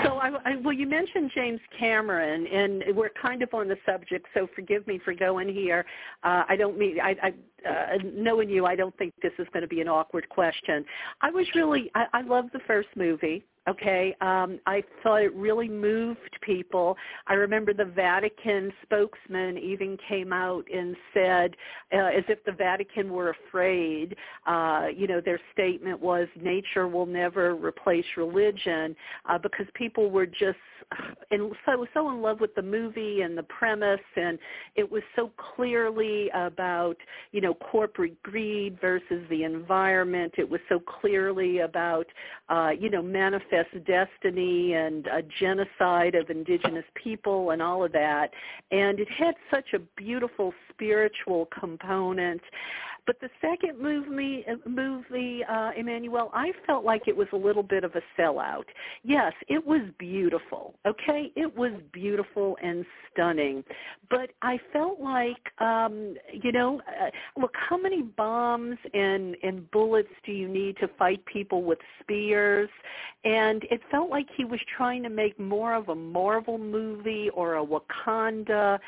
So, 0.05 0.19
I, 0.19 0.31
I, 0.45 0.57
well, 0.57 0.73
you 0.73 0.87
mentioned 0.87 1.31
James 1.35 1.61
Cameron, 1.79 2.47
and 2.47 2.85
we're 2.97 3.11
kind 3.21 3.43
of 3.43 3.53
on 3.55 3.69
the 3.69 3.77
subject. 3.85 4.27
So, 4.35 4.49
forgive 4.55 4.87
me 4.87 5.01
for 5.05 5.15
going 5.15 5.49
here. 5.49 5.85
Uh, 6.23 6.45
I 6.49 6.57
don't 6.57 6.79
mean 6.79 6.99
I, 7.01 7.17
I 7.23 7.35
uh, 7.69 7.99
knowing 8.05 8.49
you, 8.49 8.67
I 8.67 8.77
don't 8.77 8.97
think 8.97 9.13
this 9.23 9.33
is 9.39 9.47
going 9.53 9.63
to 9.63 9.69
be 9.69 9.81
an 9.81 9.89
awkward 9.89 10.29
question. 10.29 10.85
I 11.21 11.31
was 11.31 11.47
really, 11.55 11.91
I, 11.95 12.07
I 12.13 12.23
love 12.23 12.47
the 12.53 12.61
first 12.67 12.89
movie. 12.97 13.45
Okay, 13.69 14.15
um, 14.21 14.61
I 14.67 14.85
thought 15.03 15.23
it 15.23 15.35
really 15.35 15.69
moved 15.69 16.39
people. 16.41 16.97
I 17.27 17.35
remember 17.35 17.75
the 17.75 17.85
Vatican 17.85 18.73
spokesman 18.83 19.59
even 19.59 19.99
came 20.09 20.33
out 20.33 20.65
and 20.73 20.95
said, 21.13 21.57
uh, 21.93 21.97
as 22.17 22.23
if 22.29 22.45
the 22.45 22.53
Vatican 22.53 23.11
were 23.11 23.31
afraid. 23.49 24.15
Uh, 24.47 24.87
you 24.95 25.09
know, 25.09 25.21
their 25.21 25.41
statement 25.53 26.01
was, 26.01 26.29
"Nature 26.37 26.87
will 26.87 27.07
never 27.07 27.57
replace 27.57 28.07
religion," 28.17 28.95
uh, 29.29 29.37
because 29.37 29.67
people 29.75 30.11
were 30.11 30.27
just 30.27 30.59
and 31.33 31.53
so 31.65 31.87
so 31.93 32.11
in 32.11 32.23
love 32.23 32.41
with 32.41 32.55
the 32.55 32.63
movie 32.63 33.23
and 33.23 33.37
the 33.37 33.43
premise, 33.45 34.01
and 34.15 34.39
it 34.77 34.89
was 34.89 35.03
so 35.17 35.33
clearly 35.55 36.31
about 36.35 36.97
you 37.33 37.41
know 37.41 37.55
corporate 37.55 38.23
greed 38.23 38.79
versus 38.81 39.25
the 39.29 39.43
environment. 39.43 40.35
It 40.39 40.49
was 40.49 40.61
so 40.69 40.79
clearly 40.79 41.59
about 41.61 42.07
uh, 42.49 42.71
you 42.79 42.91
know 42.91 43.03
manifest 43.03 43.56
destiny 43.87 44.75
and 44.75 45.07
a 45.07 45.23
genocide 45.23 46.15
of 46.15 46.31
indigenous 46.31 46.85
people 46.95 47.51
and 47.51 47.63
all 47.63 47.85
of 47.85 47.93
that, 47.93 48.31
and 48.71 49.01
it 49.01 49.09
had 49.11 49.35
such 49.53 49.73
a 49.75 49.79
beautiful 49.97 50.53
spiritual 50.71 51.49
component. 51.59 52.41
But 53.07 53.21
the 53.21 53.31
second 53.41 53.81
movie, 53.81 54.45
movie 54.67 55.45
uh, 55.49 55.71
Emmanuel, 55.77 56.31
I 56.35 56.53
felt 56.67 56.85
like 56.85 57.03
it 57.07 57.17
was 57.17 57.29
a 57.33 57.37
little 57.37 57.63
bit 57.63 57.85
of 57.85 57.95
a 57.95 58.03
sellout. 58.21 58.65
Yes, 59.05 59.33
it 59.49 59.65
was 59.65 59.83
beautiful. 59.99 60.75
Okay, 60.87 61.33
it 61.37 61.57
was 61.57 61.73
beautiful 61.93 62.57
and 62.63 62.85
stunning, 63.13 63.63
but 64.11 64.31
I 64.43 64.59
felt 64.73 65.01
like, 65.01 65.37
um, 65.61 66.17
you 66.33 66.53
know, 66.53 66.81
uh, 66.81 67.11
look, 67.41 67.55
how 67.69 67.77
many 67.77 68.03
bombs 68.03 68.79
and 68.93 69.37
and 69.43 69.71
bullets 69.71 70.09
do 70.25 70.33
you 70.33 70.49
need 70.49 70.77
to 70.79 70.89
fight 70.99 71.25
people 71.27 71.63
with 71.63 71.79
spears? 72.01 72.69
And 73.25 73.65
it 73.71 73.81
felt 73.91 74.09
like 74.09 74.27
he 74.37 74.45
was 74.45 74.61
trying 74.77 75.03
to 75.03 75.09
make 75.09 75.39
more 75.41 75.75
of 75.75 75.89
a 75.89 75.95
Marvel 75.95 76.59
movie 76.59 77.29
or 77.35 77.57
a 77.57 77.65
Wakanda 77.65 78.79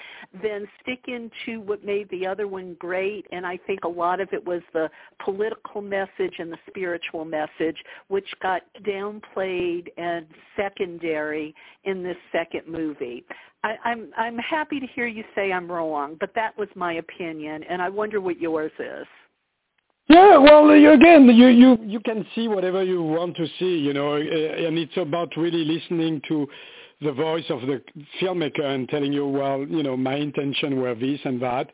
than 0.42 0.68
stick 0.80 1.00
into 1.08 1.60
what 1.60 1.84
made 1.84 2.08
the 2.10 2.24
other 2.24 2.46
one 2.46 2.76
great. 2.78 3.26
And 3.32 3.44
I 3.44 3.58
think 3.66 3.80
a 3.84 3.88
lot 3.88 4.07
lot 4.08 4.20
of 4.20 4.28
it 4.32 4.44
was 4.44 4.62
the 4.72 4.88
political 5.24 5.80
message 5.82 6.34
and 6.38 6.50
the 6.50 6.58
spiritual 6.68 7.24
message, 7.24 7.76
which 8.08 8.28
got 8.40 8.62
downplayed 8.84 9.88
and 9.96 10.26
secondary 10.56 11.54
in 11.84 12.02
this 12.02 12.16
second 12.32 12.62
movie. 12.66 13.24
I, 13.64 13.76
I'm 13.84 14.10
I'm 14.16 14.38
happy 14.38 14.78
to 14.80 14.86
hear 14.94 15.06
you 15.06 15.24
say 15.34 15.52
I'm 15.52 15.70
wrong, 15.70 16.16
but 16.18 16.30
that 16.34 16.56
was 16.56 16.68
my 16.74 16.94
opinion, 16.94 17.64
and 17.70 17.82
I 17.82 17.88
wonder 17.88 18.20
what 18.20 18.40
yours 18.40 18.72
is. 18.78 19.06
Yeah, 20.08 20.38
well, 20.38 20.64
uh, 20.70 20.92
again, 20.94 21.26
you, 21.28 21.48
you, 21.48 21.78
you 21.82 22.00
can 22.00 22.24
see 22.34 22.48
whatever 22.48 22.82
you 22.82 23.02
want 23.02 23.36
to 23.36 23.46
see, 23.58 23.76
you 23.76 23.92
know, 23.92 24.14
uh, 24.14 24.66
and 24.66 24.78
it's 24.78 24.96
about 24.96 25.36
really 25.36 25.64
listening 25.66 26.22
to 26.28 26.48
the 27.02 27.12
voice 27.12 27.44
of 27.50 27.60
the 27.60 27.82
filmmaker 28.18 28.64
and 28.64 28.88
telling 28.88 29.12
you, 29.12 29.26
well, 29.26 29.66
you 29.68 29.82
know, 29.82 29.98
my 29.98 30.16
intention 30.16 30.80
were 30.80 30.94
this 30.94 31.20
and 31.24 31.42
that 31.42 31.70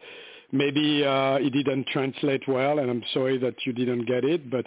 maybe 0.54 1.04
uh, 1.04 1.36
it 1.36 1.52
didn't 1.52 1.86
translate 1.88 2.42
well, 2.48 2.78
and 2.78 2.90
I'm 2.90 3.02
sorry 3.12 3.36
that 3.38 3.54
you 3.66 3.72
didn't 3.72 4.06
get 4.06 4.24
it. 4.24 4.50
But 4.50 4.64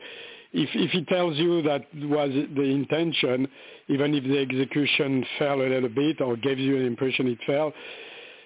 if 0.54 0.70
if 0.74 0.92
he 0.92 1.04
tells 1.06 1.38
you 1.38 1.62
that 1.64 1.86
was 1.96 2.30
the 2.56 2.62
intention, 2.62 3.48
even 3.88 4.14
if 4.14 4.24
the 4.24 4.38
execution 4.40 5.26
fell 5.40 5.62
a 5.62 5.70
little 5.70 5.90
bit 5.90 6.22
or 6.22 6.36
gave 6.36 6.60
you 6.60 6.78
an 6.78 6.86
impression 6.86 7.28
it 7.28 7.40
fell, 7.48 7.74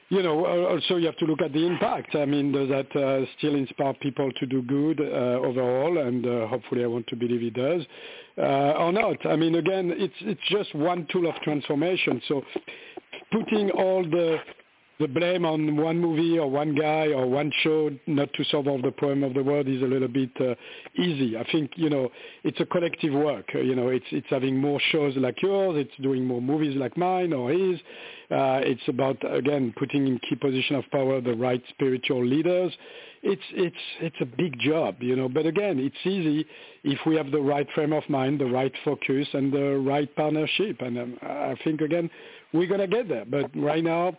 you 0.09 0.21
know, 0.21 0.45
also 0.67 0.97
you 0.97 1.05
have 1.05 1.17
to 1.17 1.25
look 1.25 1.41
at 1.41 1.53
the 1.53 1.65
impact. 1.65 2.15
I 2.15 2.25
mean, 2.25 2.51
does 2.51 2.67
that 2.69 2.95
uh, 2.95 3.25
still 3.37 3.55
inspire 3.55 3.93
people 4.01 4.29
to 4.39 4.45
do 4.45 4.61
good 4.61 4.99
uh, 4.99 5.39
overall? 5.47 5.97
And 5.99 6.25
uh, 6.25 6.47
hopefully, 6.47 6.83
I 6.83 6.87
want 6.87 7.07
to 7.07 7.15
believe 7.15 7.41
it 7.41 7.53
does, 7.53 7.81
uh, 8.37 8.83
or 8.83 8.91
not. 8.91 9.25
I 9.25 9.35
mean, 9.35 9.55
again, 9.55 9.93
it's 9.95 10.13
it's 10.21 10.41
just 10.49 10.75
one 10.75 11.07
tool 11.11 11.29
of 11.29 11.35
transformation. 11.43 12.21
So, 12.27 12.43
putting 13.31 13.71
all 13.71 14.03
the 14.03 14.37
the 15.01 15.07
blame 15.07 15.45
on 15.45 15.75
one 15.75 15.97
movie 15.99 16.37
or 16.37 16.49
one 16.49 16.75
guy 16.75 17.07
or 17.07 17.27
one 17.27 17.51
show 17.63 17.89
not 18.05 18.31
to 18.33 18.43
solve 18.45 18.67
all 18.67 18.81
the 18.81 18.91
problem 18.91 19.23
of 19.23 19.33
the 19.33 19.43
world 19.43 19.67
is 19.67 19.81
a 19.81 19.85
little 19.85 20.07
bit 20.07 20.29
uh, 20.39 20.53
easy. 20.95 21.35
I 21.35 21.43
think 21.51 21.71
you 21.75 21.89
know 21.89 22.09
it's 22.43 22.59
a 22.59 22.65
collective 22.65 23.13
work. 23.13 23.49
Uh, 23.53 23.59
you 23.59 23.75
know, 23.75 23.89
it's 23.89 24.05
it's 24.11 24.27
having 24.29 24.57
more 24.57 24.79
shows 24.91 25.15
like 25.17 25.41
yours. 25.41 25.75
It's 25.77 26.01
doing 26.01 26.25
more 26.25 26.41
movies 26.41 26.77
like 26.77 26.95
mine 26.97 27.33
or 27.33 27.51
his. 27.51 27.79
Uh, 28.29 28.61
it's 28.63 28.87
about 28.87 29.17
again 29.35 29.73
putting 29.77 30.07
in 30.07 30.19
key 30.19 30.35
position 30.35 30.75
of 30.75 30.85
power 30.91 31.19
the 31.19 31.33
right 31.33 31.61
spiritual 31.69 32.25
leaders. 32.25 32.71
It's 33.23 33.41
it's 33.53 33.75
it's 34.01 34.15
a 34.21 34.25
big 34.25 34.59
job, 34.59 34.97
you 34.99 35.15
know. 35.15 35.27
But 35.27 35.47
again, 35.47 35.79
it's 35.79 36.05
easy 36.05 36.45
if 36.83 36.99
we 37.05 37.15
have 37.17 37.31
the 37.31 37.41
right 37.41 37.67
frame 37.73 37.93
of 37.93 38.07
mind, 38.07 38.39
the 38.39 38.45
right 38.45 38.73
focus, 38.85 39.27
and 39.33 39.51
the 39.51 39.77
right 39.79 40.13
partnership. 40.15 40.81
And 40.81 40.97
um, 40.97 41.17
I 41.23 41.55
think 41.63 41.81
again 41.81 42.09
we're 42.53 42.67
gonna 42.67 42.87
get 42.87 43.09
there. 43.09 43.25
But 43.25 43.49
right 43.55 43.83
now 43.83 44.15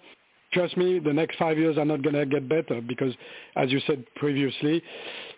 trust 0.52 0.76
me, 0.76 0.98
the 0.98 1.12
next 1.12 1.38
five 1.38 1.58
years 1.58 1.78
are 1.78 1.84
not 1.84 2.02
going 2.02 2.14
to 2.14 2.26
get 2.26 2.48
better 2.48 2.80
because, 2.80 3.14
as 3.56 3.70
you 3.70 3.80
said 3.86 4.04
previously, 4.16 4.82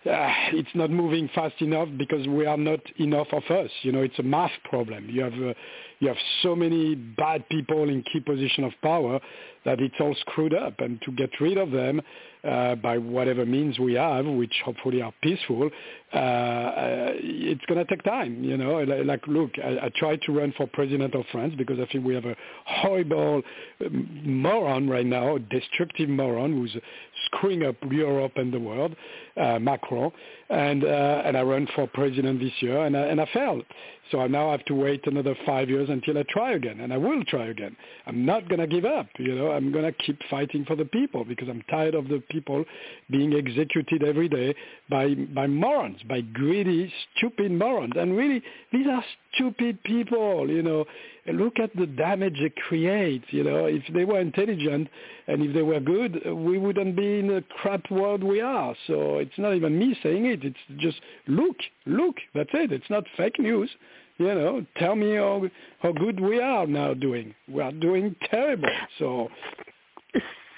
uh, 0.05 0.31
it's 0.53 0.69
not 0.75 0.91
moving 0.91 1.29
fast 1.33 1.59
enough 1.61 1.89
because 1.97 2.27
we 2.27 2.45
are 2.45 2.57
not 2.57 2.79
enough 2.99 3.27
of 3.31 3.43
us. 3.49 3.71
You 3.81 3.91
know, 3.91 4.01
it's 4.01 4.19
a 4.19 4.23
math 4.23 4.51
problem. 4.63 5.09
You 5.09 5.23
have 5.23 5.33
uh, 5.33 5.53
you 5.99 6.07
have 6.07 6.17
so 6.43 6.55
many 6.55 6.95
bad 6.95 7.47
people 7.49 7.89
in 7.89 8.03
key 8.03 8.19
position 8.19 8.63
of 8.63 8.73
power 8.81 9.19
that 9.65 9.79
it's 9.79 9.95
all 9.99 10.15
screwed 10.21 10.53
up. 10.53 10.79
And 10.79 11.01
to 11.01 11.11
get 11.11 11.29
rid 11.41 11.57
of 11.57 11.71
them 11.71 12.01
uh, 12.43 12.75
by 12.75 12.97
whatever 12.97 13.45
means 13.45 13.79
we 13.79 13.93
have, 13.93 14.25
which 14.25 14.53
hopefully 14.63 15.01
are 15.01 15.13
peaceful, 15.21 15.69
uh, 16.13 16.17
uh, 16.17 17.11
it's 17.15 17.65
going 17.65 17.83
to 17.83 17.85
take 17.85 18.03
time. 18.03 18.43
You 18.43 18.57
know, 18.57 18.83
like 18.83 19.25
look, 19.27 19.51
I, 19.63 19.85
I 19.85 19.91
tried 19.95 20.21
to 20.23 20.31
run 20.31 20.53
for 20.55 20.67
president 20.67 21.15
of 21.15 21.25
France 21.31 21.55
because 21.57 21.79
I 21.79 21.91
think 21.91 22.05
we 22.05 22.13
have 22.13 22.25
a 22.25 22.35
horrible 22.65 23.41
um, 23.83 24.21
moron 24.23 24.87
right 24.87 25.05
now, 25.05 25.37
a 25.37 25.39
destructive 25.39 26.09
moron 26.09 26.53
who's 26.53 26.77
screwing 27.25 27.63
up 27.65 27.75
Europe 27.89 28.33
and 28.35 28.53
the 28.53 28.59
world, 28.59 28.95
uh, 29.37 29.57
Macron, 29.57 30.11
and 30.49 30.83
uh, 30.83 31.23
and 31.25 31.35
I 31.35 31.41
ran 31.41 31.67
for 31.73 31.87
president 31.87 32.39
this 32.39 32.53
year, 32.59 32.85
and 32.85 32.95
I, 32.95 33.01
and 33.01 33.19
I 33.19 33.27
failed. 33.33 33.65
So 34.11 34.19
I 34.19 34.27
now 34.27 34.51
have 34.51 34.63
to 34.65 34.75
wait 34.75 35.01
another 35.07 35.35
five 35.45 35.67
years 35.67 35.84
until 35.89 36.17
I 36.17 36.23
try 36.29 36.53
again, 36.53 36.79
and 36.81 36.93
I 36.93 36.97
will 36.97 37.23
try 37.25 37.47
again. 37.47 37.75
I'm 38.05 38.25
not 38.25 38.47
going 38.49 38.59
to 38.59 38.67
give 38.67 38.85
up. 38.85 39.07
You 39.17 39.35
know, 39.35 39.51
I'm 39.51 39.71
going 39.71 39.85
to 39.85 39.91
keep 39.91 40.19
fighting 40.29 40.65
for 40.65 40.75
the 40.75 40.85
people 40.85 41.23
because 41.25 41.47
I'm 41.49 41.63
tired 41.69 41.95
of 41.95 42.07
the 42.07 42.21
people 42.29 42.65
being 43.09 43.33
executed 43.33 44.03
every 44.03 44.29
day 44.29 44.55
by 44.89 45.13
by 45.13 45.47
morons, 45.47 46.01
by 46.07 46.21
greedy, 46.21 46.91
stupid 47.17 47.51
morons. 47.51 47.93
And 47.95 48.15
really, 48.15 48.41
these 48.71 48.87
are 48.87 49.03
stupid 49.33 49.83
people. 49.83 50.49
You 50.49 50.61
know, 50.61 50.85
look 51.33 51.59
at 51.59 51.75
the 51.75 51.85
damage 51.85 52.37
they 52.39 52.53
create. 52.67 53.23
You 53.29 53.43
know, 53.43 53.65
if 53.65 53.83
they 53.93 54.05
were 54.05 54.19
intelligent 54.19 54.87
and 55.27 55.41
if 55.43 55.53
they 55.53 55.61
were 55.61 55.79
good, 55.79 56.21
we 56.25 56.57
wouldn't 56.57 56.95
be 56.95 57.19
in 57.19 57.27
the 57.27 57.43
crap 57.61 57.89
world 57.89 58.23
we 58.23 58.41
are. 58.41 58.75
So 58.87 59.17
it's 59.17 59.37
not 59.37 59.55
even 59.55 59.77
me 59.77 59.97
saying 60.03 60.25
it. 60.25 60.43
It's 60.43 60.57
just 60.77 60.99
look, 61.27 61.57
look. 61.85 62.15
That's 62.33 62.49
it. 62.53 62.71
It's 62.71 62.89
not 62.89 63.03
fake 63.17 63.39
news. 63.39 63.69
You 64.17 64.27
know, 64.27 64.65
tell 64.77 64.95
me 64.95 65.15
how 65.15 65.43
how 65.79 65.91
good 65.91 66.19
we 66.19 66.39
are 66.39 66.65
now 66.65 66.93
doing. 66.93 67.35
We 67.47 67.61
are 67.61 67.71
doing 67.71 68.15
terrible. 68.29 68.69
So. 68.99 69.29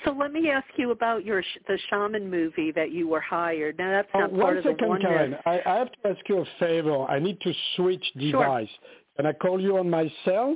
So 0.06 0.12
let 0.12 0.32
me 0.32 0.50
ask 0.50 0.68
you 0.78 0.92
about 0.92 1.26
your 1.26 1.44
the 1.68 1.78
shaman 1.90 2.30
movie 2.30 2.72
that 2.72 2.92
you 2.92 3.08
were 3.08 3.20
hired. 3.20 3.78
Now 3.78 3.92
that's 3.92 4.10
not 4.14 4.32
oh, 4.32 4.40
part 4.40 4.58
of 4.58 4.64
the 4.64 4.86
one. 4.86 5.02
Karen. 5.02 5.36
I, 5.46 5.60
I 5.66 5.76
have 5.76 5.92
to 5.92 6.10
ask 6.10 6.20
you 6.30 6.42
a 6.42 6.46
favor. 6.60 7.04
I 7.06 7.20
need 7.20 7.42
to 7.42 7.54
switch 7.76 8.06
device. 8.14 8.70
Sure. 8.70 8.90
Can 9.18 9.26
I 9.26 9.34
call 9.34 9.60
you 9.60 9.78
on 9.78 9.90
my 9.90 10.12
cell? 10.24 10.56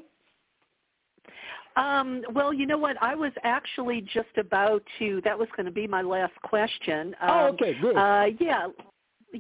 Um, 1.76 2.22
well, 2.34 2.54
you 2.54 2.68
know 2.68 2.78
what? 2.78 3.02
I 3.02 3.16
was 3.16 3.32
actually 3.44 4.02
just 4.14 4.38
about 4.38 4.84
to. 5.00 5.22
That 5.24 5.38
was 5.38 5.48
going 5.56 5.66
to 5.66 5.72
be 5.72 5.88
my 5.88 6.02
last 6.02 6.34
question. 6.44 7.16
Oh, 7.22 7.28
um, 7.28 7.34
oh, 7.34 7.48
okay, 7.54 7.76
good. 7.82 7.96
Uh, 7.96 8.26
yeah, 8.40 8.68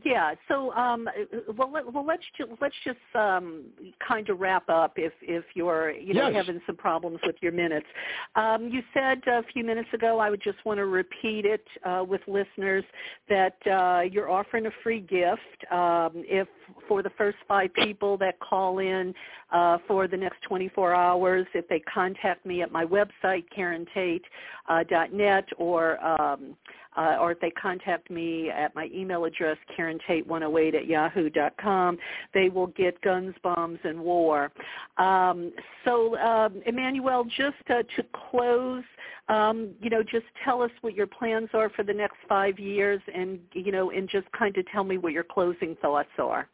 yeah. 0.04 0.36
So, 0.48 0.72
um, 0.74 1.08
well, 1.56 1.72
let, 1.72 1.92
well, 1.92 2.06
let's 2.06 2.24
just 2.38 2.52
let's 2.62 2.76
just 2.84 2.98
um, 3.16 3.66
kind 4.06 4.30
of 4.30 4.40
wrap 4.40 4.68
up 4.70 4.94
if 4.98 5.14
if 5.22 5.44
you're 5.54 5.92
you 5.92 6.14
know 6.14 6.28
yes. 6.30 6.46
having 6.46 6.62
some 6.66 6.76
problems 6.76 7.20
with 7.26 7.36
your 7.42 7.52
minutes. 7.52 7.88
Um, 8.36 8.70
you 8.70 8.82
said 8.94 9.22
a 9.28 9.44
few 9.54 9.64
minutes 9.64 9.90
ago. 9.94 10.20
I 10.20 10.30
would 10.30 10.42
just 10.42 10.64
want 10.66 10.78
to 10.78 10.86
repeat 10.86 11.46
it 11.46 11.66
uh, 11.86 12.04
with 12.08 12.22
listeners 12.28 12.84
that 13.30 13.58
uh, 13.68 14.02
you're 14.02 14.30
offering 14.30 14.68
a 14.68 14.72
free 14.84 15.02
gift 15.02 15.72
um, 15.72 16.12
if 16.16 16.48
for 16.88 17.04
the 17.04 17.12
first 17.18 17.38
five 17.48 17.74
people 17.74 18.18
that 18.18 18.40
call 18.40 18.80
in 18.80 19.14
uh, 19.52 19.78
for 19.88 20.08
the 20.08 20.18
next 20.18 20.42
24 20.44 20.94
hours. 20.94 21.46
If 21.54 21.68
they 21.68 21.80
contact 21.82 22.46
me 22.46 22.62
at 22.62 22.72
my 22.72 22.86
website, 22.86 23.46
KarenTate.net, 23.56 25.46
uh, 25.52 25.56
or 25.58 26.04
um, 26.04 26.56
uh, 26.98 27.18
or 27.22 27.32
if 27.32 27.40
they 27.40 27.52
contact 27.52 28.10
me 28.10 28.50
at 28.50 28.76
my 28.76 28.90
email 28.94 29.24
address, 29.26 29.58
KarenTate108 29.78 30.76
at 30.76 30.88
yahoo.com, 30.88 31.98
they 32.34 32.50
will 32.50 32.68
get 32.68 33.00
Guns, 33.02 33.34
Bombs, 33.42 33.80
and 33.84 34.00
War. 34.00 34.52
Um, 34.98 35.54
so, 35.86 36.18
um, 36.18 36.62
Emmanuel, 36.66 37.24
just 37.24 37.56
uh, 37.70 37.84
to 37.96 38.06
close, 38.30 38.84
um, 39.30 39.70
you 39.82 39.90
know, 39.90 40.04
just 40.04 40.26
tell 40.44 40.62
us 40.62 40.72
what 40.82 40.94
your 40.94 41.08
plans 41.08 41.50
are 41.54 41.70
for 41.70 41.84
the 41.84 41.94
next 41.94 42.18
five 42.28 42.60
years, 42.60 43.02
and 43.14 43.40
you 43.54 43.72
know, 43.72 43.92
and 43.92 44.10
just 44.10 44.30
kind 44.34 44.58
of 44.58 44.66
tell 44.68 44.84
me 44.84 44.98
what 44.98 45.14
your 45.14 45.24
closing 45.24 45.78
thoughts 45.82 46.10
are. 46.20 46.50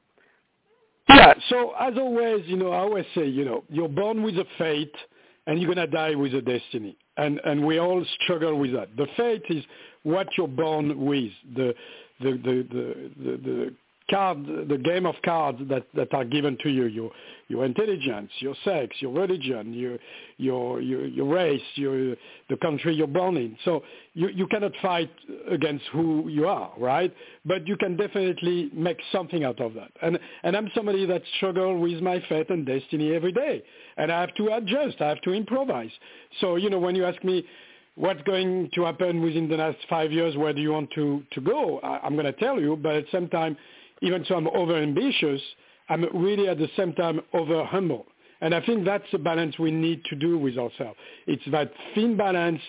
Yeah. 1.10 1.34
So 1.49 1.74
as 1.80 1.93
always, 1.97 2.43
you 2.45 2.58
know, 2.58 2.72
I 2.72 2.80
always 2.80 3.05
say, 3.16 3.26
you 3.26 3.45
know, 3.45 3.64
you're 3.70 3.89
born 3.89 4.24
with 4.24 4.36
a 4.36 4.45
fate, 4.58 4.95
and 5.45 5.60
you're 5.62 5.74
gonna 5.74 5.88
die 5.88 6.16
with 6.16 6.34
a 6.34 6.41
destiny, 6.41 6.97
and 7.16 7.39
and 7.45 7.66
we 7.66 7.80
all 7.80 8.03
struggle 8.24 8.55
with 8.60 8.74
that. 8.74 8.95
The 8.97 9.08
fate 9.16 9.43
is 9.49 9.64
what 10.03 10.28
you're 10.38 10.47
born 10.47 11.05
with, 11.05 11.32
the 11.55 11.74
the 12.20 12.32
the 12.32 12.68
the, 12.72 13.12
the, 13.24 13.38
the 13.38 13.74
card, 14.10 14.45
the 14.45 14.78
game 14.78 15.05
of 15.05 15.16
cards 15.24 15.60
that, 15.70 15.86
that 15.93 16.14
are 16.14 16.26
given 16.26 16.58
to 16.64 16.70
you, 16.70 16.86
your 16.86 17.12
your 17.49 17.64
intelligence, 17.64 18.30
your 18.39 18.55
sex, 18.66 18.95
your 18.99 19.12
religion, 19.14 19.74
your 19.74 19.97
your 20.38 20.82
your, 20.82 21.05
your 21.05 21.26
race, 21.26 21.62
your 21.76 22.16
the 22.49 22.58
country 22.62 22.95
you're 22.95 23.08
born 23.08 23.38
in. 23.38 23.58
So 23.66 23.84
you, 24.14 24.30
you 24.30 24.47
cannot 24.47 24.72
fight 24.82 25.12
against 25.49 25.86
who 25.91 26.28
you 26.30 26.47
are, 26.47 26.72
right? 26.78 27.14
But 27.45 27.68
you 27.68 27.78
can 27.78 27.95
definitely 27.97 28.70
make 28.74 28.97
something 29.12 29.43
out 29.43 29.60
of 29.60 29.74
that. 29.76 29.91
And 30.01 30.20
and 30.43 30.55
I'm 30.55 30.70
somebody 30.76 31.05
that 31.05 31.22
struggles 31.38 31.82
with 31.82 32.01
my 32.01 32.24
fate 32.28 32.49
and 32.49 32.66
destiny 32.66 33.14
every 33.14 33.32
day, 33.32 33.64
and 33.97 34.12
I 34.12 34.22
have 34.22 34.36
to 34.36 34.53
adjust, 34.55 35.01
I 35.01 35.10
have 35.10 35.22
to 35.22 35.34
improvise. 35.34 35.91
So 36.41 36.55
you 36.55 36.70
know 36.70 36.80
when 36.80 36.95
you 36.95 37.05
ask 37.05 37.24
me 37.24 37.45
what's 37.95 38.22
going 38.24 38.70
to 38.76 38.84
happen 38.84 39.22
within 39.22 39.49
the 39.49 39.58
next 39.58 39.80
five 39.89 40.12
years, 40.12 40.38
where 40.38 40.53
do 40.53 40.62
you 40.62 40.72
want 40.72 40.89
to, 40.91 41.24
to 41.32 41.41
go? 41.41 41.80
I, 41.80 41.99
I'm 42.03 42.14
going 42.14 42.28
to 42.28 42.34
tell 42.34 42.60
you, 42.60 42.76
but 42.76 42.95
at 42.95 43.05
the 43.05 43.12
same 43.12 43.28
time, 43.28 43.58
even 44.01 44.25
though 44.27 44.35
I'm 44.35 44.47
over 44.47 44.75
ambitious, 44.75 45.41
I'm 45.89 46.05
really 46.13 46.47
at 46.47 46.57
the 46.57 46.69
same 46.75 46.93
time 46.93 47.21
over 47.33 47.63
humble. 47.65 48.05
And 48.41 48.53
I 48.53 48.63
think 48.65 48.85
that's 48.85 49.05
the 49.11 49.17
balance 49.17 49.57
we 49.57 49.71
need 49.71 50.03
to 50.05 50.15
do 50.15 50.37
with 50.37 50.57
ourselves. 50.57 50.97
It's 51.25 51.43
that 51.51 51.71
thin 51.95 52.17
balance, 52.17 52.61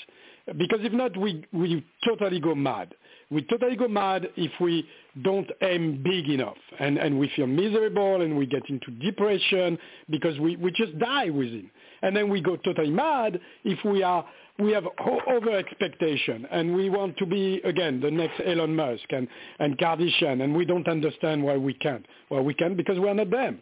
because 0.56 0.80
if 0.82 0.92
not, 0.92 1.16
we, 1.16 1.44
we 1.52 1.84
totally 2.06 2.40
go 2.40 2.54
mad. 2.54 2.94
We 3.30 3.42
totally 3.42 3.76
go 3.76 3.88
mad 3.88 4.28
if 4.36 4.52
we 4.58 4.88
don't 5.22 5.50
aim 5.62 6.02
big 6.02 6.30
enough 6.30 6.56
and, 6.80 6.96
and 6.96 7.18
we 7.18 7.30
feel 7.36 7.46
miserable 7.46 8.22
and 8.22 8.38
we 8.38 8.46
get 8.46 8.62
into 8.70 8.90
depression 8.92 9.78
because 10.08 10.38
we, 10.38 10.56
we 10.56 10.70
just 10.70 10.98
die 10.98 11.28
within. 11.28 11.70
And 12.00 12.16
then 12.16 12.30
we 12.30 12.40
go 12.40 12.56
totally 12.56 12.90
mad 12.90 13.38
if 13.64 13.84
we 13.84 14.02
are 14.02 14.24
we 14.59 14.72
have 14.72 14.84
over 15.28 15.56
expectation 15.56 16.46
and 16.50 16.74
we 16.74 16.90
want 16.90 17.16
to 17.18 17.26
be 17.26 17.61
again 17.64 18.00
the 18.00 18.11
next 18.11 18.40
Elon 18.44 18.74
Musk 18.74 19.04
and, 19.11 19.28
and 19.61 19.78
Kardashian 19.78 20.42
and 20.42 20.54
we 20.54 20.64
don't 20.64 20.88
understand 20.88 21.42
why 21.42 21.56
we 21.56 21.74
can't. 21.74 22.04
Well 22.30 22.42
we 22.42 22.54
can 22.54 22.76
because 22.76 22.98
we're 22.98 23.14
not 23.14 23.30
them. 23.30 23.61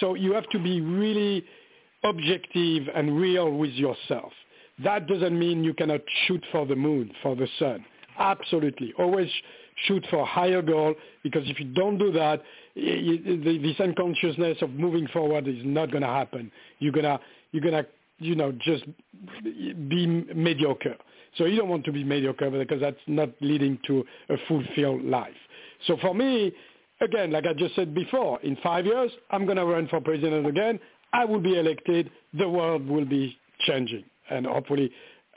So 0.00 0.14
you 0.14 0.32
have 0.32 0.48
to 0.50 0.58
be 0.58 0.80
really 0.80 1.44
objective 2.04 2.88
and 2.94 3.18
real 3.18 3.52
with 3.52 3.72
yourself. 3.72 4.32
That 4.84 5.06
doesn't 5.06 5.38
mean 5.38 5.64
you 5.64 5.74
cannot 5.74 6.00
shoot 6.26 6.44
for 6.52 6.64
the 6.64 6.76
moon, 6.76 7.10
for 7.22 7.34
the 7.34 7.48
sun. 7.58 7.84
Absolutely. 8.18 8.92
Always 8.98 9.28
shoot 9.86 10.04
for 10.10 10.24
higher 10.24 10.62
goal 10.62 10.94
because 11.22 11.42
if 11.46 11.60
you 11.60 11.66
don't 11.66 11.98
do 11.98 12.12
that, 12.12 12.42
this 12.74 13.80
unconsciousness 13.80 14.58
of 14.62 14.70
moving 14.70 15.06
forward 15.08 15.46
is 15.46 15.58
not 15.64 15.90
going 15.90 16.02
to 16.02 16.08
happen. 16.08 16.50
You're 16.78 16.92
going 16.92 17.04
to 17.04 17.20
you're 17.50 17.62
going 17.62 17.82
to 17.82 17.86
you 18.18 18.34
know, 18.34 18.52
just 18.52 18.84
be 19.42 20.06
mediocre. 20.34 20.96
So 21.36 21.44
you 21.44 21.56
don't 21.56 21.68
want 21.68 21.84
to 21.84 21.92
be 21.92 22.04
mediocre 22.04 22.50
because 22.50 22.80
that's 22.80 22.96
not 23.06 23.30
leading 23.40 23.78
to 23.86 24.04
a 24.28 24.36
fulfilled 24.48 25.04
life. 25.04 25.36
So 25.86 25.96
for 26.00 26.14
me, 26.14 26.52
again, 27.00 27.30
like 27.30 27.44
I 27.46 27.52
just 27.52 27.74
said 27.74 27.94
before, 27.94 28.40
in 28.42 28.56
five 28.62 28.86
years, 28.86 29.10
I'm 29.30 29.44
going 29.44 29.56
to 29.56 29.64
run 29.64 29.88
for 29.88 30.00
president 30.00 30.46
again. 30.46 30.80
I 31.12 31.24
will 31.24 31.40
be 31.40 31.58
elected. 31.58 32.10
The 32.34 32.48
world 32.48 32.86
will 32.86 33.04
be 33.04 33.38
changing. 33.66 34.04
And 34.30 34.46
hopefully 34.46 34.90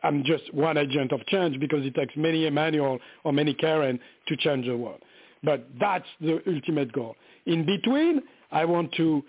I'm 0.03 0.23
just 0.23 0.53
one 0.53 0.77
agent 0.77 1.11
of 1.11 1.25
change 1.27 1.59
because 1.59 1.85
it 1.85 1.95
takes 1.95 2.15
many 2.15 2.47
Emmanuel 2.47 2.99
or 3.23 3.31
many 3.31 3.53
Karen 3.53 3.99
to 4.27 4.35
change 4.37 4.65
the 4.65 4.75
world. 4.75 5.01
But 5.43 5.67
that's 5.79 6.05
the 6.19 6.41
ultimate 6.47 6.91
goal. 6.91 7.15
In 7.45 7.65
between, 7.65 8.21
I 8.51 8.65
want 8.65 8.91
to 8.93 9.23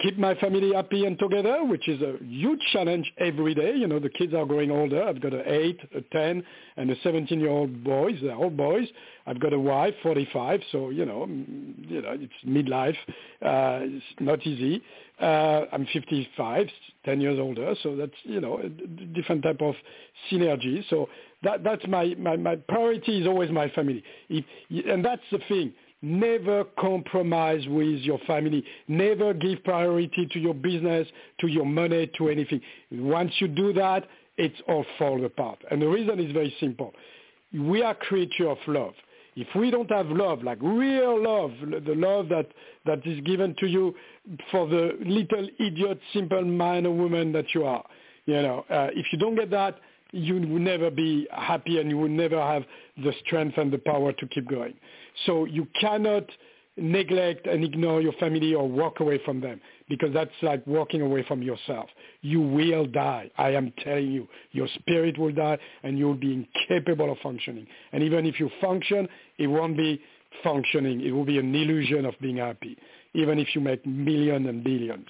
keep 0.00 0.16
my 0.16 0.34
family 0.36 0.72
happy 0.74 1.06
and 1.06 1.18
together, 1.18 1.64
which 1.64 1.88
is 1.88 2.00
a 2.02 2.16
huge 2.22 2.60
challenge 2.72 3.12
every 3.18 3.54
day. 3.54 3.74
You 3.74 3.88
know, 3.88 3.98
the 3.98 4.08
kids 4.08 4.32
are 4.32 4.46
growing 4.46 4.70
older. 4.70 5.02
I've 5.02 5.20
got 5.20 5.34
an 5.34 5.42
8, 5.44 5.80
a 5.96 6.00
10, 6.00 6.42
and 6.76 6.90
a 6.90 6.96
17-year-old 6.96 7.82
boys. 7.82 8.16
They're 8.22 8.34
all 8.34 8.50
boys. 8.50 8.86
I've 9.26 9.40
got 9.40 9.52
a 9.52 9.58
wife, 9.58 9.94
45, 10.02 10.60
so, 10.70 10.90
you 10.90 11.04
know, 11.04 11.26
you 11.26 12.00
know 12.00 12.16
it's 12.16 12.32
midlife. 12.46 12.96
Uh, 13.42 13.84
it's 13.84 14.04
not 14.20 14.46
easy. 14.46 14.82
Uh, 15.20 15.64
I'm 15.72 15.86
55, 15.92 16.66
10 17.04 17.20
years 17.20 17.38
older, 17.40 17.74
so 17.82 17.96
that's, 17.96 18.12
you 18.22 18.40
know, 18.40 18.58
a 18.58 18.68
different 18.68 19.42
type 19.42 19.60
of 19.60 19.74
synergy. 20.30 20.84
So 20.88 21.08
that, 21.42 21.64
that's 21.64 21.86
my, 21.88 22.14
my, 22.18 22.36
my 22.36 22.56
priority 22.56 23.20
is 23.20 23.26
always 23.26 23.50
my 23.50 23.68
family. 23.70 24.04
If, 24.28 24.44
and 24.86 25.04
that's 25.04 25.22
the 25.32 25.40
thing 25.48 25.72
Never 26.00 26.64
compromise 26.78 27.66
with 27.68 28.00
your 28.00 28.18
family. 28.26 28.64
Never 28.86 29.34
give 29.34 29.64
priority 29.64 30.28
to 30.32 30.38
your 30.38 30.54
business, 30.54 31.08
to 31.40 31.48
your 31.48 31.66
money, 31.66 32.08
to 32.18 32.28
anything. 32.28 32.60
Once 32.92 33.32
you 33.40 33.48
do 33.48 33.72
that, 33.72 34.06
it's 34.36 34.60
all 34.68 34.86
fall 34.96 35.24
apart. 35.24 35.58
And 35.70 35.82
the 35.82 35.88
reason 35.88 36.20
is 36.20 36.32
very 36.32 36.54
simple. 36.60 36.94
We 37.52 37.82
are 37.82 37.94
creature 37.94 38.48
of 38.48 38.58
love. 38.68 38.94
If 39.34 39.48
we 39.54 39.70
don't 39.70 39.90
have 39.90 40.08
love, 40.08 40.42
like 40.42 40.58
real 40.60 41.22
love, 41.22 41.52
the 41.60 41.94
love 41.94 42.28
that, 42.28 42.48
that 42.86 43.06
is 43.06 43.20
given 43.20 43.54
to 43.60 43.66
you 43.66 43.94
for 44.50 44.66
the 44.68 44.98
little 45.04 45.48
idiot, 45.60 46.00
simple 46.12 46.44
man 46.44 46.86
or 46.86 46.94
woman 46.94 47.32
that 47.32 47.46
you 47.54 47.64
are, 47.64 47.84
you 48.26 48.42
know, 48.42 48.64
uh, 48.68 48.88
if 48.94 49.06
you 49.12 49.18
don't 49.18 49.36
get 49.36 49.50
that, 49.50 49.78
you 50.12 50.34
will 50.34 50.58
never 50.58 50.90
be 50.90 51.26
happy 51.32 51.80
and 51.80 51.90
you 51.90 51.98
will 51.98 52.08
never 52.08 52.40
have 52.40 52.64
the 52.96 53.12
strength 53.24 53.58
and 53.58 53.72
the 53.72 53.78
power 53.78 54.12
to 54.12 54.26
keep 54.28 54.48
going. 54.48 54.74
So 55.26 55.44
you 55.44 55.66
cannot 55.80 56.24
neglect 56.76 57.46
and 57.46 57.64
ignore 57.64 58.00
your 58.00 58.12
family 58.14 58.54
or 58.54 58.68
walk 58.68 59.00
away 59.00 59.20
from 59.24 59.40
them 59.40 59.60
because 59.88 60.12
that's 60.14 60.30
like 60.42 60.64
walking 60.66 61.02
away 61.02 61.24
from 61.24 61.42
yourself. 61.42 61.88
You 62.22 62.40
will 62.40 62.86
die. 62.86 63.30
I 63.36 63.50
am 63.50 63.72
telling 63.82 64.10
you, 64.12 64.28
your 64.52 64.68
spirit 64.78 65.18
will 65.18 65.32
die 65.32 65.58
and 65.82 65.98
you'll 65.98 66.14
be 66.14 66.32
incapable 66.32 67.10
of 67.10 67.18
functioning. 67.18 67.66
And 67.92 68.02
even 68.02 68.26
if 68.26 68.38
you 68.38 68.50
function, 68.60 69.08
it 69.38 69.48
won't 69.48 69.76
be 69.76 70.00
functioning. 70.44 71.00
It 71.00 71.10
will 71.10 71.24
be 71.24 71.38
an 71.38 71.54
illusion 71.54 72.04
of 72.04 72.14
being 72.20 72.36
happy. 72.36 72.76
even 73.14 73.38
if 73.38 73.54
you 73.54 73.60
make 73.60 73.84
millions 73.86 74.46
and 74.46 74.62
billions. 74.62 75.06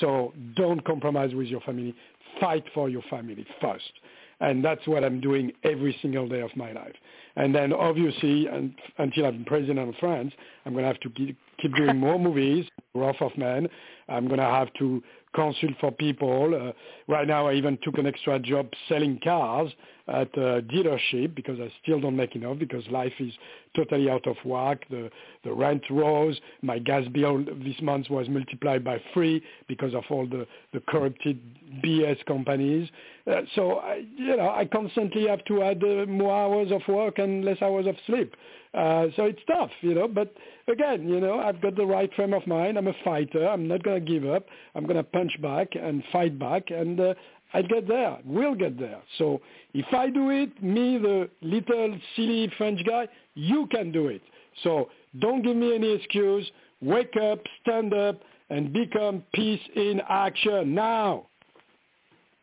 So 0.00 0.32
don't 0.54 0.84
compromise 0.84 1.34
with 1.34 1.48
your 1.48 1.60
family. 1.60 1.94
Fight 2.40 2.64
for 2.74 2.88
your 2.88 3.02
family 3.10 3.44
first. 3.60 3.92
And 4.40 4.64
that's 4.64 4.86
what 4.86 5.04
I'm 5.04 5.20
doing 5.20 5.52
every 5.64 5.96
single 6.00 6.28
day 6.28 6.40
of 6.40 6.54
my 6.56 6.72
life. 6.72 6.94
And 7.36 7.54
then 7.54 7.72
obviously, 7.72 8.46
and, 8.46 8.74
until 8.98 9.26
I'm 9.26 9.44
president 9.44 9.88
of 9.88 9.94
France, 10.00 10.32
I'm 10.64 10.72
going 10.72 10.84
to 10.84 10.88
have 10.88 11.00
to 11.00 11.10
keep, 11.10 11.38
keep 11.60 11.74
doing 11.76 11.96
more 11.96 12.18
movies, 12.18 12.66
Wrath 12.94 13.20
of 13.20 13.36
Man. 13.36 13.68
I'm 14.08 14.26
going 14.26 14.40
to 14.40 14.46
have 14.46 14.72
to 14.78 15.02
consult 15.34 15.72
for 15.80 15.92
people. 15.92 16.54
Uh, 16.54 16.72
right 17.12 17.26
now, 17.26 17.48
I 17.48 17.54
even 17.54 17.78
took 17.82 17.98
an 17.98 18.06
extra 18.06 18.38
job 18.38 18.68
selling 18.88 19.20
cars 19.22 19.70
at 20.08 20.36
a 20.36 20.62
dealership 20.62 21.34
because 21.36 21.60
I 21.60 21.72
still 21.82 22.00
don't 22.00 22.16
make 22.16 22.34
enough 22.34 22.58
because 22.58 22.84
life 22.90 23.12
is 23.20 23.32
totally 23.76 24.10
out 24.10 24.26
of 24.26 24.36
whack. 24.44 24.84
The, 24.90 25.10
the 25.44 25.52
rent 25.52 25.82
rose. 25.88 26.38
My 26.62 26.78
gas 26.78 27.04
bill 27.12 27.44
this 27.44 27.80
month 27.80 28.10
was 28.10 28.28
multiplied 28.28 28.82
by 28.82 29.00
three 29.14 29.42
because 29.68 29.94
of 29.94 30.02
all 30.10 30.26
the, 30.26 30.46
the 30.72 30.80
corrupted 30.88 31.40
BS 31.84 32.24
companies. 32.26 32.88
Uh, 33.30 33.42
so, 33.54 33.78
I, 33.78 34.02
you 34.16 34.36
know, 34.36 34.50
I 34.50 34.64
constantly 34.64 35.28
have 35.28 35.44
to 35.44 35.62
add 35.62 35.82
uh, 35.84 36.06
more 36.06 36.34
hours 36.34 36.72
of 36.72 36.82
work 36.88 37.18
and 37.18 37.44
less 37.44 37.62
hours 37.62 37.86
of 37.86 37.94
sleep. 38.06 38.34
Uh, 38.72 39.06
so 39.16 39.24
it's 39.24 39.40
tough, 39.48 39.70
you 39.80 39.94
know. 39.94 40.06
But 40.06 40.32
again, 40.68 41.08
you 41.08 41.20
know, 41.20 41.40
I've 41.40 41.60
got 41.60 41.76
the 41.76 41.86
right 41.86 42.12
frame 42.14 42.32
of 42.32 42.46
mind. 42.46 42.78
I'm 42.78 42.86
a 42.86 42.94
fighter. 43.04 43.48
I'm 43.48 43.66
not 43.66 43.82
going 43.82 44.04
to 44.04 44.12
give 44.12 44.28
up. 44.28 44.46
I'm 44.74 44.84
going 44.84 44.96
to 44.96 45.02
punch 45.20 45.42
back 45.42 45.68
and 45.74 46.02
fight 46.12 46.38
back, 46.38 46.70
and 46.70 46.98
uh, 46.98 47.14
I'll 47.52 47.66
get 47.66 47.86
there. 47.86 48.18
We'll 48.24 48.54
get 48.54 48.78
there. 48.78 49.00
So 49.18 49.40
if 49.74 49.86
I 49.92 50.08
do 50.08 50.30
it, 50.30 50.62
me, 50.62 50.98
the 50.98 51.28
little 51.42 51.98
silly 52.16 52.50
French 52.56 52.80
guy, 52.86 53.08
you 53.34 53.66
can 53.70 53.92
do 53.92 54.08
it. 54.08 54.22
So 54.62 54.88
don't 55.18 55.42
give 55.42 55.56
me 55.56 55.74
any 55.74 55.92
excuse. 55.92 56.50
Wake 56.80 57.14
up, 57.16 57.40
stand 57.62 57.92
up, 57.92 58.20
and 58.48 58.72
become 58.72 59.22
peace 59.34 59.60
in 59.76 60.00
action 60.08 60.74
now. 60.74 61.26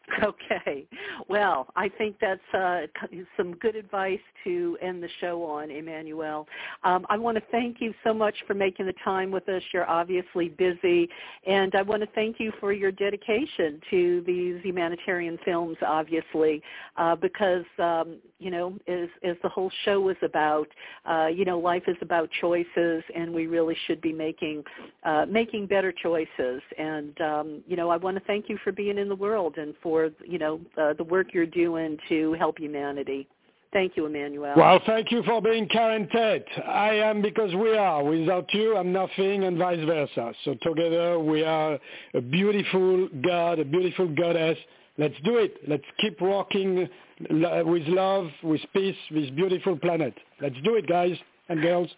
Okay. 0.24 0.86
Well, 1.30 1.68
I 1.76 1.90
think 1.90 2.16
that's 2.20 2.42
uh, 2.54 2.88
some 3.36 3.56
good 3.56 3.76
advice 3.76 4.20
to 4.44 4.78
end 4.82 5.04
the 5.04 5.10
show 5.20 5.44
on, 5.44 5.70
Emmanuel. 5.70 6.48
Um, 6.84 7.06
I 7.10 7.18
want 7.18 7.38
to 7.38 7.44
thank 7.52 7.82
you 7.82 7.94
so 8.04 8.14
much 8.14 8.36
for 8.48 8.54
making 8.54 8.86
the 8.86 8.94
time 9.04 9.32
with 9.32 9.48
us. 9.50 9.62
You're 9.74 9.90
obviously 9.90 10.50
busy, 10.50 11.10
and 11.46 11.76
I 11.76 11.82
want 11.82 12.02
to 12.02 12.10
thank 12.16 12.40
you 12.40 12.52
for 12.60 12.72
your 12.72 12.92
dedication 12.92 13.82
to 13.90 14.24
these 14.26 14.62
humanitarian 14.64 15.38
films, 15.44 15.78
obviously, 15.86 16.62
uh, 16.96 17.16
because 17.16 17.66
um, 17.80 18.18
you 18.40 18.52
know, 18.52 18.78
as 18.88 19.10
as 19.24 19.36
the 19.44 19.50
whole 19.50 19.72
show 19.84 20.00
was 20.00 20.18
about, 20.22 20.68
uh, 21.06 21.28
you 21.28 21.46
know, 21.46 21.60
life 21.60 21.84
is 21.88 21.98
about 22.02 22.30
choices, 22.40 23.04
and 23.16 23.34
we 23.34 23.48
really 23.48 23.76
should 23.86 24.02
be 24.02 24.14
making 24.14 24.64
uh, 25.04 25.26
making 25.28 25.68
better 25.68 25.92
choices. 25.92 26.62
And 26.78 27.20
um, 27.22 27.64
you 27.68 27.76
know, 27.76 27.90
I 27.90 27.98
want 27.98 28.18
to 28.18 28.24
thank 28.26 28.50
you 28.50 28.58
for 28.64 28.72
being 28.72 28.98
in 28.98 29.10
the 29.10 29.16
world 29.16 29.58
and 29.58 29.74
for 29.82 29.97
for 29.98 30.12
you 30.26 30.38
know 30.38 30.60
uh, 30.80 30.94
the 30.94 31.04
work 31.04 31.34
you're 31.34 31.46
doing 31.46 31.98
to 32.10 32.34
help 32.34 32.60
humanity. 32.60 33.28
Thank 33.74 33.98
you, 33.98 34.06
Emmanuel. 34.06 34.54
Well, 34.56 34.80
thank 34.86 35.12
you 35.12 35.24
for 35.24 35.42
being 35.42 35.68
Karen 35.68 36.08
Tate. 36.10 36.46
I 36.66 36.92
am 36.94 37.22
because 37.22 37.54
we 37.54 37.76
are. 37.76 38.04
Without 38.04 38.52
you, 38.54 38.78
I'm 38.78 38.94
nothing, 38.94 39.44
and 39.44 39.58
vice 39.58 39.84
versa. 39.86 40.34
So 40.46 40.56
together, 40.62 41.20
we 41.20 41.44
are 41.44 41.78
a 42.14 42.22
beautiful 42.22 43.10
God, 43.26 43.60
a 43.60 43.66
beautiful 43.66 44.08
goddess. 44.08 44.58
Let's 44.98 45.16
do 45.26 45.38
it. 45.38 45.58
Let's 45.68 45.84
keep 46.00 46.22
rocking 46.22 46.88
with 47.30 47.88
love, 47.88 48.28
with 48.42 48.62
peace, 48.74 48.96
this 49.12 49.30
beautiful 49.32 49.78
planet. 49.78 50.14
Let's 50.42 50.56
do 50.64 50.76
it, 50.76 50.88
guys 50.88 51.18
and 51.50 51.62
girls. 51.62 51.90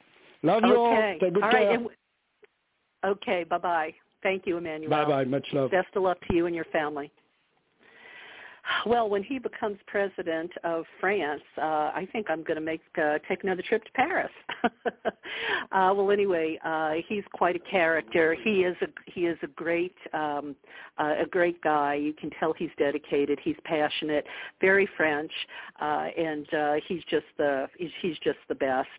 Love 0.41 0.63
you 0.65 0.75
okay. 0.75 0.79
all. 0.79 1.17
Take 1.19 1.33
good 1.33 1.43
all 1.43 1.51
care. 1.51 1.79
Right. 1.79 1.87
Okay. 3.05 3.43
Bye 3.43 3.57
bye. 3.57 3.93
Thank 4.23 4.47
you, 4.47 4.57
Emmanuel. 4.57 4.89
Bye 4.89 5.05
bye. 5.05 5.25
Much 5.25 5.45
love. 5.53 5.71
Best 5.71 5.87
of 5.95 6.03
luck 6.03 6.17
to 6.29 6.35
you 6.35 6.45
and 6.45 6.55
your 6.55 6.65
family. 6.65 7.11
Well, 8.85 9.09
when 9.09 9.23
he 9.23 9.39
becomes 9.39 9.77
president 9.87 10.51
of 10.63 10.85
France, 10.99 11.41
uh, 11.57 11.61
I 11.61 12.07
think 12.11 12.27
I'm 12.29 12.43
going 12.43 12.55
to 12.55 12.61
make 12.61 12.81
uh, 13.01 13.19
take 13.27 13.43
another 13.43 13.61
trip 13.61 13.83
to 13.83 13.91
Paris. 13.91 14.31
uh, 14.63 15.93
well, 15.95 16.11
anyway, 16.11 16.59
uh, 16.63 16.93
he's 17.07 17.23
quite 17.33 17.55
a 17.55 17.71
character. 17.71 18.35
He 18.43 18.61
is 18.61 18.75
a 18.81 18.87
he 19.05 19.21
is 19.21 19.37
a 19.43 19.47
great 19.47 19.95
um, 20.13 20.55
uh, 20.97 21.15
a 21.21 21.25
great 21.25 21.61
guy. 21.61 21.95
You 21.95 22.13
can 22.13 22.29
tell 22.39 22.53
he's 22.53 22.69
dedicated. 22.77 23.39
He's 23.43 23.57
passionate, 23.63 24.25
very 24.61 24.87
French, 24.97 25.31
uh, 25.81 26.07
and 26.17 26.53
uh, 26.53 26.73
he's 26.87 27.03
just 27.09 27.25
the 27.37 27.67
he's, 27.77 27.91
he's 28.01 28.17
just 28.19 28.39
the 28.47 28.55
best. 28.55 28.89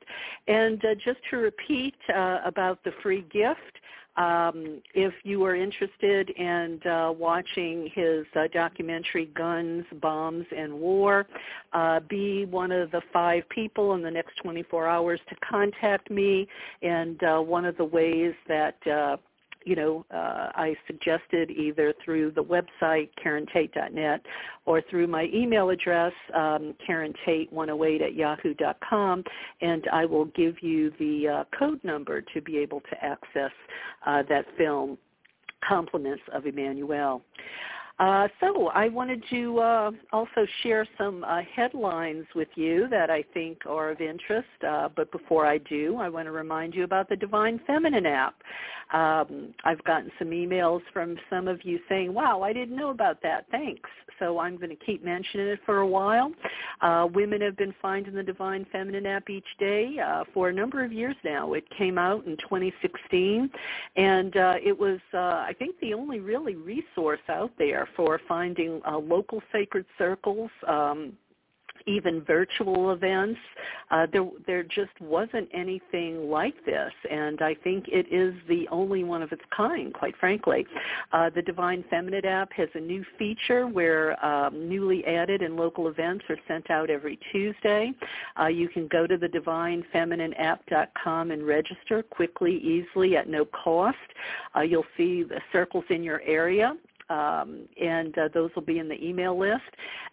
And 0.48 0.84
uh, 0.84 0.94
just 1.04 1.20
to 1.30 1.36
repeat 1.36 1.94
uh, 2.14 2.38
about 2.44 2.82
the 2.84 2.92
free 3.02 3.24
gift. 3.32 3.78
Um, 4.20 4.82
if 4.94 5.14
you 5.22 5.44
are 5.44 5.56
interested 5.56 6.28
in 6.28 6.78
uh, 6.86 7.10
watching 7.12 7.90
his 7.94 8.26
uh, 8.36 8.48
documentary 8.52 9.30
Guns, 9.34 9.86
Bombs, 10.02 10.44
and 10.54 10.74
War, 10.74 11.26
uh, 11.72 12.00
be 12.00 12.44
one 12.44 12.70
of 12.70 12.90
the 12.90 13.00
five 13.14 13.48
people 13.48 13.94
in 13.94 14.02
the 14.02 14.10
next 14.10 14.36
24 14.42 14.86
hours 14.86 15.20
to 15.30 15.36
contact 15.36 16.10
me. 16.10 16.46
And 16.82 17.22
uh, 17.22 17.38
one 17.38 17.64
of 17.64 17.78
the 17.78 17.84
ways 17.84 18.34
that 18.46 18.76
uh, 18.86 19.16
you 19.64 19.76
know, 19.76 20.04
uh, 20.10 20.50
I 20.54 20.74
suggested 20.86 21.50
either 21.50 21.92
through 22.04 22.32
the 22.32 22.42
website, 22.42 23.10
karentate.net, 23.22 24.20
or 24.64 24.82
through 24.90 25.06
my 25.06 25.28
email 25.34 25.70
address, 25.70 26.12
um, 26.34 26.74
karentate108 26.88 28.02
at 28.02 28.14
yahoo.com, 28.14 29.24
and 29.60 29.84
I 29.92 30.04
will 30.04 30.26
give 30.26 30.56
you 30.62 30.92
the 30.98 31.28
uh, 31.28 31.58
code 31.58 31.82
number 31.84 32.22
to 32.22 32.40
be 32.40 32.58
able 32.58 32.80
to 32.80 33.04
access 33.04 33.52
uh, 34.06 34.22
that 34.28 34.46
film, 34.56 34.98
Compliments 35.66 36.22
of 36.32 36.46
Emmanuel. 36.46 37.22
Uh, 38.00 38.28
so 38.40 38.68
I 38.68 38.88
wanted 38.88 39.22
to 39.28 39.58
uh, 39.58 39.90
also 40.10 40.46
share 40.62 40.88
some 40.96 41.22
uh, 41.22 41.42
headlines 41.54 42.24
with 42.34 42.48
you 42.54 42.88
that 42.88 43.10
I 43.10 43.22
think 43.34 43.58
are 43.66 43.90
of 43.90 44.00
interest. 44.00 44.48
Uh, 44.66 44.88
but 44.96 45.12
before 45.12 45.44
I 45.44 45.58
do, 45.58 45.98
I 45.98 46.08
want 46.08 46.24
to 46.24 46.32
remind 46.32 46.74
you 46.74 46.84
about 46.84 47.10
the 47.10 47.16
Divine 47.16 47.60
Feminine 47.66 48.06
app. 48.06 48.36
Um, 48.94 49.54
I've 49.64 49.84
gotten 49.84 50.10
some 50.18 50.30
emails 50.30 50.80
from 50.94 51.16
some 51.28 51.46
of 51.46 51.62
you 51.62 51.78
saying, 51.90 52.12
wow, 52.14 52.40
I 52.40 52.54
didn't 52.54 52.74
know 52.74 52.88
about 52.88 53.22
that. 53.22 53.44
Thanks. 53.50 53.88
So 54.18 54.38
I'm 54.38 54.56
going 54.56 54.70
to 54.70 54.84
keep 54.84 55.04
mentioning 55.04 55.48
it 55.48 55.60
for 55.64 55.78
a 55.78 55.86
while. 55.86 56.32
Uh, 56.80 57.06
women 57.12 57.40
have 57.42 57.56
been 57.56 57.74
finding 57.80 58.14
the 58.14 58.22
Divine 58.22 58.66
Feminine 58.72 59.06
app 59.06 59.28
each 59.28 59.44
day 59.58 59.96
for 60.34 60.48
a 60.48 60.52
number 60.52 60.82
of 60.82 60.92
years 60.92 61.16
now. 61.22 61.52
It 61.52 61.64
came 61.76 61.98
out 61.98 62.26
in 62.26 62.36
2016, 62.38 63.50
and 63.96 64.32
it 64.34 64.78
was, 64.78 64.98
I 65.12 65.54
think, 65.58 65.78
the 65.80 65.94
only 65.94 66.20
really 66.20 66.54
resource 66.54 67.20
out 67.28 67.52
there 67.58 67.88
for 67.96 68.20
finding 68.28 68.80
uh, 68.86 68.98
local 68.98 69.42
sacred 69.52 69.86
circles, 69.98 70.50
um, 70.66 71.12
even 71.86 72.22
virtual 72.22 72.92
events. 72.92 73.38
Uh, 73.90 74.06
there, 74.12 74.28
there 74.46 74.62
just 74.62 74.92
wasn't 75.00 75.48
anything 75.52 76.30
like 76.30 76.54
this, 76.64 76.92
and 77.10 77.42
I 77.42 77.54
think 77.54 77.88
it 77.88 78.06
is 78.12 78.32
the 78.48 78.68
only 78.70 79.02
one 79.04 79.22
of 79.22 79.32
its 79.32 79.42
kind, 79.54 79.92
quite 79.92 80.16
frankly. 80.18 80.66
Uh, 81.12 81.28
the 81.30 81.42
Divine 81.42 81.84
Feminine 81.90 82.24
app 82.24 82.52
has 82.52 82.68
a 82.74 82.80
new 82.80 83.04
feature 83.18 83.66
where 83.66 84.24
um, 84.24 84.68
newly 84.68 85.04
added 85.06 85.42
and 85.42 85.56
local 85.56 85.88
events 85.88 86.24
are 86.28 86.38
sent 86.46 86.70
out 86.70 86.88
every 86.90 87.18
Tuesday. 87.32 87.92
Uh, 88.40 88.46
you 88.46 88.68
can 88.68 88.86
go 88.88 89.06
to 89.06 89.16
the 89.16 89.28
divinefeminine.app.com 89.28 91.30
and 91.30 91.46
register 91.46 92.02
quickly, 92.02 92.58
easily, 92.58 93.16
at 93.16 93.28
no 93.28 93.44
cost. 93.46 93.96
Uh, 94.54 94.60
you'll 94.60 94.84
see 94.96 95.24
the 95.24 95.40
circles 95.52 95.84
in 95.90 96.02
your 96.02 96.20
area 96.22 96.76
um, 97.10 97.68
and 97.80 98.16
uh, 98.16 98.28
those 98.32 98.50
will 98.54 98.62
be 98.62 98.78
in 98.78 98.88
the 98.88 99.04
email 99.04 99.38
list. 99.38 99.62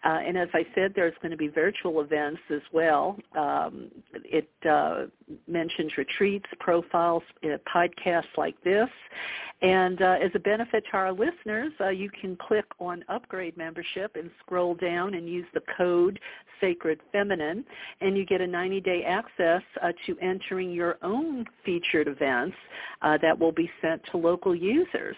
Uh, 0.04 0.18
and 0.26 0.36
as 0.36 0.48
I 0.52 0.66
said, 0.74 0.92
there's 0.94 1.14
going 1.22 1.30
to 1.30 1.36
be 1.36 1.48
virtual 1.48 2.00
events 2.00 2.40
as 2.52 2.60
well. 2.72 3.16
Um, 3.36 3.90
it 4.24 4.50
uh, 4.68 5.04
mentions 5.46 5.96
retreats, 5.96 6.46
profiles, 6.58 7.22
uh, 7.44 7.56
podcasts 7.72 8.36
like 8.36 8.62
this. 8.64 8.88
And 9.62 10.02
uh, 10.02 10.16
as 10.22 10.30
a 10.34 10.38
benefit 10.38 10.84
to 10.90 10.96
our 10.96 11.12
listeners, 11.12 11.72
uh, 11.80 11.88
you 11.88 12.10
can 12.10 12.36
click 12.36 12.66
on 12.78 13.04
upgrade 13.08 13.56
membership 13.56 14.14
and 14.14 14.30
scroll 14.40 14.74
down 14.74 15.14
and 15.14 15.28
use 15.28 15.46
the 15.54 15.62
code 15.76 16.20
Sacred 16.60 17.00
Feminine, 17.12 17.64
and 18.00 18.16
you 18.16 18.26
get 18.26 18.40
a 18.40 18.44
90-day 18.44 19.04
access 19.04 19.62
to 20.06 20.18
entering 20.20 20.72
your 20.72 20.98
own 21.02 21.44
featured 21.64 22.08
events 22.08 22.56
that 23.02 23.38
will 23.38 23.52
be 23.52 23.70
sent 23.80 24.02
to 24.10 24.16
local 24.16 24.56
users. 24.56 25.16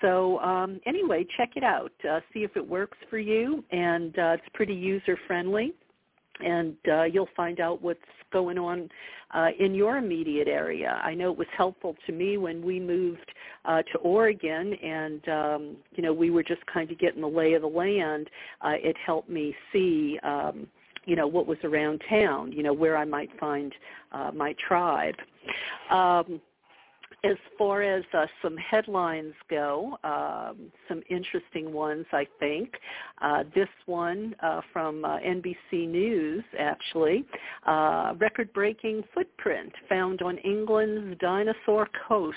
So 0.00 0.38
um, 0.40 0.80
anyway, 0.86 1.26
check 1.36 1.50
it 1.56 1.64
out. 1.64 1.92
Uh, 2.08 2.20
see 2.32 2.40
if 2.40 2.56
it 2.56 2.66
works 2.66 2.98
for 3.10 3.18
you, 3.18 3.64
and 3.70 4.18
uh, 4.18 4.36
it's 4.38 4.48
pretty 4.54 4.74
user 4.74 5.18
friendly. 5.26 5.74
And 6.44 6.76
uh, 6.88 7.02
you'll 7.04 7.28
find 7.36 7.58
out 7.58 7.82
what's 7.82 7.98
going 8.32 8.58
on 8.58 8.88
uh, 9.34 9.48
in 9.58 9.74
your 9.74 9.96
immediate 9.96 10.48
area. 10.48 11.00
I 11.02 11.14
know 11.14 11.32
it 11.32 11.38
was 11.38 11.48
helpful 11.56 11.96
to 12.06 12.12
me 12.12 12.36
when 12.36 12.64
we 12.64 12.78
moved 12.78 13.30
uh, 13.64 13.82
to 13.92 13.98
Oregon, 13.98 14.74
and 14.74 15.28
um, 15.28 15.76
you 15.94 16.02
know 16.02 16.12
we 16.12 16.30
were 16.30 16.42
just 16.42 16.64
kind 16.72 16.90
of 16.90 16.98
getting 16.98 17.20
the 17.20 17.28
lay 17.28 17.54
of 17.54 17.62
the 17.62 17.68
land. 17.68 18.30
Uh, 18.60 18.74
it 18.74 18.96
helped 19.04 19.28
me 19.28 19.54
see. 19.72 20.18
Um, 20.22 20.66
you 21.04 21.16
know 21.16 21.26
what 21.26 21.46
was 21.46 21.58
around 21.64 22.02
town, 22.08 22.52
you 22.52 22.62
know 22.62 22.74
where 22.74 22.96
I 22.96 23.06
might 23.06 23.30
find 23.40 23.72
uh, 24.12 24.30
my 24.34 24.54
tribe. 24.66 25.14
Um, 25.90 26.40
as 27.24 27.36
far 27.56 27.82
as 27.82 28.04
uh, 28.14 28.26
some 28.42 28.56
headlines 28.56 29.34
go, 29.50 29.98
um, 30.04 30.70
some 30.86 31.02
interesting 31.10 31.72
ones, 31.72 32.06
I 32.12 32.26
think. 32.38 32.74
Uh, 33.20 33.42
this 33.54 33.68
one 33.86 34.36
uh, 34.40 34.60
from 34.72 35.04
uh, 35.04 35.18
NBC 35.18 35.88
News, 35.88 36.44
actually, 36.58 37.24
uh, 37.66 38.14
record-breaking 38.18 39.02
footprint 39.12 39.72
found 39.88 40.22
on 40.22 40.38
England's 40.38 41.18
dinosaur 41.18 41.88
coast. 42.06 42.36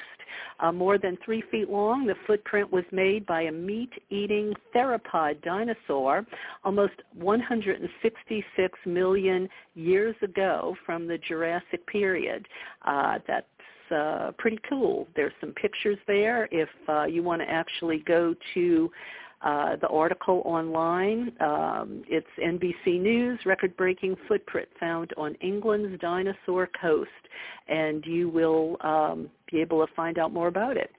Uh, 0.60 0.72
more 0.72 0.98
than 0.98 1.18
three 1.24 1.44
feet 1.52 1.70
long, 1.70 2.08
the 2.08 2.16
footprint 2.26 2.72
was 2.72 2.86
made 2.92 3.26
by 3.28 3.44
a 3.44 3.52
meat-eating 3.52 4.54
theropod 4.74 5.42
dinosaur 5.44 6.26
almost 6.64 6.94
166 7.14 8.80
million 8.86 9.48
years 9.76 10.16
ago 10.24 10.76
from 10.86 11.08
the 11.08 11.18
Jurassic 11.20 11.86
period. 11.86 12.48
that 12.86 13.46
uh, 13.92 14.32
pretty 14.38 14.60
cool. 14.68 15.08
There's 15.16 15.34
some 15.40 15.52
pictures 15.52 15.98
there. 16.08 16.48
If 16.52 16.70
uh, 16.88 17.06
you 17.06 17.24
want 17.24 17.42
to 17.42 17.50
actually 17.50 18.00
go 18.00 18.36
to 18.54 18.92
uh, 19.44 19.76
the 19.78 19.88
article 19.88 20.44
online, 20.46 21.32
um, 21.40 22.04
it's 22.08 22.28
NBC 22.40 23.02
News, 23.02 23.40
record-breaking 23.44 24.16
footprint 24.28 24.70
found 24.80 25.12
on 25.18 25.34
England's 25.42 26.00
dinosaur 26.00 26.70
coast, 26.80 27.10
and 27.68 28.06
you 28.06 28.30
will 28.30 28.78
um, 28.82 29.32
be 29.52 29.60
able 29.60 29.86
to 29.86 29.92
find 29.96 30.20
out 30.20 30.32
more 30.32 30.48
about 30.48 30.78
it. 30.78 30.92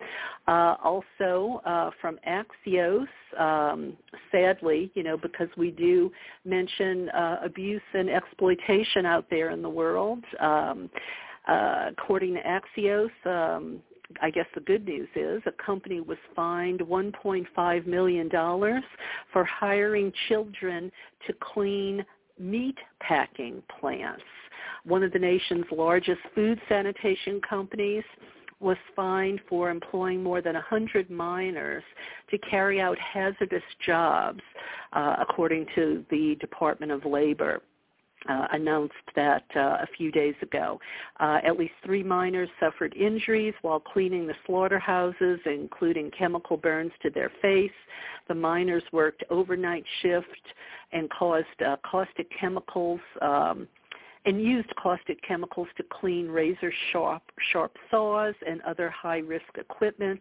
Uh, 0.48 0.74
also, 0.82 1.60
uh, 1.64 1.90
from 2.00 2.18
Axios, 2.28 3.06
um, 3.38 3.96
sadly, 4.32 4.90
you 4.94 5.04
know, 5.04 5.16
because 5.16 5.48
we 5.56 5.70
do 5.70 6.10
mention 6.44 7.10
uh, 7.10 7.36
abuse 7.44 7.80
and 7.94 8.10
exploitation 8.10 9.06
out 9.06 9.24
there 9.30 9.50
in 9.50 9.62
the 9.62 9.70
world, 9.70 10.24
um, 10.40 10.90
uh, 11.48 11.90
according 11.90 12.34
to 12.34 12.40
Axios, 12.42 13.10
um, 13.26 13.80
I 14.20 14.30
guess 14.30 14.46
the 14.54 14.60
good 14.60 14.84
news 14.84 15.08
is 15.16 15.42
a 15.46 15.52
company 15.64 16.00
was 16.00 16.18
fined 16.36 16.80
$1.5 16.80 17.86
million 17.86 18.30
for 19.32 19.44
hiring 19.44 20.12
children 20.28 20.92
to 21.26 21.34
clean 21.40 22.04
meat 22.38 22.76
packing 23.00 23.62
plants. 23.80 24.22
One 24.84 25.02
of 25.02 25.12
the 25.12 25.18
nation's 25.18 25.64
largest 25.70 26.20
food 26.34 26.60
sanitation 26.68 27.40
companies 27.48 28.04
was 28.60 28.76
fined 28.94 29.40
for 29.48 29.70
employing 29.70 30.22
more 30.22 30.40
than 30.40 30.54
100 30.54 31.10
minors 31.10 31.82
to 32.30 32.38
carry 32.38 32.80
out 32.80 32.96
hazardous 32.98 33.62
jobs, 33.84 34.40
uh, 34.92 35.16
according 35.20 35.66
to 35.74 36.04
the 36.10 36.36
Department 36.40 36.92
of 36.92 37.04
Labor 37.04 37.60
uh, 38.28 38.46
announced 38.52 38.94
that 39.16 39.44
uh, 39.56 39.78
a 39.80 39.86
few 39.96 40.10
days 40.12 40.34
ago. 40.42 40.80
Uh, 41.20 41.38
at 41.44 41.58
least 41.58 41.72
three 41.84 42.02
minors 42.02 42.48
suffered 42.60 42.94
injuries 42.94 43.54
while 43.62 43.80
cleaning 43.80 44.26
the 44.26 44.34
slaughterhouses, 44.46 45.40
including 45.46 46.10
chemical 46.16 46.56
burns 46.56 46.92
to 47.02 47.10
their 47.10 47.30
face. 47.40 47.70
The 48.28 48.34
minors 48.34 48.84
worked 48.92 49.24
overnight 49.30 49.84
shift 50.00 50.26
and 50.92 51.10
caused 51.10 51.46
uh, 51.66 51.76
caustic 51.84 52.28
chemicals 52.38 53.00
um, 53.20 53.66
and 54.24 54.40
used 54.42 54.74
caustic 54.76 55.20
chemicals 55.26 55.68
to 55.76 55.84
clean 55.90 56.28
razor 56.28 56.72
sharp, 56.92 57.22
sharp 57.52 57.76
saws 57.90 58.34
and 58.46 58.60
other 58.62 58.88
high-risk 58.90 59.58
equipment. 59.58 60.20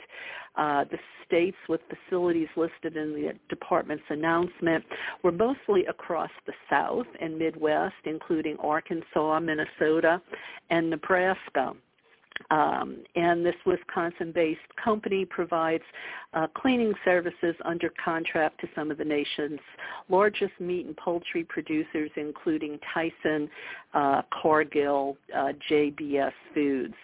Uh, 0.55 0.85
the 0.85 0.97
states 1.25 1.57
with 1.69 1.81
facilities 1.89 2.47
listed 2.55 2.97
in 2.97 3.13
the 3.13 3.33
department's 3.49 4.03
announcement 4.09 4.83
were 5.23 5.31
mostly 5.31 5.85
across 5.85 6.31
the 6.45 6.53
South 6.69 7.07
and 7.21 7.37
Midwest, 7.37 7.95
including 8.05 8.57
Arkansas, 8.57 9.39
Minnesota, 9.39 10.21
and 10.69 10.89
Nebraska. 10.89 11.73
Um, 12.49 12.97
and 13.15 13.45
this 13.45 13.55
Wisconsin-based 13.65 14.59
company 14.83 15.25
provides 15.25 15.83
uh, 16.33 16.47
cleaning 16.55 16.93
services 17.05 17.55
under 17.63 17.91
contract 18.03 18.59
to 18.61 18.67
some 18.75 18.91
of 18.91 18.97
the 18.97 19.05
nation's 19.05 19.59
largest 20.09 20.53
meat 20.59 20.85
and 20.85 20.97
poultry 20.97 21.43
producers, 21.43 22.09
including 22.15 22.79
Tyson, 22.93 23.49
uh, 23.93 24.21
Cargill, 24.41 25.17
uh, 25.35 25.53
JBS 25.69 26.33
Foods. 26.53 26.95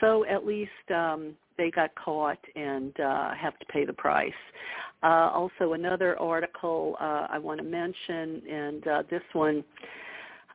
So 0.00 0.24
at 0.26 0.46
least 0.46 0.70
um, 0.94 1.34
they 1.56 1.70
got 1.70 1.94
caught 1.94 2.38
and 2.56 2.98
uh, 3.00 3.34
have 3.34 3.58
to 3.58 3.66
pay 3.66 3.84
the 3.84 3.92
price. 3.92 4.32
Uh, 5.02 5.30
also, 5.32 5.72
another 5.72 6.18
article 6.20 6.96
uh, 7.00 7.26
I 7.28 7.38
want 7.38 7.58
to 7.58 7.64
mention, 7.64 8.42
and 8.48 8.86
uh, 8.86 9.02
this 9.10 9.22
one 9.32 9.64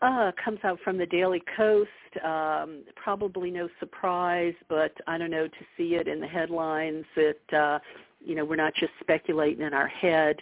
uh, 0.01 0.31
comes 0.43 0.59
out 0.63 0.79
from 0.83 0.97
the 0.97 1.05
Daily 1.05 1.41
Kos. 1.55 1.87
Um, 2.23 2.83
probably 2.95 3.51
no 3.51 3.67
surprise, 3.79 4.53
but 4.69 4.93
I 5.07 5.17
don't 5.17 5.31
know 5.31 5.47
to 5.47 5.65
see 5.75 5.95
it 5.95 6.07
in 6.07 6.19
the 6.19 6.27
headlines. 6.27 7.05
It 7.15 7.41
uh, 7.53 7.79
you 8.19 8.35
know, 8.35 8.43
we're 8.43 8.55
not 8.55 8.73
just 8.75 8.91
speculating 8.99 9.65
in 9.65 9.73
our 9.73 9.87
head. 9.87 10.37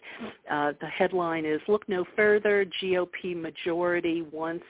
Uh, 0.49 0.74
the 0.80 0.88
headline 0.88 1.45
is, 1.45 1.60
look 1.68 1.88
no 1.89 2.06
further, 2.16 2.66
GOP 2.82 3.39
majority 3.39 4.24
wants 4.32 4.66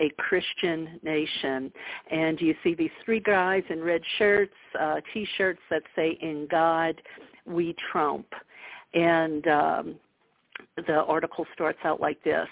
a 0.00 0.10
Christian 0.18 1.00
nation. 1.02 1.72
And 2.10 2.40
you 2.40 2.54
see 2.62 2.74
these 2.74 2.90
three 3.04 3.20
guys 3.20 3.62
in 3.70 3.82
red 3.82 4.02
shirts, 4.18 4.54
uh, 4.78 4.96
T-shirts 5.14 5.60
that 5.70 5.82
say, 5.94 6.18
in 6.20 6.46
God 6.50 7.00
we 7.46 7.74
trump. 7.90 8.26
And 8.94 9.46
um, 9.46 9.94
the 10.86 11.04
article 11.06 11.46
starts 11.54 11.78
out 11.84 12.00
like 12.00 12.22
this 12.24 12.48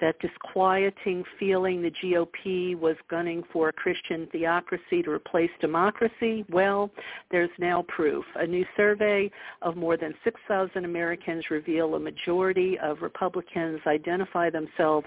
that 0.00 0.18
disquieting 0.20 1.24
feeling 1.38 1.82
the 1.82 1.90
GOP 2.02 2.78
was 2.78 2.96
gunning 3.08 3.42
for 3.52 3.70
a 3.70 3.72
Christian 3.72 4.28
theocracy 4.30 5.02
to 5.02 5.10
replace 5.10 5.50
democracy? 5.60 6.44
Well, 6.50 6.90
there's 7.30 7.50
now 7.58 7.84
proof. 7.88 8.24
A 8.36 8.46
new 8.46 8.64
survey 8.76 9.30
of 9.62 9.76
more 9.76 9.96
than 9.96 10.14
6,000 10.24 10.84
Americans 10.84 11.44
reveal 11.50 11.94
a 11.94 12.00
majority 12.00 12.78
of 12.78 13.00
Republicans 13.00 13.80
identify 13.86 14.50
themselves 14.50 15.06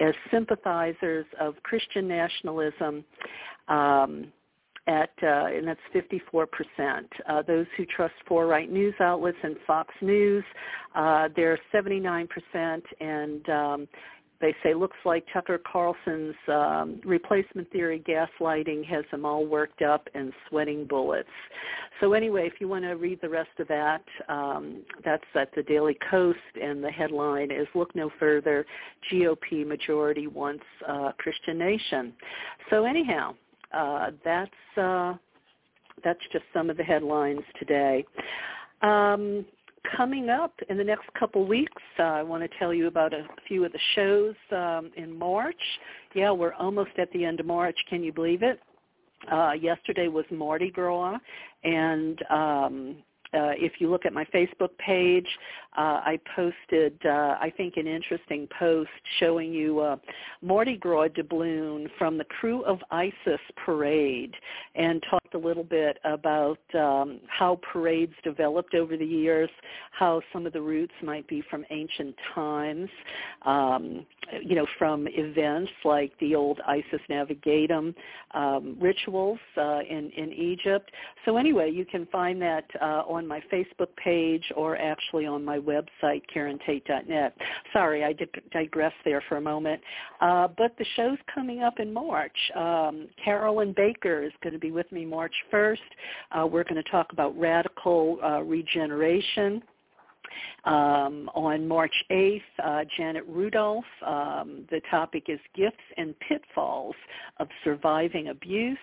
as 0.00 0.14
sympathizers 0.30 1.26
of 1.40 1.54
Christian 1.62 2.08
nationalism. 2.08 3.04
Um, 3.68 4.32
at 4.86 5.10
uh, 5.22 5.46
and 5.46 5.66
that's 5.66 5.80
54 5.92 6.46
percent. 6.46 7.06
Uh, 7.28 7.42
those 7.42 7.66
who 7.76 7.86
trust 7.86 8.14
four 8.28 8.46
right 8.46 8.70
news 8.70 8.94
outlets 9.00 9.38
and 9.42 9.56
Fox 9.66 9.94
News, 10.02 10.44
uh, 10.94 11.28
they're 11.34 11.58
79 11.72 12.28
percent, 12.28 12.84
and 13.00 13.48
um, 13.48 13.88
they 14.44 14.54
say 14.62 14.74
looks 14.74 14.98
like 15.06 15.24
Tucker 15.32 15.58
Carlson's 15.58 16.34
um, 16.48 17.00
replacement 17.02 17.70
theory 17.72 18.04
gaslighting 18.06 18.84
has 18.84 19.02
them 19.10 19.24
all 19.24 19.46
worked 19.46 19.80
up 19.80 20.06
and 20.14 20.34
sweating 20.48 20.84
bullets. 20.84 21.30
So 21.98 22.12
anyway, 22.12 22.46
if 22.46 22.60
you 22.60 22.68
want 22.68 22.84
to 22.84 22.92
read 22.92 23.20
the 23.22 23.28
rest 23.30 23.58
of 23.58 23.66
that, 23.68 24.04
um, 24.28 24.82
that's 25.02 25.24
at 25.34 25.48
the 25.56 25.62
Daily 25.62 25.96
Kos, 26.10 26.36
and 26.60 26.84
the 26.84 26.90
headline 26.90 27.50
is 27.50 27.66
"Look 27.74 27.96
No 27.96 28.10
Further: 28.20 28.66
GOP 29.10 29.66
Majority 29.66 30.26
Wants 30.26 30.64
uh, 30.86 31.12
Christian 31.16 31.56
Nation." 31.56 32.12
So 32.68 32.84
anyhow, 32.84 33.34
uh, 33.72 34.10
that's 34.22 34.78
uh, 34.78 35.14
that's 36.04 36.20
just 36.32 36.44
some 36.52 36.68
of 36.68 36.76
the 36.76 36.84
headlines 36.84 37.44
today. 37.58 38.04
Um, 38.82 39.46
coming 39.96 40.28
up 40.28 40.52
in 40.68 40.76
the 40.76 40.84
next 40.84 41.04
couple 41.18 41.46
weeks, 41.46 41.82
uh, 41.98 42.02
I 42.02 42.22
want 42.22 42.42
to 42.42 42.58
tell 42.58 42.72
you 42.72 42.86
about 42.86 43.12
a 43.12 43.26
few 43.46 43.64
of 43.64 43.72
the 43.72 43.78
shows 43.94 44.34
um, 44.52 44.90
in 44.96 45.16
March. 45.16 45.60
Yeah, 46.14 46.30
we're 46.30 46.54
almost 46.54 46.90
at 46.98 47.10
the 47.12 47.24
end 47.24 47.40
of 47.40 47.46
March. 47.46 47.76
Can 47.88 48.02
you 48.02 48.12
believe 48.12 48.42
it? 48.42 48.60
Uh, 49.30 49.52
yesterday 49.52 50.08
was 50.08 50.24
Mardi 50.30 50.70
Gras, 50.70 51.18
and 51.62 52.20
um, 52.30 52.96
uh, 53.32 53.52
if 53.56 53.72
you 53.78 53.90
look 53.90 54.06
at 54.06 54.12
my 54.12 54.24
Facebook 54.26 54.76
page, 54.78 55.26
uh, 55.76 56.00
I 56.04 56.20
posted, 56.36 56.98
uh, 57.04 57.36
I 57.40 57.52
think, 57.56 57.76
an 57.76 57.86
interesting 57.86 58.48
post 58.58 58.90
showing 59.18 59.52
you 59.52 59.80
uh, 59.80 59.96
Mardi 60.40 60.76
Gras 60.76 61.08
doubloon 61.08 61.88
from 61.98 62.16
the 62.16 62.24
Krewe 62.24 62.62
of 62.64 62.78
Isis 62.90 63.40
parade 63.64 64.34
and 64.76 65.04
talked 65.10 65.34
a 65.34 65.38
little 65.38 65.64
bit 65.64 65.98
about 66.04 66.60
um, 66.74 67.20
how 67.26 67.58
parades 67.72 68.14
developed 68.22 68.74
over 68.74 68.96
the 68.96 69.04
years, 69.04 69.50
how 69.90 70.20
some 70.32 70.46
of 70.46 70.52
the 70.52 70.60
roots 70.60 70.94
might 71.02 71.26
be 71.26 71.42
from 71.50 71.64
ancient 71.70 72.14
times, 72.34 72.88
um, 73.44 74.06
you 74.42 74.54
know, 74.54 74.66
from 74.78 75.06
events 75.10 75.72
like 75.84 76.12
the 76.20 76.34
old 76.34 76.60
Isis 76.66 77.00
Navigatum 77.10 77.94
um, 78.32 78.76
rituals 78.80 79.38
uh, 79.56 79.80
in, 79.88 80.10
in 80.16 80.32
Egypt. 80.32 80.90
So 81.24 81.36
anyway, 81.36 81.70
you 81.70 81.84
can 81.84 82.06
find 82.06 82.40
that 82.42 82.64
uh, 82.80 83.02
on 83.08 83.26
my 83.26 83.42
Facebook 83.52 83.94
page 83.96 84.44
or 84.56 84.76
actually 84.76 85.26
on 85.26 85.44
my 85.44 85.58
website, 85.64 86.22
KarenTate.net. 86.34 87.36
Sorry, 87.72 88.04
I 88.04 88.12
did 88.12 88.28
digress 88.52 88.92
there 89.04 89.22
for 89.28 89.36
a 89.36 89.40
moment. 89.40 89.80
Uh, 90.20 90.48
but 90.56 90.76
the 90.78 90.84
show's 90.96 91.18
coming 91.34 91.62
up 91.62 91.80
in 91.80 91.92
March. 91.92 92.36
Um, 92.54 93.08
Carolyn 93.22 93.74
Baker 93.76 94.22
is 94.22 94.32
going 94.42 94.52
to 94.52 94.58
be 94.58 94.70
with 94.70 94.90
me 94.92 95.04
March 95.04 95.34
1st. 95.52 95.78
Uh, 96.32 96.46
we're 96.46 96.64
going 96.64 96.82
to 96.82 96.90
talk 96.90 97.12
about 97.12 97.38
radical 97.38 98.18
uh, 98.22 98.42
regeneration. 98.42 99.62
Um, 100.64 101.30
on 101.34 101.68
March 101.68 101.94
8th, 102.10 102.42
uh, 102.62 102.84
Janet 102.96 103.24
Rudolph, 103.28 103.84
um, 104.04 104.64
the 104.70 104.80
topic 104.90 105.24
is 105.28 105.38
Gifts 105.54 105.76
and 105.96 106.14
Pitfalls 106.20 106.96
of 107.38 107.48
Surviving 107.62 108.28
Abuse. 108.28 108.78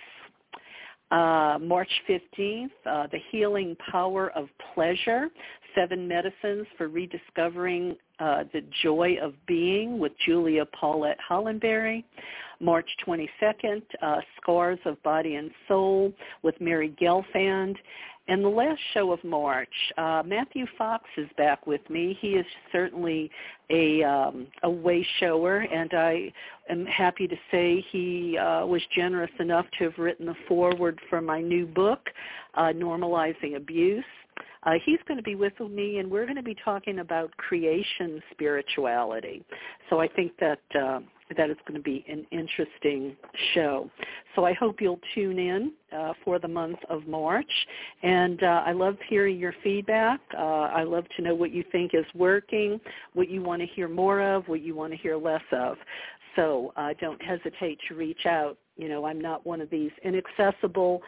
Uh, 1.11 1.57
March 1.61 1.89
15th, 2.07 2.69
uh, 2.86 3.05
The 3.11 3.19
Healing 3.32 3.75
Power 3.91 4.32
of 4.32 4.47
Pleasure, 4.73 5.27
Seven 5.76 6.07
Medicines 6.07 6.67
for 6.78 6.88
Rediscovering 6.88 7.95
uh, 8.19 8.43
the 8.53 8.63
Joy 8.84 9.17
of 9.22 9.34
Being 9.47 9.99
with 9.99 10.11
Julia 10.26 10.65
Paulette 10.80 11.17
Hollenberry. 11.30 12.03
March 12.61 12.88
22nd, 13.05 13.82
uh, 14.01 14.17
Scars 14.39 14.80
of 14.86 15.01
Body 15.01 15.36
and 15.36 15.49
Soul 15.67 16.13
with 16.43 16.53
Mary 16.61 16.95
Gelfand. 17.01 17.76
And 18.28 18.45
the 18.45 18.49
last 18.49 18.80
show 18.93 19.11
of 19.11 19.22
March, 19.24 19.74
uh, 19.97 20.22
Matthew 20.26 20.65
Fox 20.78 21.03
is 21.17 21.28
back 21.38 21.65
with 21.65 21.82
me. 21.89 22.17
He 22.22 22.30
is 22.30 22.45
certainly 22.72 23.32
a 23.72 24.03
um, 24.03 24.47
a 24.63 24.69
way 24.69 25.05
shower, 25.19 25.57
and 25.57 25.91
I 25.93 26.32
am 26.69 26.86
happy 26.86 27.28
to 27.28 27.36
say 27.49 27.84
he 27.91 28.38
uh, 28.38 28.65
was 28.65 28.82
generous 28.95 29.32
enough 29.39 29.65
to 29.80 29.86
have 29.86 29.97
written 29.97 30.28
the 30.28 30.36
foreword 30.47 31.01
for 31.09 31.19
my 31.19 31.41
new 31.41 31.65
book, 31.65 32.09
uh, 32.53 32.72
Normalizing 32.76 33.55
Abuse. 33.55 34.05
Uh, 34.64 34.74
he's 34.86 34.99
going 35.07 35.18
to 35.18 35.24
be 35.24 35.36
with 35.36 35.53
me, 35.59 35.97
and 35.97 36.09
we're 36.09 36.26
going 36.26 36.36
to 36.36 36.43
be 36.43 36.55
talking 36.64 36.99
about 36.99 37.36
creation 37.38 38.22
spirituality. 38.32 39.43
So 39.89 39.99
I 39.99 40.07
think 40.07 40.34
that 40.39 40.59
uh, 40.80 40.99
that 41.38 41.49
is 41.49 41.57
going 41.68 41.78
to 41.80 41.84
be 41.84 42.05
an 42.07 42.26
interesting 42.32 43.16
show. 43.53 43.89
So 44.36 44.45
I 44.45 44.53
hope 44.53 44.82
you'll 44.82 44.99
tune 45.16 45.39
in 45.39 45.72
uh, 45.95 46.14
for 46.24 46.39
the 46.39 46.47
month 46.47 46.80
of 46.89 47.07
March. 47.07 47.51
And 48.03 48.41
uh, 48.43 48.64
I 48.66 48.72
love 48.72 48.97
hearing 49.09 49.38
your 49.38 49.53
feedback. 49.64 50.20
Uh, 50.38 50.41
I 50.41 50.84
love 50.84 51.05
to 51.18 51.22
know 51.22 51.36
what 51.36 51.51
you 51.51 51.64
think 51.72 51.91
is 51.93 52.05
working, 52.16 52.80
what 53.14 53.30
you 53.30 53.41
want 53.41 53.62
to 53.62 53.68
hear 53.68 53.88
more 53.88 54.22
of, 54.22 54.47
what 54.47 54.62
you 54.62 54.76
want 54.76 54.91
to 54.93 54.97
hear 54.97 55.18
less 55.18 55.43
of. 55.51 55.78
So 56.36 56.74
uh, 56.78 56.89
don't 56.99 57.22
hesitate 57.22 57.80
to 57.89 57.95
reach 57.95 58.26
out. 58.26 58.57
You 58.78 58.88
know, 58.88 59.05
I'm 59.05 59.20
not 59.20 59.45
one 59.45 59.62
of 59.62 59.70
these 59.70 59.91
inaccessible 60.03 61.01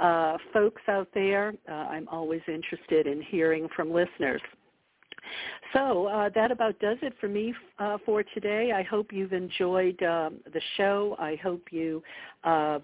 uh, 0.00 0.38
folks 0.52 0.82
out 0.88 1.08
there. 1.14 1.52
Uh, 1.68 1.72
I'm 1.72 2.08
always 2.08 2.40
interested 2.48 3.06
in 3.06 3.22
hearing 3.22 3.68
from 3.76 3.92
listeners. 3.92 4.40
So 5.72 6.06
uh, 6.06 6.30
that 6.34 6.50
about 6.50 6.78
does 6.80 6.98
it 7.02 7.14
for 7.20 7.28
me 7.28 7.54
uh, 7.78 7.98
for 8.04 8.22
today. 8.22 8.72
I 8.74 8.82
hope 8.82 9.12
you've 9.12 9.32
enjoyed 9.32 10.02
um, 10.02 10.38
the 10.52 10.60
show. 10.76 11.16
I 11.18 11.36
hope 11.36 11.68
you, 11.70 12.02
um, 12.44 12.82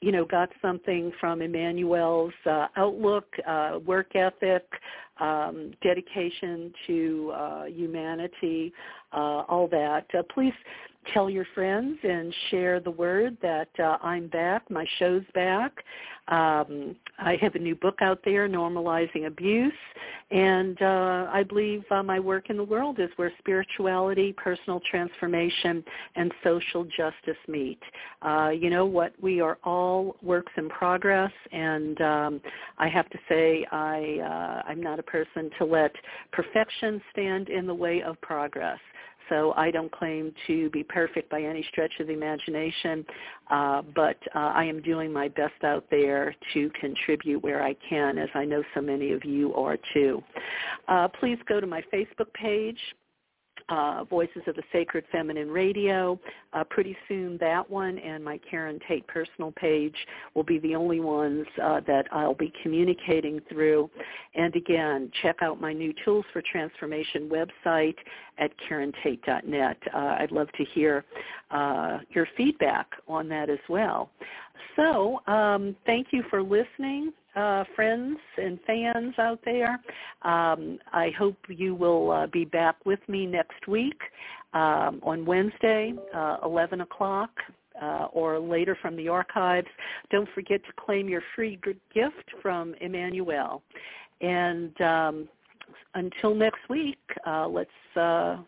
you 0.00 0.12
know, 0.12 0.24
got 0.24 0.50
something 0.60 1.10
from 1.18 1.40
Emmanuel's 1.40 2.34
uh, 2.44 2.66
outlook, 2.76 3.26
uh, 3.46 3.78
work 3.86 4.14
ethic, 4.14 4.64
um, 5.20 5.72
dedication 5.82 6.72
to 6.86 7.32
uh, 7.34 7.64
humanity, 7.64 8.72
uh, 9.12 9.42
all 9.48 9.68
that. 9.68 10.06
please 10.34 10.52
tell 11.12 11.30
your 11.30 11.46
friends 11.54 11.98
and 12.02 12.34
share 12.50 12.80
the 12.80 12.90
word 12.90 13.36
that 13.42 13.68
uh, 13.78 13.98
I'm 14.02 14.28
back. 14.28 14.70
My 14.70 14.86
show's 14.98 15.24
back. 15.34 15.72
Um, 16.28 16.94
I 17.18 17.36
have 17.40 17.54
a 17.54 17.58
new 17.58 17.74
book 17.74 17.98
out 18.02 18.20
there, 18.24 18.48
Normalizing 18.48 19.26
Abuse, 19.26 19.72
and 20.30 20.80
uh, 20.82 21.26
I 21.32 21.42
believe 21.42 21.84
uh, 21.90 22.02
my 22.02 22.20
work 22.20 22.50
in 22.50 22.58
the 22.58 22.64
world 22.64 23.00
is 23.00 23.08
where 23.16 23.32
spirituality, 23.38 24.34
personal 24.34 24.80
transformation, 24.90 25.82
and 26.16 26.32
social 26.44 26.84
justice 26.84 27.38
meet. 27.48 27.80
Uh, 28.20 28.50
you 28.50 28.68
know 28.68 28.84
what? 28.84 29.14
We 29.22 29.40
are 29.40 29.56
all 29.64 30.16
works 30.22 30.52
in 30.58 30.68
progress, 30.68 31.32
and 31.50 31.98
um, 32.02 32.40
I 32.76 32.88
have 32.88 33.08
to 33.08 33.18
say 33.26 33.66
I 33.72 34.18
uh, 34.66 34.70
I'm 34.70 34.82
not 34.82 34.98
a 34.98 35.04
person 35.04 35.50
to 35.58 35.64
let 35.64 35.92
perfection 36.32 37.00
stand 37.10 37.48
in 37.48 37.66
the 37.66 37.74
way 37.74 38.02
of 38.02 38.20
progress. 38.20 38.78
So 39.28 39.52
I 39.56 39.70
don't 39.70 39.90
claim 39.90 40.32
to 40.46 40.70
be 40.70 40.82
perfect 40.82 41.30
by 41.30 41.42
any 41.42 41.64
stretch 41.70 41.92
of 42.00 42.06
the 42.06 42.12
imagination, 42.12 43.04
uh, 43.50 43.82
but 43.94 44.16
uh, 44.34 44.52
I 44.54 44.64
am 44.64 44.82
doing 44.82 45.12
my 45.12 45.28
best 45.28 45.64
out 45.64 45.84
there 45.90 46.34
to 46.54 46.70
contribute 46.80 47.42
where 47.42 47.62
I 47.62 47.74
can, 47.88 48.18
as 48.18 48.28
I 48.34 48.44
know 48.44 48.62
so 48.74 48.80
many 48.80 49.12
of 49.12 49.24
you 49.24 49.54
are 49.54 49.76
too. 49.94 50.22
Uh, 50.88 51.08
please 51.20 51.38
go 51.48 51.60
to 51.60 51.66
my 51.66 51.82
Facebook 51.92 52.32
page 52.34 52.78
uh, 53.68 54.04
Voices 54.04 54.42
of 54.46 54.56
the 54.56 54.62
Sacred 54.72 55.04
Feminine 55.12 55.50
Radio. 55.50 56.18
Uh, 56.52 56.64
pretty 56.64 56.96
soon 57.06 57.36
that 57.38 57.68
one 57.68 57.98
and 57.98 58.24
my 58.24 58.38
Karen 58.50 58.78
Tate 58.88 59.06
personal 59.06 59.52
page 59.52 59.94
will 60.34 60.42
be 60.42 60.58
the 60.60 60.74
only 60.74 61.00
ones 61.00 61.46
uh, 61.62 61.80
that 61.86 62.06
I'll 62.12 62.34
be 62.34 62.52
communicating 62.62 63.40
through. 63.48 63.90
And 64.34 64.54
again, 64.56 65.10
check 65.22 65.36
out 65.42 65.60
my 65.60 65.72
new 65.72 65.92
Tools 66.04 66.24
for 66.32 66.42
Transformation 66.50 67.28
website 67.28 67.96
at 68.38 68.50
karentate.net. 68.68 69.76
Uh, 69.94 69.98
I'd 69.98 70.32
love 70.32 70.48
to 70.56 70.64
hear 70.74 71.04
uh, 71.50 71.98
your 72.10 72.26
feedback 72.36 72.86
on 73.06 73.28
that 73.28 73.50
as 73.50 73.58
well. 73.68 74.10
So 74.76 75.20
um, 75.26 75.76
thank 75.86 76.08
you 76.12 76.22
for 76.30 76.42
listening 76.42 77.12
uh, 77.36 77.64
friends 77.74 78.18
and 78.36 78.58
fans 78.66 79.14
out 79.18 79.40
there. 79.44 79.80
Um, 80.22 80.78
I 80.92 81.10
hope 81.18 81.36
you 81.48 81.74
will 81.74 82.10
uh, 82.10 82.26
be 82.26 82.44
back 82.44 82.76
with 82.84 83.00
me 83.08 83.26
next 83.26 83.66
week 83.68 84.00
um, 84.54 85.00
on 85.02 85.24
Wednesday, 85.24 85.94
uh, 86.14 86.38
11 86.44 86.80
o'clock. 86.82 87.30
Uh, 87.80 88.08
or 88.12 88.40
later 88.40 88.76
from 88.82 88.96
the 88.96 89.08
archives. 89.08 89.68
Don't 90.10 90.28
forget 90.34 90.60
to 90.64 90.72
claim 90.84 91.08
your 91.08 91.22
free 91.36 91.60
gift 91.94 92.24
from 92.42 92.74
Emmanuel. 92.80 93.62
And 94.20 94.80
um, 94.80 95.28
until 95.94 96.34
next 96.34 96.68
week, 96.68 96.98
uh, 97.24 97.46
let's 97.46 97.70
uh, 97.96 98.38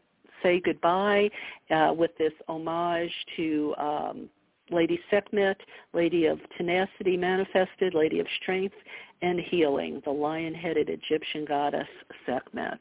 say 0.43 0.61
goodbye 0.61 1.31
uh, 1.70 1.93
with 1.97 2.11
this 2.18 2.33
homage 2.49 3.12
to 3.37 3.74
um, 3.78 4.28
Lady 4.71 5.01
Sekhmet, 5.11 5.57
Lady 5.93 6.27
of 6.27 6.39
Tenacity 6.57 7.16
Manifested, 7.16 7.95
Lady 7.95 8.21
of 8.21 8.27
Strength 8.41 8.75
and 9.23 9.41
Healing, 9.41 10.01
the 10.05 10.11
lion-headed 10.11 10.89
Egyptian 10.89 11.45
goddess 11.45 11.89
Sekhmet. 12.27 12.81